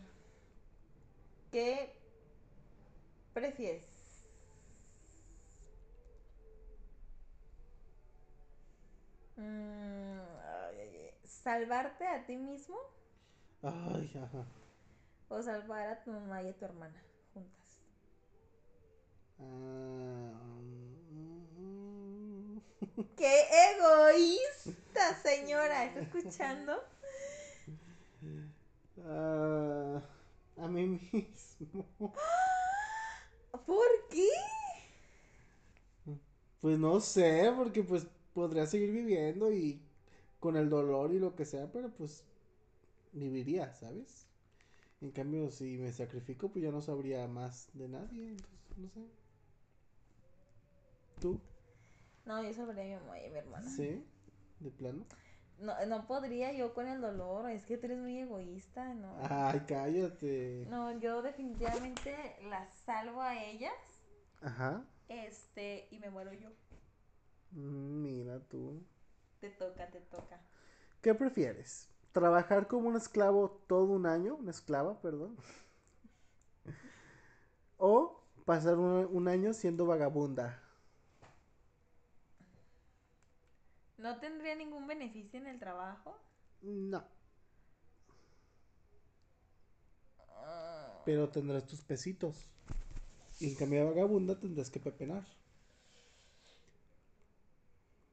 ¿Qué 1.51 1.91
prefieres? 3.33 3.83
Mm. 9.37 10.19
¿Salvarte 11.23 12.07
a 12.07 12.25
ti 12.25 12.37
mismo 12.37 12.77
Ay, 13.63 14.11
ajá. 14.15 14.45
o 15.29 15.41
salvar 15.41 15.87
a 15.89 16.03
tu 16.03 16.11
mamá 16.11 16.41
y 16.43 16.49
a 16.49 16.53
tu 16.57 16.65
hermana 16.65 17.01
juntas? 17.33 17.79
Ah, 19.39 20.31
mm, 21.57 22.57
¡Qué 23.17 23.45
egoísta, 23.75 25.13
señora! 25.21 25.85
¿Está 25.85 25.99
escuchando? 26.01 26.83
ah, 29.05 30.01
a 30.57 30.67
mí 30.67 30.85
mismo. 31.11 31.85
¿Por 33.65 33.87
qué? 34.09 34.29
Pues 36.61 36.77
no 36.79 36.99
sé, 36.99 37.51
porque 37.57 37.83
pues 37.83 38.07
podría 38.33 38.65
seguir 38.65 38.91
viviendo 38.91 39.51
y 39.51 39.81
con 40.39 40.57
el 40.57 40.69
dolor 40.69 41.13
y 41.13 41.19
lo 41.19 41.35
que 41.35 41.45
sea, 41.45 41.71
pero 41.71 41.89
pues 41.89 42.23
viviría, 43.13 43.73
¿sabes? 43.73 44.27
En 45.01 45.11
cambio, 45.11 45.49
si 45.51 45.77
me 45.77 45.91
sacrifico, 45.91 46.49
pues 46.49 46.63
ya 46.63 46.71
no 46.71 46.81
sabría 46.81 47.27
más 47.27 47.69
de 47.73 47.87
nadie, 47.89 48.29
entonces, 48.29 48.77
no 48.77 48.89
sé. 48.89 49.01
¿Tú? 51.19 51.39
No, 52.25 52.41
yo 52.43 52.53
salvaría 52.53 52.83
a 52.83 52.99
mi 52.99 53.05
mamá 53.05 53.19
y 53.19 53.25
a 53.25 53.29
mi 53.29 53.37
hermana. 53.37 53.69
¿Sí? 53.69 54.03
¿De 54.59 54.71
plano? 54.71 55.05
No, 55.59 55.85
no 55.85 56.07
podría 56.07 56.51
yo 56.53 56.73
con 56.73 56.87
el 56.87 57.01
dolor, 57.01 57.49
es 57.49 57.65
que 57.65 57.77
tú 57.77 57.85
eres 57.85 57.99
muy 57.99 58.17
egoísta, 58.17 58.93
¿no? 58.93 59.15
Ay, 59.29 59.61
cállate. 59.67 60.65
No, 60.69 60.97
yo 60.99 61.21
definitivamente 61.21 62.15
las 62.49 62.73
salvo 62.85 63.21
a 63.21 63.41
ellas, 63.43 63.73
Ajá. 64.41 64.85
este, 65.09 65.87
y 65.91 65.99
me 65.99 66.09
muero 66.09 66.33
yo. 66.33 66.49
Mira 67.55 68.39
tú. 68.49 68.83
Te 69.39 69.49
toca, 69.49 69.87
te 69.91 69.99
toca. 70.01 70.41
¿Qué 71.01 71.13
prefieres? 71.13 71.87
¿Trabajar 72.11 72.67
como 72.67 72.89
un 72.89 72.95
esclavo 72.95 73.63
todo 73.67 73.85
un 73.93 74.05
año? 74.05 74.35
Una 74.35 74.51
esclava, 74.51 74.99
perdón. 75.01 75.35
¿O 77.77 78.19
pasar 78.45 78.77
un, 78.77 79.05
un 79.11 79.27
año 79.27 79.53
siendo 79.53 79.85
vagabunda? 79.85 80.59
¿No 83.97 84.19
tendría 84.19 84.55
ningún 84.55 84.85
beneficio 84.85 85.39
en 85.39 85.47
el 85.47 85.59
trabajo? 85.59 86.15
No, 86.61 87.03
pero 91.05 91.29
tendrás 91.29 91.65
tus 91.65 91.81
pesitos. 91.81 92.49
Y 93.39 93.49
en 93.49 93.55
cambio 93.55 93.79
de 93.79 93.85
vagabunda 93.85 94.39
tendrás 94.39 94.69
que 94.69 94.79
pepenar. 94.79 95.23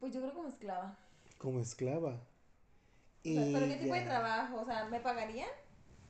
Pues 0.01 0.12
yo 0.12 0.20
creo 0.20 0.34
como 0.34 0.48
esclava. 0.48 0.98
como 1.38 1.61
esclava. 1.61 2.20
O 3.24 3.32
sea, 3.32 3.48
¿Pero 3.53 3.66
qué 3.68 3.76
tipo 3.76 3.94
de 3.94 4.03
trabajo? 4.03 4.61
O 4.61 4.64
sea, 4.64 4.84
¿me 4.86 5.01
pagarían? 5.01 5.48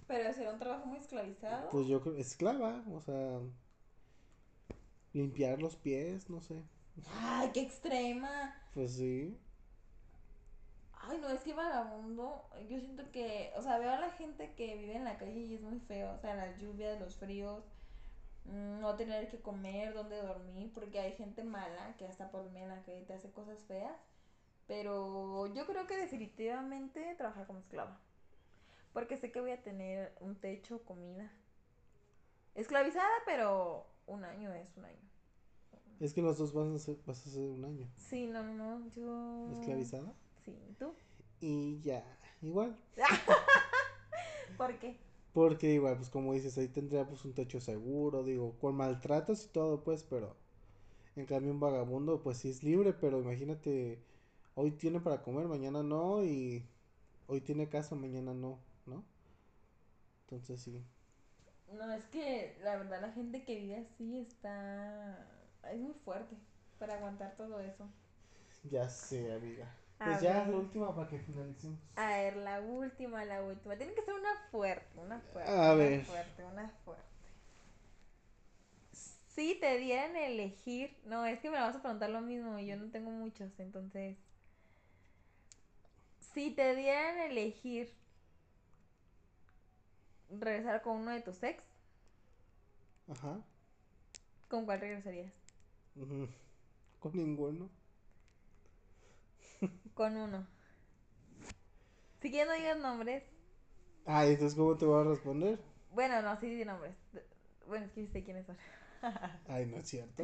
Pero 0.06 0.32
será 0.32 0.52
un 0.52 0.58
trabajo 0.58 0.86
muy 0.86 0.98
esclavizado. 0.98 1.70
Pues 1.70 1.86
yo 1.86 2.00
creo, 2.02 2.16
esclava, 2.16 2.82
o 2.92 3.00
sea, 3.00 3.40
limpiar 5.12 5.60
los 5.62 5.76
pies, 5.76 6.28
no 6.28 6.40
sé. 6.40 6.64
Ay, 7.20 7.50
qué 7.52 7.60
extrema. 7.62 8.54
Pues 8.74 8.92
sí. 8.94 9.38
Ay, 10.92 11.18
no, 11.18 11.28
es 11.30 11.42
que 11.42 11.54
vagabundo, 11.54 12.48
yo 12.68 12.78
siento 12.78 13.10
que, 13.10 13.52
o 13.56 13.62
sea, 13.62 13.78
veo 13.78 13.90
a 13.90 14.00
la 14.00 14.10
gente 14.12 14.54
que 14.54 14.76
vive 14.76 14.96
en 14.96 15.04
la 15.04 15.16
calle 15.18 15.40
y 15.40 15.54
es 15.54 15.62
muy 15.62 15.80
feo, 15.80 16.12
o 16.14 16.18
sea, 16.18 16.34
las 16.34 16.58
lluvias, 16.58 17.00
los 17.00 17.16
fríos, 17.16 17.64
no 18.44 18.96
tener 18.96 19.28
que 19.28 19.40
comer, 19.40 19.94
dónde 19.94 20.16
dormir, 20.16 20.72
porque 20.72 21.00
hay 21.00 21.12
gente 21.12 21.44
mala 21.44 21.94
que 21.96 22.06
hasta 22.06 22.30
por 22.30 22.44
dormir 22.44 22.62
en 22.62 22.68
la 22.70 22.82
calle 22.82 23.02
te 23.02 23.12
hace 23.12 23.30
cosas 23.30 23.62
feas, 23.64 23.96
pero 24.66 25.46
yo 25.54 25.66
creo 25.66 25.86
que 25.86 25.96
definitivamente 25.96 27.14
trabajar 27.16 27.46
como 27.46 27.58
esclava, 27.58 28.00
porque 28.92 29.16
sé 29.16 29.30
que 29.30 29.40
voy 29.40 29.52
a 29.52 29.62
tener 29.62 30.14
un 30.20 30.36
techo, 30.36 30.84
comida, 30.84 31.30
esclavizada, 32.54 33.10
pero 33.26 33.86
un 34.06 34.24
año 34.24 34.52
es 34.52 34.76
un 34.76 34.84
año. 34.84 35.10
Es 36.00 36.14
que 36.14 36.22
los 36.22 36.38
dos 36.38 36.54
vas 36.54 36.68
a 36.68 36.78
ser, 36.78 36.96
vas 37.04 37.26
a 37.26 37.30
ser 37.30 37.50
un 37.50 37.64
año. 37.64 37.86
Sí, 37.96 38.26
no, 38.26 38.42
no, 38.42 38.54
no, 38.54 38.88
yo... 38.94 39.52
Esclavizada. 39.52 40.14
Sí, 40.44 40.56
¿tú? 40.78 40.94
Y 41.40 41.80
ya, 41.82 42.02
igual. 42.40 42.74
¿Por 44.56 44.78
qué? 44.78 44.98
Porque 45.32 45.72
igual, 45.74 45.96
pues 45.96 46.10
como 46.10 46.34
dices, 46.34 46.58
ahí 46.58 46.68
tendría 46.68 47.06
pues 47.06 47.24
un 47.24 47.34
techo 47.34 47.60
seguro, 47.60 48.24
digo, 48.24 48.56
con 48.60 48.74
maltratos 48.76 49.44
y 49.46 49.48
todo, 49.48 49.82
pues, 49.84 50.04
pero 50.04 50.36
en 51.16 51.26
cambio 51.26 51.52
un 51.52 51.60
vagabundo, 51.60 52.22
pues 52.22 52.38
sí 52.38 52.50
es 52.50 52.62
libre, 52.64 52.92
pero 52.94 53.20
imagínate, 53.20 53.98
hoy 54.56 54.72
tiene 54.72 55.00
para 55.00 55.22
comer, 55.22 55.48
mañana 55.48 55.82
no, 55.82 56.24
y 56.24 56.64
hoy 57.28 57.40
tiene 57.42 57.68
casa, 57.68 57.94
mañana 57.96 58.34
no, 58.34 58.58
¿no? 58.86 59.04
Entonces 60.26 60.60
sí. 60.62 60.82
No, 61.72 61.90
es 61.92 62.04
que 62.06 62.56
la 62.62 62.76
verdad 62.76 63.00
la 63.00 63.12
gente 63.12 63.44
que 63.44 63.56
vive 63.56 63.76
así 63.76 64.18
está... 64.18 65.26
Es 65.70 65.78
muy 65.80 65.94
fuerte 66.04 66.36
para 66.78 66.94
aguantar 66.94 67.34
todo 67.36 67.60
eso. 67.60 67.86
Ya 68.70 68.88
sé, 68.88 69.32
amiga. 69.32 69.68
A 70.00 70.04
Pues 70.04 70.20
ya, 70.20 70.42
ver. 70.44 70.48
la 70.48 70.56
última 70.56 70.94
para 70.94 71.08
que 71.08 71.18
finalicemos. 71.20 71.78
A 71.94 72.08
ver, 72.08 72.36
la 72.36 72.60
última, 72.60 73.24
la 73.24 73.42
última. 73.42 73.76
Tiene 73.76 73.94
que 73.94 74.02
ser 74.02 74.14
una 74.14 74.34
fuerte, 74.50 74.98
una 74.98 75.20
fuerte. 75.20 75.50
A 75.50 75.74
una 75.74 75.74
ver. 75.74 76.04
fuerte, 76.04 76.44
una 76.44 76.68
fuerte. 76.84 77.04
Si 79.28 79.54
te 79.58 79.78
dieran 79.78 80.14
a 80.16 80.26
elegir... 80.26 80.96
No, 81.04 81.24
es 81.26 81.40
que 81.40 81.48
me 81.50 81.56
la 81.56 81.62
vas 81.66 81.76
a 81.76 81.80
preguntar 81.82 82.10
lo 82.10 82.20
mismo 82.20 82.58
y 82.58 82.66
yo 82.66 82.76
no 82.76 82.90
tengo 82.90 83.10
muchos, 83.10 83.58
entonces... 83.58 84.16
Si 86.32 86.52
te 86.52 86.76
dieran 86.76 87.18
a 87.18 87.26
elegir 87.26 87.92
regresar 90.30 90.80
con 90.80 90.96
uno 90.96 91.10
de 91.10 91.20
tus 91.20 91.42
ex, 91.42 91.62
Ajá. 93.08 93.42
¿con 94.48 94.66
cuál 94.66 94.80
regresarías? 94.80 95.32
Con 97.00 97.12
ninguno. 97.16 97.68
Con 99.94 100.16
uno. 100.16 100.46
Si 102.20 102.30
quieres 102.30 102.48
no 102.48 102.54
digas 102.54 102.78
nombres. 102.78 103.24
Ah, 104.06 104.26
¿y 104.26 104.30
entonces 104.30 104.56
cómo 104.58 104.76
te 104.76 104.86
voy 104.86 105.00
a 105.00 105.04
responder? 105.08 105.58
Bueno, 105.92 106.20
no, 106.22 106.38
sí 106.40 106.48
di 106.48 106.64
nombres. 106.64 106.94
Bueno, 107.66 107.86
es 107.86 107.92
que 107.92 108.06
sé 108.08 108.24
quiénes 108.24 108.46
son. 108.46 108.56
Ay, 109.48 109.66
no 109.66 109.76
es 109.78 109.88
cierto. 109.88 110.22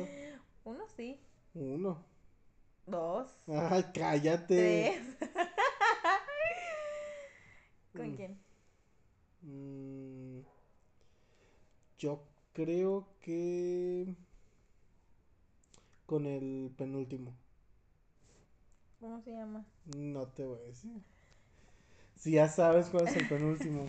Uno 0.64 0.84
sí. 0.97 1.20
Uno. 1.55 2.05
Dos. 2.87 3.30
Ay, 3.49 3.84
cállate. 3.95 4.47
Tres. 4.47 5.16
¿Con 7.97 8.12
Mm. 8.12 8.16
quién? 8.16 8.39
Mm, 9.43 10.41
yo 11.99 12.22
creo 12.53 13.07
que 13.20 14.14
con 16.07 16.26
el 16.26 16.72
penúltimo. 16.76 17.34
¿Cómo 19.07 19.22
se 19.22 19.30
llama? 19.30 19.64
No 19.94 20.26
te 20.26 20.44
voy 20.44 20.59
a 20.59 20.62
decir. 20.64 21.00
Si 22.16 22.32
ya 22.32 22.48
sabes 22.48 22.88
cuál 22.88 23.07
es 23.07 23.14
el 23.14 23.28
penúltimo. 23.28 23.88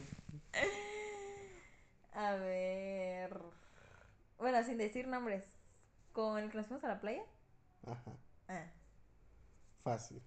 A 2.13 2.33
ver. 2.35 3.35
Bueno, 4.37 4.63
sin 4.63 4.77
decir 4.77 5.07
nombres. 5.07 5.43
¿Con 6.13 6.37
el 6.37 6.51
que 6.51 6.57
nos 6.57 6.67
fuimos 6.67 6.83
a 6.83 6.89
la 6.89 7.01
playa? 7.01 7.23
Ajá, 7.87 8.11
Ah, 8.47 8.67
fácil. 9.83 10.21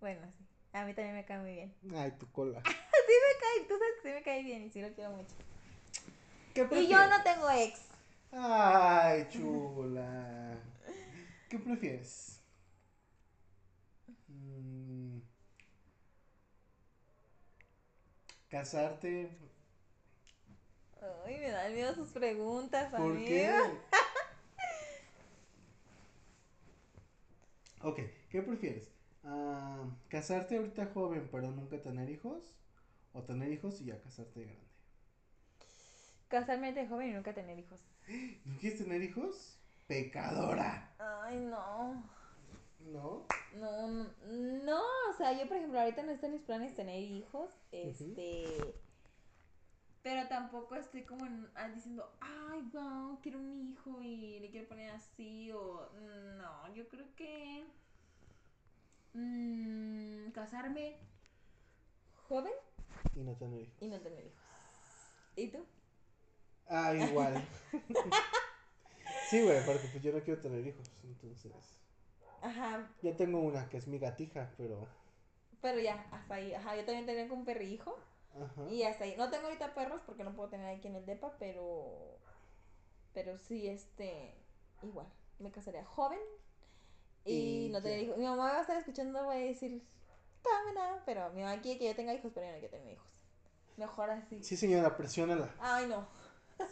bueno, 0.00 0.22
sí. 0.38 0.46
A 0.72 0.86
mí 0.86 0.94
también 0.94 1.16
me 1.16 1.26
cae 1.26 1.40
muy 1.40 1.52
bien. 1.52 1.74
Ay, 1.94 2.12
tu 2.18 2.26
cola. 2.32 2.62
Sí 3.06 3.12
me 3.20 3.40
cae, 3.40 3.68
tú 3.68 3.74
sabes 3.78 3.94
que 4.02 4.08
sí 4.08 4.14
me 4.14 4.22
cae 4.22 4.42
bien 4.42 4.62
y 4.62 4.70
sí 4.70 4.80
lo 4.80 4.88
quiero 4.94 5.10
mucho. 5.10 5.34
¿Qué 6.54 6.62
Y 6.62 6.64
yo 6.64 6.68
prefieres? 6.70 7.10
no 7.10 7.22
tengo 7.22 7.50
ex. 7.50 7.80
Ay, 8.32 9.28
chula. 9.28 10.56
¿Qué 11.50 11.58
prefieres? 11.58 12.33
Mm, 14.54 15.20
¿Casarte? 18.48 19.12
Ay, 21.26 21.38
me 21.38 21.50
dan 21.50 21.72
miedo 21.74 21.94
sus 21.94 22.08
preguntas, 22.08 22.92
¿Por 22.94 23.22
amigo. 23.22 23.22
qué? 23.24 23.80
Ok, 27.82 28.00
¿qué 28.30 28.42
prefieres? 28.42 28.90
Ah, 29.22 29.84
¿Casarte 30.08 30.56
ahorita 30.56 30.86
joven 30.92 31.28
pero 31.30 31.50
nunca 31.52 31.80
tener 31.80 32.10
hijos? 32.10 32.42
¿O 33.12 33.22
tener 33.24 33.52
hijos 33.52 33.80
y 33.80 33.86
ya 33.86 34.00
casarte 34.02 34.40
de 34.40 34.46
grande? 34.46 34.66
Casarme 36.28 36.74
de 36.74 36.86
joven 36.86 37.08
y 37.08 37.12
nunca 37.14 37.32
tener 37.32 37.58
hijos. 37.58 37.80
¿No 38.44 38.56
quieres 38.58 38.78
tener 38.78 39.02
hijos? 39.02 39.58
Pecadora. 39.86 40.90
Ay, 40.98 41.38
no. 41.38 42.02
¿No? 42.84 43.26
No, 43.54 43.88
no, 43.88 44.10
no, 44.62 44.82
o 45.10 45.12
sea, 45.16 45.32
yo 45.32 45.46
por 45.48 45.56
ejemplo 45.56 45.80
ahorita 45.80 46.02
no 46.02 46.12
está 46.12 46.26
en 46.26 46.32
mis 46.34 46.42
planes 46.42 46.74
tener 46.74 47.00
hijos, 47.00 47.50
este, 47.72 48.74
pero 50.02 50.28
tampoco 50.28 50.74
estoy 50.76 51.04
como 51.04 51.24
en- 51.24 51.48
ah, 51.54 51.68
diciendo, 51.68 52.12
ay, 52.20 52.60
wow, 52.72 53.18
quiero 53.22 53.38
un 53.38 53.52
hijo 53.72 54.02
y 54.02 54.40
le 54.40 54.50
quiero 54.50 54.68
poner 54.68 54.90
así 54.90 55.50
o 55.52 55.88
no, 56.36 56.74
yo 56.74 56.86
creo 56.88 57.06
que 57.16 57.64
mm, 59.14 60.30
casarme 60.32 60.98
joven 62.28 62.52
Y 63.14 63.20
no 63.20 63.34
tener 63.36 63.60
hijos. 63.62 63.82
y 63.82 63.88
no 63.88 64.00
tener 64.00 64.26
hijos. 64.26 64.40
¿Y 65.36 65.48
tú? 65.48 65.64
Ah, 66.68 66.92
igual. 66.94 67.34
sí, 69.30 69.42
güey, 69.42 69.64
porque 69.64 69.86
pues 69.88 70.02
yo 70.02 70.12
no 70.12 70.20
quiero 70.22 70.40
tener 70.40 70.66
hijos, 70.66 70.90
entonces... 71.04 71.52
Ajá, 72.44 72.90
Ya 73.02 73.16
tengo 73.16 73.40
una 73.40 73.68
que 73.68 73.78
es 73.78 73.86
mi 73.88 73.98
gatija, 73.98 74.50
pero... 74.58 74.86
pero 75.62 75.80
ya, 75.80 76.06
hasta 76.10 76.34
ahí, 76.34 76.52
ajá, 76.52 76.76
yo 76.76 76.84
también 76.84 77.06
tenía 77.06 77.32
un 77.32 77.44
perrijo. 77.44 77.98
Ajá. 78.34 78.68
Y 78.70 78.82
hasta 78.82 79.04
ahí. 79.04 79.14
No 79.16 79.30
tengo 79.30 79.44
ahorita 79.46 79.74
perros 79.74 80.00
porque 80.04 80.24
no 80.24 80.34
puedo 80.34 80.48
tener 80.50 80.66
aquí 80.76 80.88
en 80.88 80.96
el 80.96 81.06
depa, 81.06 81.36
pero. 81.38 82.18
Pero 83.12 83.38
sí, 83.38 83.68
este. 83.68 84.34
Igual. 84.82 85.06
Me 85.38 85.50
casaría 85.52 85.84
joven. 85.84 86.18
Y, 87.24 87.66
Y 87.66 87.68
no 87.70 87.80
tener 87.80 87.98
ya. 88.00 88.04
hijos. 88.06 88.18
Mi 88.18 88.24
mamá 88.24 88.52
va 88.52 88.58
a 88.58 88.60
estar 88.62 88.76
escuchando, 88.76 89.24
va 89.24 89.34
a 89.34 89.36
decir. 89.36 89.82
Dame 90.42 90.72
nada. 90.74 91.02
Pero 91.06 91.30
mi 91.32 91.42
mamá 91.42 91.60
quiere 91.62 91.78
que 91.78 91.86
yo 91.86 91.94
tenga 91.94 92.12
hijos, 92.12 92.32
pero 92.34 92.46
yo 92.46 92.52
no 92.52 92.58
quiero 92.58 92.76
tener 92.76 92.92
hijos. 92.94 93.06
Mejor 93.76 94.10
así. 94.10 94.42
Sí, 94.42 94.56
señora, 94.56 94.96
presiónala. 94.96 95.54
Ay, 95.60 95.86
no. 95.86 96.06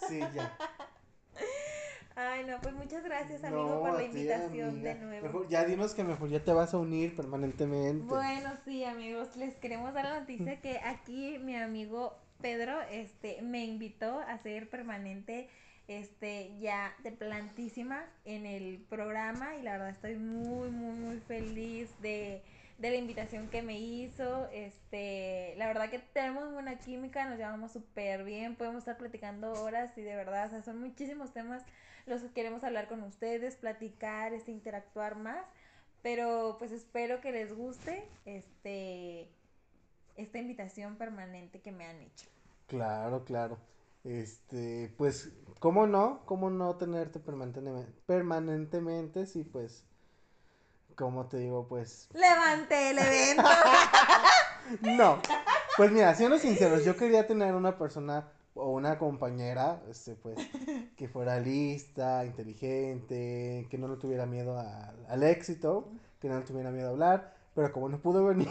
Sí, 0.08 0.18
ya. 0.18 0.58
Ay, 2.16 2.44
no. 2.46 2.60
Pues 2.60 2.74
muchas 2.74 3.02
gracias, 3.04 3.42
amigo, 3.44 3.66
No, 3.76 3.80
por 3.80 3.94
la 3.94 4.04
invitación 4.04 4.82
de 4.82 4.94
nuevo. 4.96 5.26
Mejor- 5.26 5.48
ya 5.48 5.64
dinos 5.64 5.94
que 5.94 6.04
mejor 6.04 6.28
ya 6.28 6.44
te 6.44 6.52
vas 6.52 6.74
a 6.74 6.78
unir 6.78 7.16
permanentemente. 7.16 8.04
Bueno, 8.04 8.50
sí, 8.64 8.84
amigos, 8.84 9.34
les 9.36 9.56
queremos 9.56 9.94
dar 9.94 10.04
la 10.04 10.20
noticia 10.20 10.60
que 10.60 10.78
aquí 10.80 11.38
mi 11.38 11.56
amigo 11.56 12.16
Pedro 12.40 12.80
este 12.90 13.40
me 13.42 13.64
invitó 13.64 14.18
a 14.18 14.36
ser 14.38 14.68
permanente 14.68 15.48
este 15.88 16.56
ya 16.60 16.94
de 17.02 17.12
plantísima 17.12 18.04
en 18.24 18.46
el 18.46 18.84
programa 18.88 19.56
y 19.56 19.62
la 19.62 19.72
verdad 19.72 19.90
estoy 19.90 20.16
muy 20.16 20.70
muy 20.70 20.92
muy 20.94 21.18
feliz 21.20 21.90
de, 22.00 22.42
de 22.78 22.90
la 22.90 22.96
invitación 22.96 23.48
que 23.48 23.62
me 23.62 23.78
hizo. 23.78 24.48
Este, 24.52 25.54
la 25.56 25.66
verdad 25.66 25.90
que 25.90 25.98
tenemos 25.98 26.52
buena 26.52 26.78
química, 26.78 27.28
nos 27.28 27.38
llevamos 27.38 27.72
súper 27.72 28.24
bien, 28.24 28.56
podemos 28.56 28.80
estar 28.80 28.96
platicando 28.96 29.52
horas 29.52 29.96
y 29.96 30.02
de 30.02 30.16
verdad, 30.16 30.46
o 30.46 30.50
sea, 30.50 30.62
son 30.62 30.80
muchísimos 30.80 31.32
temas 31.32 31.62
los 32.06 32.22
que 32.22 32.32
queremos 32.32 32.64
hablar 32.64 32.88
con 32.88 33.02
ustedes, 33.02 33.56
platicar, 33.56 34.32
este 34.32 34.50
interactuar 34.50 35.16
más. 35.16 35.44
Pero 36.02 36.56
pues 36.58 36.72
espero 36.72 37.20
que 37.20 37.30
les 37.30 37.54
guste 37.54 38.04
este 38.24 39.30
esta 40.16 40.38
invitación 40.38 40.96
permanente 40.96 41.60
que 41.60 41.72
me 41.72 41.86
han 41.86 42.00
hecho. 42.00 42.26
Claro, 42.66 43.24
claro. 43.24 43.58
Este, 44.04 44.92
pues, 44.96 45.32
¿cómo 45.60 45.86
no? 45.86 46.24
¿Cómo 46.26 46.50
no 46.50 46.76
tenerte 46.76 47.20
permanentemente? 47.20 47.92
Permanentemente, 48.06 49.26
sí, 49.26 49.44
pues. 49.44 49.84
Como 50.96 51.26
te 51.28 51.38
digo, 51.38 51.66
pues 51.68 52.08
Levante 52.14 52.90
el 52.90 52.98
evento. 52.98 53.42
no. 54.82 55.20
Pues 55.76 55.90
mira, 55.90 56.14
siendo 56.14 56.38
sinceros, 56.38 56.84
yo 56.84 56.96
quería 56.96 57.26
tener 57.26 57.54
una 57.54 57.78
persona 57.78 58.28
o 58.54 58.70
una 58.70 58.98
compañera, 58.98 59.80
este, 59.90 60.14
pues, 60.14 60.36
que 60.96 61.08
fuera 61.08 61.38
lista, 61.40 62.24
inteligente, 62.26 63.66
que 63.70 63.78
no 63.78 63.88
le 63.88 63.96
tuviera 63.96 64.26
miedo 64.26 64.58
a- 64.58 64.92
al 65.08 65.22
éxito, 65.22 65.88
que 66.20 66.28
no 66.28 66.38
le 66.38 66.44
tuviera 66.44 66.70
miedo 66.70 66.88
a 66.88 66.90
hablar, 66.90 67.34
pero 67.54 67.72
como 67.72 67.88
no 67.88 67.98
pudo 68.00 68.24
venir, 68.26 68.48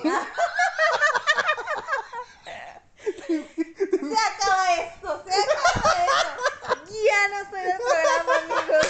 Se 3.18 4.18
acaba 4.18 4.76
esto, 4.76 5.24
se 5.26 5.34
acaba 5.34 5.94
esto. 6.04 6.84
Ya 7.06 7.28
no 7.30 7.38
estoy 7.44 7.62
en 7.62 7.68
el 7.70 7.78
programa, 7.78 8.34
amigos. 8.44 8.88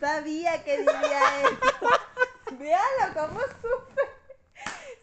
Sabía 0.00 0.64
que 0.64 0.78
diría 0.78 1.40
esto. 1.42 1.88
Véanlo 2.52 3.06
cómo 3.14 3.40
sufre. 3.40 4.04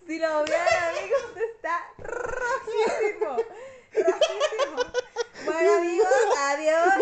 Si 0.08 0.20
lo 0.20 0.44
vieran, 0.46 0.68
amigos, 0.90 1.32
está 1.54 1.76
rojísimo. 1.98 3.38
Rojísimo. 3.94 4.82
Bueno, 5.46 5.74
amigos, 5.78 6.08
adiós. 6.40 6.94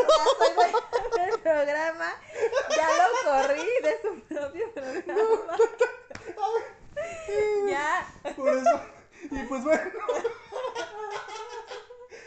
Ya 1.15 1.23
estoy 1.23 1.23
en 1.23 1.29
el 1.29 1.39
programa. 1.39 2.09
Ya 2.75 2.87
lo 2.97 3.07
corrí 3.31 3.69
de 3.83 4.01
su 4.01 4.19
propio 4.27 4.71
programa. 4.73 5.57
Ya. 7.67 8.07
por 8.35 8.49
eso, 8.57 8.81
y 9.31 9.43
pues 9.43 9.63
bueno. 9.63 9.91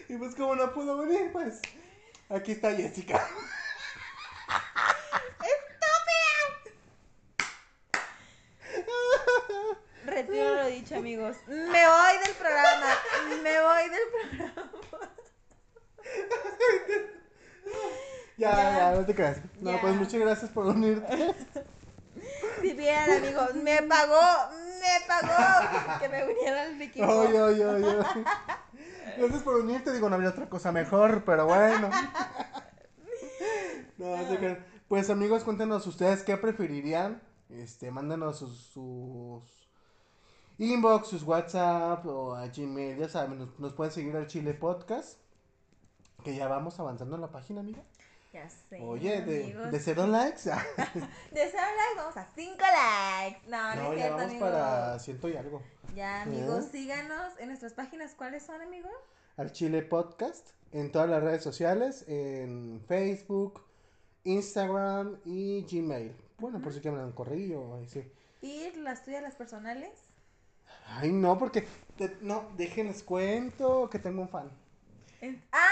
Y 0.09 0.17
pues 0.17 0.35
como 0.35 0.55
no 0.57 0.73
pudo 0.73 0.97
venir, 0.99 1.31
pues, 1.33 1.61
aquí 2.31 2.53
está 2.53 2.73
Jessica. 2.73 3.27
Retiro 10.05 10.55
lo 10.55 10.67
dicho, 10.67 10.97
amigos. 10.97 11.37
Me 11.47 11.87
voy 11.89 12.19
del 12.25 12.35
programa. 12.39 12.97
Me 13.43 13.61
voy 13.61 13.89
del 13.89 14.09
programa. 14.13 14.71
Ya, 18.39 18.95
No 19.61 19.81
pues 19.81 19.95
muchas 19.97 20.21
gracias 20.21 20.51
por 20.51 20.67
unirte. 20.67 21.35
Si 22.61 22.73
vieran, 22.73 23.23
amigos, 23.23 23.55
me 23.55 23.83
pagó, 23.83 24.21
me 24.81 25.07
pagó 25.07 25.99
que 26.01 26.09
me 26.09 26.25
uniera 26.25 26.63
al 26.63 26.83
equipo. 26.83 27.07
Oye, 27.07 27.41
oye, 27.41 27.65
oye. 27.65 27.97
Gracias 29.17 29.43
por 29.43 29.57
unirte. 29.57 29.93
Digo, 29.93 30.09
no 30.09 30.17
había 30.17 30.31
otra 30.31 30.49
cosa 30.49 30.73
mejor, 30.73 31.23
pero 31.25 31.47
bueno. 31.47 31.89
No, 33.99 34.17
no 34.17 34.25
te 34.29 34.39
creas. 34.39 34.59
Pues 34.89 35.11
amigos, 35.11 35.45
cuéntenos 35.45 35.87
ustedes 35.87 36.23
qué 36.23 36.37
preferirían. 36.37 37.23
Este, 37.51 37.91
mándenos 37.91 38.39
sus, 38.39 38.59
sus 38.59 39.69
inbox, 40.59 41.09
sus 41.09 41.23
WhatsApp 41.23 42.05
o 42.07 42.35
a 42.35 42.49
Gmail. 42.49 42.99
Ya 42.99 43.09
saben, 43.09 43.39
nos, 43.39 43.59
nos 43.59 43.73
pueden 43.75 43.93
seguir 43.93 44.17
al 44.17 44.27
Chile 44.27 44.55
Podcast. 44.55 45.19
Que 46.25 46.35
ya 46.35 46.49
vamos 46.49 46.81
avanzando 46.81 47.15
en 47.15 47.23
la 47.23 47.31
página, 47.31 47.61
amiga. 47.61 47.83
Ya 48.33 48.49
sé. 48.51 48.79
Oye, 48.83 49.23
de, 49.23 49.45
amigos. 49.45 49.73
de 49.73 49.81
cero 49.81 50.07
likes. 50.07 50.41
De 51.33 51.49
cero 51.51 51.63
likes 51.77 51.97
vamos 51.97 52.17
a 52.17 52.29
cinco 52.35 52.59
likes. 52.63 53.41
No, 53.49 53.75
no, 53.75 53.83
No, 53.85 53.93
es 53.93 53.99
ya 53.99 54.05
cierto, 54.05 54.17
vamos 54.17 54.31
amigos. 54.31 54.51
para 54.51 54.99
ciento 54.99 55.29
y 55.29 55.37
algo. 55.37 55.63
Ya, 55.95 56.23
amigos, 56.23 56.67
¿Eh? 56.67 56.69
síganos 56.73 57.33
en 57.39 57.49
nuestras 57.49 57.73
páginas. 57.73 58.15
¿Cuáles 58.15 58.43
son, 58.45 58.61
amigos? 58.61 58.93
al 59.39 59.53
Chile 59.53 59.83
Podcast 59.83 60.49
en 60.73 60.91
todas 60.91 61.09
las 61.09 61.23
redes 61.23 61.43
sociales, 61.45 62.05
en 62.09 62.83
Facebook, 62.89 63.63
Instagram 64.25 65.17
y 65.25 65.63
Gmail. 65.63 66.13
Bueno, 66.39 66.61
por 66.61 66.73
si 66.73 66.81
quieren 66.81 67.01
un 67.01 67.13
correo, 67.13 67.77
ahí 67.77 67.87
sí. 67.87 68.03
¿Y 68.43 68.71
las 68.77 69.05
tuyas, 69.05 69.23
las 69.23 69.37
personales? 69.37 69.91
Ay, 70.87 71.13
no, 71.13 71.39
porque 71.39 71.67
te- 71.97 72.17
no, 72.21 72.51
déjenles 72.57 73.03
cuento 73.05 73.89
que 73.89 73.99
tengo 74.01 74.23
un 74.23 74.29
fan. 74.29 74.51
Ah, 75.53 75.67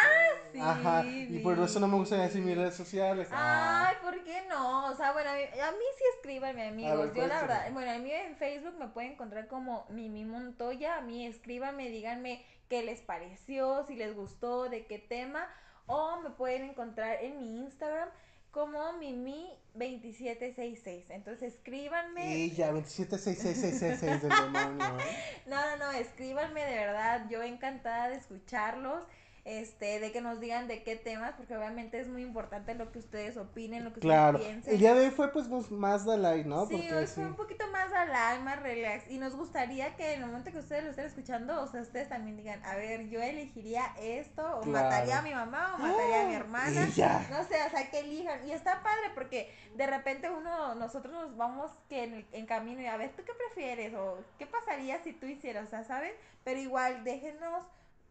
sí. 0.53 0.59
Ajá, 0.61 1.05
y 1.05 1.39
por 1.39 1.59
eso 1.59 1.81
no 1.81 1.89
me 1.89 1.97
gusta 1.97 2.17
decir 2.17 2.43
mis 2.43 2.57
redes 2.57 2.75
sociales. 2.75 3.29
Ah, 3.31 3.89
Ay, 3.89 3.97
¿por 4.03 4.23
qué 4.25 4.43
no? 4.49 4.87
O 4.91 4.95
sea, 4.97 5.13
bueno, 5.13 5.31
a 5.31 5.35
mí, 5.35 5.43
a 5.43 5.71
mí 5.73 5.85
sí 5.97 6.05
escríbanme, 6.17 6.69
amigos. 6.69 6.99
ver, 6.99 7.07
Yo 7.09 7.15
¿cuál 7.15 7.29
la 7.29 7.41
verdad, 7.43 7.71
bueno, 7.73 7.91
a 7.93 7.99
mí 7.99 8.11
en 8.11 8.37
Facebook 8.37 8.75
me 8.79 8.89
pueden 8.89 9.13
encontrar 9.13 9.47
como 9.47 9.87
Mimi 9.91 10.25
Montoya. 10.25 10.97
A 10.97 11.01
mí 11.03 11.27
escríbanme, 11.27 11.89
díganme 11.91 12.45
qué 12.69 12.83
les 12.83 13.01
pareció, 13.01 13.85
si 13.87 13.95
les 13.95 14.15
gustó, 14.15 14.69
de 14.69 14.87
qué 14.87 14.99
tema. 14.99 15.47
O 15.87 16.21
me 16.21 16.31
pueden 16.31 16.65
encontrar 16.65 17.23
en 17.23 17.39
mi 17.39 17.59
Instagram 17.61 18.09
como 18.51 18.79
Mimi2766. 18.95 21.05
Entonces 21.11 21.55
escríbanme. 21.55 22.37
y 22.39 22.51
ya, 22.53 22.73
276666 22.73 24.23
del 24.23 24.31
demonio. 24.31 24.99
¿eh? 25.01 25.43
No, 25.47 25.57
no, 25.57 25.77
no, 25.77 25.91
escríbanme 25.93 26.65
de 26.65 26.75
verdad. 26.77 27.27
Yo 27.29 27.43
encantada 27.43 28.09
de 28.09 28.17
escucharlos. 28.17 29.03
Este, 29.49 30.01
de 30.01 30.11
que 30.11 30.21
nos 30.21 30.41
digan 30.41 30.67
de 30.67 30.83
qué 30.83 30.97
temas, 30.97 31.35
porque 31.37 31.57
obviamente 31.57 32.01
es 32.01 32.09
muy 32.09 32.23
importante 32.23 32.75
lo 32.75 32.91
que 32.91 32.99
ustedes 32.99 33.37
opinen, 33.37 33.85
lo 33.85 33.93
que 33.93 34.01
Claro, 34.01 34.39
ustedes 34.39 34.55
piensen. 34.55 34.73
el 34.75 34.81
día 34.81 34.95
de 34.95 35.05
hoy 35.07 35.11
fue 35.13 35.31
pues 35.33 35.49
más- 35.71 36.05
like, 36.05 36.49
¿no? 36.49 36.67
Sí, 36.67 36.73
Porque 36.75 36.93
hoy 36.93 37.07
sí. 37.07 37.15
fue 37.15 37.27
un 37.27 37.37
poquito 37.37 37.65
más 37.71 37.93
al 37.93 38.43
más 38.43 38.61
relax. 38.61 39.09
Y 39.09 39.19
nos 39.19 39.37
gustaría 39.37 39.95
que 39.95 40.15
en 40.15 40.23
el 40.23 40.27
momento 40.27 40.51
que 40.51 40.59
ustedes 40.59 40.83
lo 40.83 40.91
estén 40.91 41.07
escuchando, 41.07 41.63
o 41.63 41.69
sea, 41.69 41.81
ustedes 41.81 42.09
también 42.09 42.37
digan, 42.37 42.61
a 42.65 42.75
ver, 42.75 43.09
yo 43.09 43.23
elegiría 43.23 43.85
esto, 44.01 44.43
o 44.59 44.63
Claro. 44.63 44.89
mataría 44.89 45.19
a 45.21 45.23
mi 45.23 45.33
mamá, 45.33 45.75
o 45.77 45.79
mataría 45.79 46.23
a 46.23 46.27
mi 46.27 46.35
hermana. 46.43 46.89
Ya. 46.97 47.25
No 47.31 47.45
sé, 47.45 47.55
o 47.65 47.71
sea, 47.71 47.89
que 47.89 48.01
elijan. 48.01 48.45
Y 48.49 48.51
está 48.51 48.83
padre 48.83 49.11
porque 49.15 49.55
de 49.77 49.87
repente 49.87 50.29
uno, 50.29 50.75
nosotros 50.75 51.13
nos 51.15 51.37
vamos 51.37 51.71
que 51.89 52.03
en, 52.03 52.15
el- 52.15 52.27
en 52.33 52.47
camino 52.47 52.81
y 52.83 52.87
a 52.87 52.97
ver, 52.97 53.11
¿tú 53.13 53.23
qué 53.25 53.33
prefieres? 53.33 53.95
O 53.95 54.19
¿qué 54.41 54.47
pasaría 54.47 55.01
si 55.05 55.13
tú 55.13 55.27
hicieras? 55.27 55.67
O 55.67 55.71
sea, 55.71 55.85
¿saben? 55.85 56.13
Pero 56.43 56.59
igual, 56.59 57.05
déjenos 57.05 57.63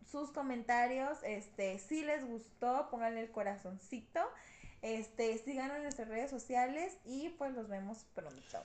sus 0.06 0.32
comentarios, 0.32 1.18
este, 1.24 1.80
si 1.80 2.03
les 2.03 2.26
gustó, 2.26 2.88
pónganle 2.89 3.22
el 3.22 3.32
corazoncito, 3.32 4.20
este, 4.82 5.38
síganos 5.39 5.78
en 5.78 5.84
nuestras 5.84 6.08
redes 6.08 6.30
sociales 6.30 6.97
y 7.06 7.30
pues 7.38 7.53
los 7.53 7.68
vemos 7.68 8.06
pronto. 8.14 8.60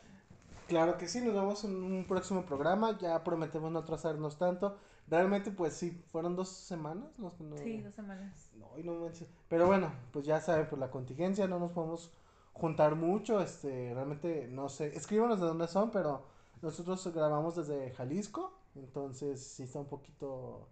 Claro 0.71 0.99
que 0.99 1.09
sí, 1.09 1.21
nos 1.21 1.35
vemos 1.35 1.65
en 1.65 1.75
un 1.83 2.05
próximo 2.05 2.45
programa. 2.45 2.97
Ya 2.99 3.25
prometemos 3.25 3.73
no 3.73 3.81
atrasarnos 3.81 4.39
tanto. 4.39 4.79
Realmente, 5.09 5.51
pues 5.51 5.75
sí, 5.75 5.91
fueron 6.13 6.37
dos 6.37 6.49
semanas 6.49 7.19
los 7.19 7.35
que 7.35 7.43
no. 7.43 7.57
Sí, 7.57 7.81
dos 7.81 7.93
semanas. 7.95 8.51
No, 8.55 8.79
y 8.79 8.85
no 8.85 8.95
manches. 8.95 9.27
Pero 9.49 9.67
bueno, 9.67 9.93
pues 10.13 10.25
ya 10.25 10.41
saben, 10.41 10.69
por 10.69 10.79
la 10.79 10.89
contingencia 10.89 11.49
no 11.49 11.59
nos 11.59 11.73
podemos 11.73 12.13
juntar 12.53 12.95
mucho. 12.95 13.41
Este, 13.41 13.93
realmente 13.93 14.47
no 14.47 14.69
sé. 14.69 14.97
Escríbanos 14.97 15.41
de 15.41 15.47
dónde 15.47 15.67
son, 15.67 15.91
pero 15.91 16.25
nosotros 16.63 17.05
grabamos 17.13 17.57
desde 17.57 17.91
Jalisco. 17.91 18.57
Entonces 18.77 19.43
sí 19.43 19.65
está 19.65 19.81
un 19.81 19.89
poquito 19.89 20.69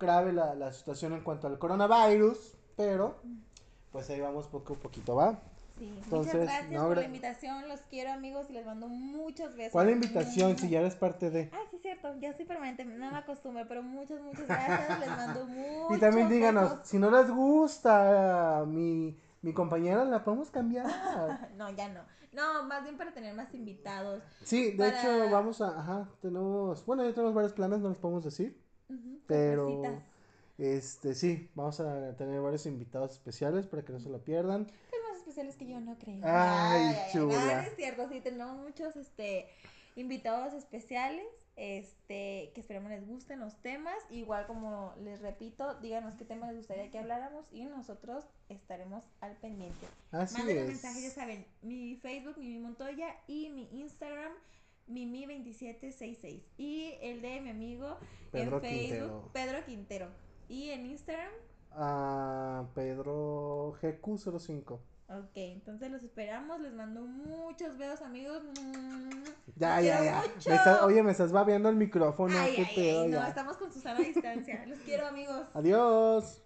grave 0.00 0.32
la, 0.32 0.54
la 0.56 0.72
situación 0.72 1.12
en 1.12 1.20
cuanto 1.22 1.46
al 1.46 1.58
coronavirus. 1.58 2.54
Pero 2.76 3.20
pues 3.92 4.08
ahí 4.10 4.20
vamos 4.20 4.46
poco 4.48 4.74
a 4.74 4.76
poquito, 4.76 5.14
¿va? 5.16 5.38
Sí, 5.78 5.86
Entonces, 6.04 6.34
muchas 6.34 6.46
gracias 6.46 6.70
no, 6.72 6.88
por 6.88 6.96
la 6.98 7.04
invitación, 7.04 7.68
los 7.68 7.80
quiero 7.82 8.12
amigos 8.12 8.46
y 8.50 8.52
les 8.52 8.66
mando 8.66 8.86
muchos 8.88 9.54
besos. 9.56 9.72
¿Cuál 9.72 9.90
invitación 9.90 10.56
si 10.58 10.68
ya 10.68 10.80
eres 10.80 10.94
parte 10.94 11.30
de? 11.30 11.50
Ah, 11.54 11.60
sí, 11.70 11.78
cierto, 11.80 12.14
ya 12.20 12.34
soy 12.34 12.44
permanente, 12.44 12.84
no 12.84 13.10
me 13.10 13.16
acostumbro, 13.16 13.64
pero 13.66 13.82
muchas, 13.82 14.20
muchas 14.20 14.46
gracias, 14.46 15.00
les 15.00 15.08
mando 15.08 15.46
muchos 15.48 15.96
Y 15.96 16.00
también 16.00 16.28
díganos, 16.28 16.70
besos. 16.70 16.86
si 16.86 16.98
no 16.98 17.10
les 17.10 17.30
gusta 17.30 18.64
mi, 18.66 19.18
mi 19.42 19.52
compañera, 19.54 20.04
la 20.04 20.22
podemos 20.22 20.50
cambiar. 20.50 20.86
No, 21.56 21.70
ya 21.70 21.88
no. 21.88 22.00
No, 22.32 22.62
más 22.64 22.82
bien 22.84 22.96
para 22.96 23.12
tener 23.12 23.34
más 23.34 23.52
invitados. 23.54 24.22
Sí, 24.44 24.72
de 24.72 24.76
Para- 24.78 25.00
hecho, 25.00 25.30
vamos 25.32 25.60
a, 25.62 25.78
ajá, 25.80 26.08
tenemos, 26.20 26.84
bueno, 26.86 27.04
ya 27.04 27.12
tenemos 27.12 27.34
varios 27.34 27.52
planes, 27.54 27.80
no 27.80 27.88
los 27.88 27.98
podemos 27.98 28.22
decir, 28.22 28.56
Pero, 29.26 29.82
este, 30.58 31.14
sí, 31.14 31.48
vamos 31.54 31.80
a 31.80 32.14
tener 32.16 32.40
varios 32.40 32.66
invitados 32.66 33.12
especiales 33.12 33.66
para 33.66 33.82
que 33.82 33.92
no 33.92 34.00
se 34.00 34.08
lo 34.10 34.22
pierdan. 34.22 34.66
Pues 34.66 35.02
más 35.08 35.18
especiales 35.18 35.56
que 35.56 35.66
yo, 35.66 35.80
no 35.80 35.96
creo. 35.98 36.20
Ay, 36.24 36.94
chula. 37.12 37.66
Es 37.66 37.76
cierto, 37.76 38.08
sí, 38.08 38.20
tenemos 38.20 38.56
muchos, 38.58 38.96
este, 38.96 39.46
invitados 39.96 40.52
especiales, 40.54 41.26
este, 41.56 42.52
que 42.54 42.60
esperemos 42.60 42.90
les 42.90 43.06
gusten 43.06 43.40
los 43.40 43.54
temas. 43.62 43.96
Igual 44.10 44.46
como 44.46 44.94
les 45.02 45.20
repito, 45.20 45.74
díganos 45.80 46.14
qué 46.14 46.24
temas 46.24 46.48
les 46.50 46.58
gustaría 46.58 46.90
que 46.90 46.98
habláramos 46.98 47.44
y 47.52 47.64
nosotros 47.64 48.24
estaremos 48.48 49.04
al 49.20 49.36
pendiente. 49.36 49.86
Así 50.10 50.38
Mándenme 50.38 50.62
es. 50.62 50.68
mensaje, 50.68 51.02
ya 51.02 51.10
saben, 51.10 51.46
mi 51.62 51.96
Facebook, 51.96 52.38
Mimi 52.38 52.58
Montoya, 52.60 53.14
y 53.26 53.50
mi 53.50 53.68
Instagram, 53.80 54.32
Mimi2766. 54.88 56.40
Y 56.58 56.94
el 57.02 57.22
de 57.22 57.40
mi 57.40 57.50
amigo 57.50 57.96
Pedro 58.32 58.56
en 58.56 58.62
Facebook, 58.62 58.80
Quintero. 58.80 59.30
Pedro 59.32 59.64
Quintero. 59.64 60.06
Y 60.48 60.70
en 60.70 60.86
Instagram, 60.86 61.30
A 61.72 62.64
Pedro 62.74 63.74
GQ05. 63.80 64.80
ok, 65.08 65.30
entonces 65.36 65.90
los 65.92 66.02
esperamos, 66.02 66.60
les 66.60 66.72
mando 66.74 67.02
muchos 67.02 67.76
besos 67.78 68.00
amigos. 68.02 68.42
Ya, 69.56 69.76
Los 69.76 69.84
ya, 69.84 70.04
ya. 70.04 70.22
Me 70.48 70.54
está- 70.56 70.84
oye, 70.84 71.02
me 71.04 71.12
estás 71.12 71.30
babeando 71.32 71.68
el 71.68 71.76
micrófono, 71.76 72.36
Ay, 72.38 72.54
qué 72.56 72.62
ay, 72.66 72.74
pedo, 72.74 73.02
ay, 73.02 73.08
no, 73.10 73.18
ya. 73.18 73.28
estamos 73.28 73.56
con 73.56 73.72
Susana 73.72 74.00
a 74.00 74.02
distancia. 74.02 74.64
Los 74.68 74.78
quiero 74.80 75.06
amigos. 75.06 75.46
Adiós. 75.54 76.42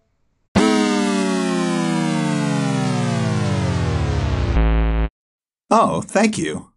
Oh, 5.71 6.03
thank 6.03 6.39
you. 6.39 6.74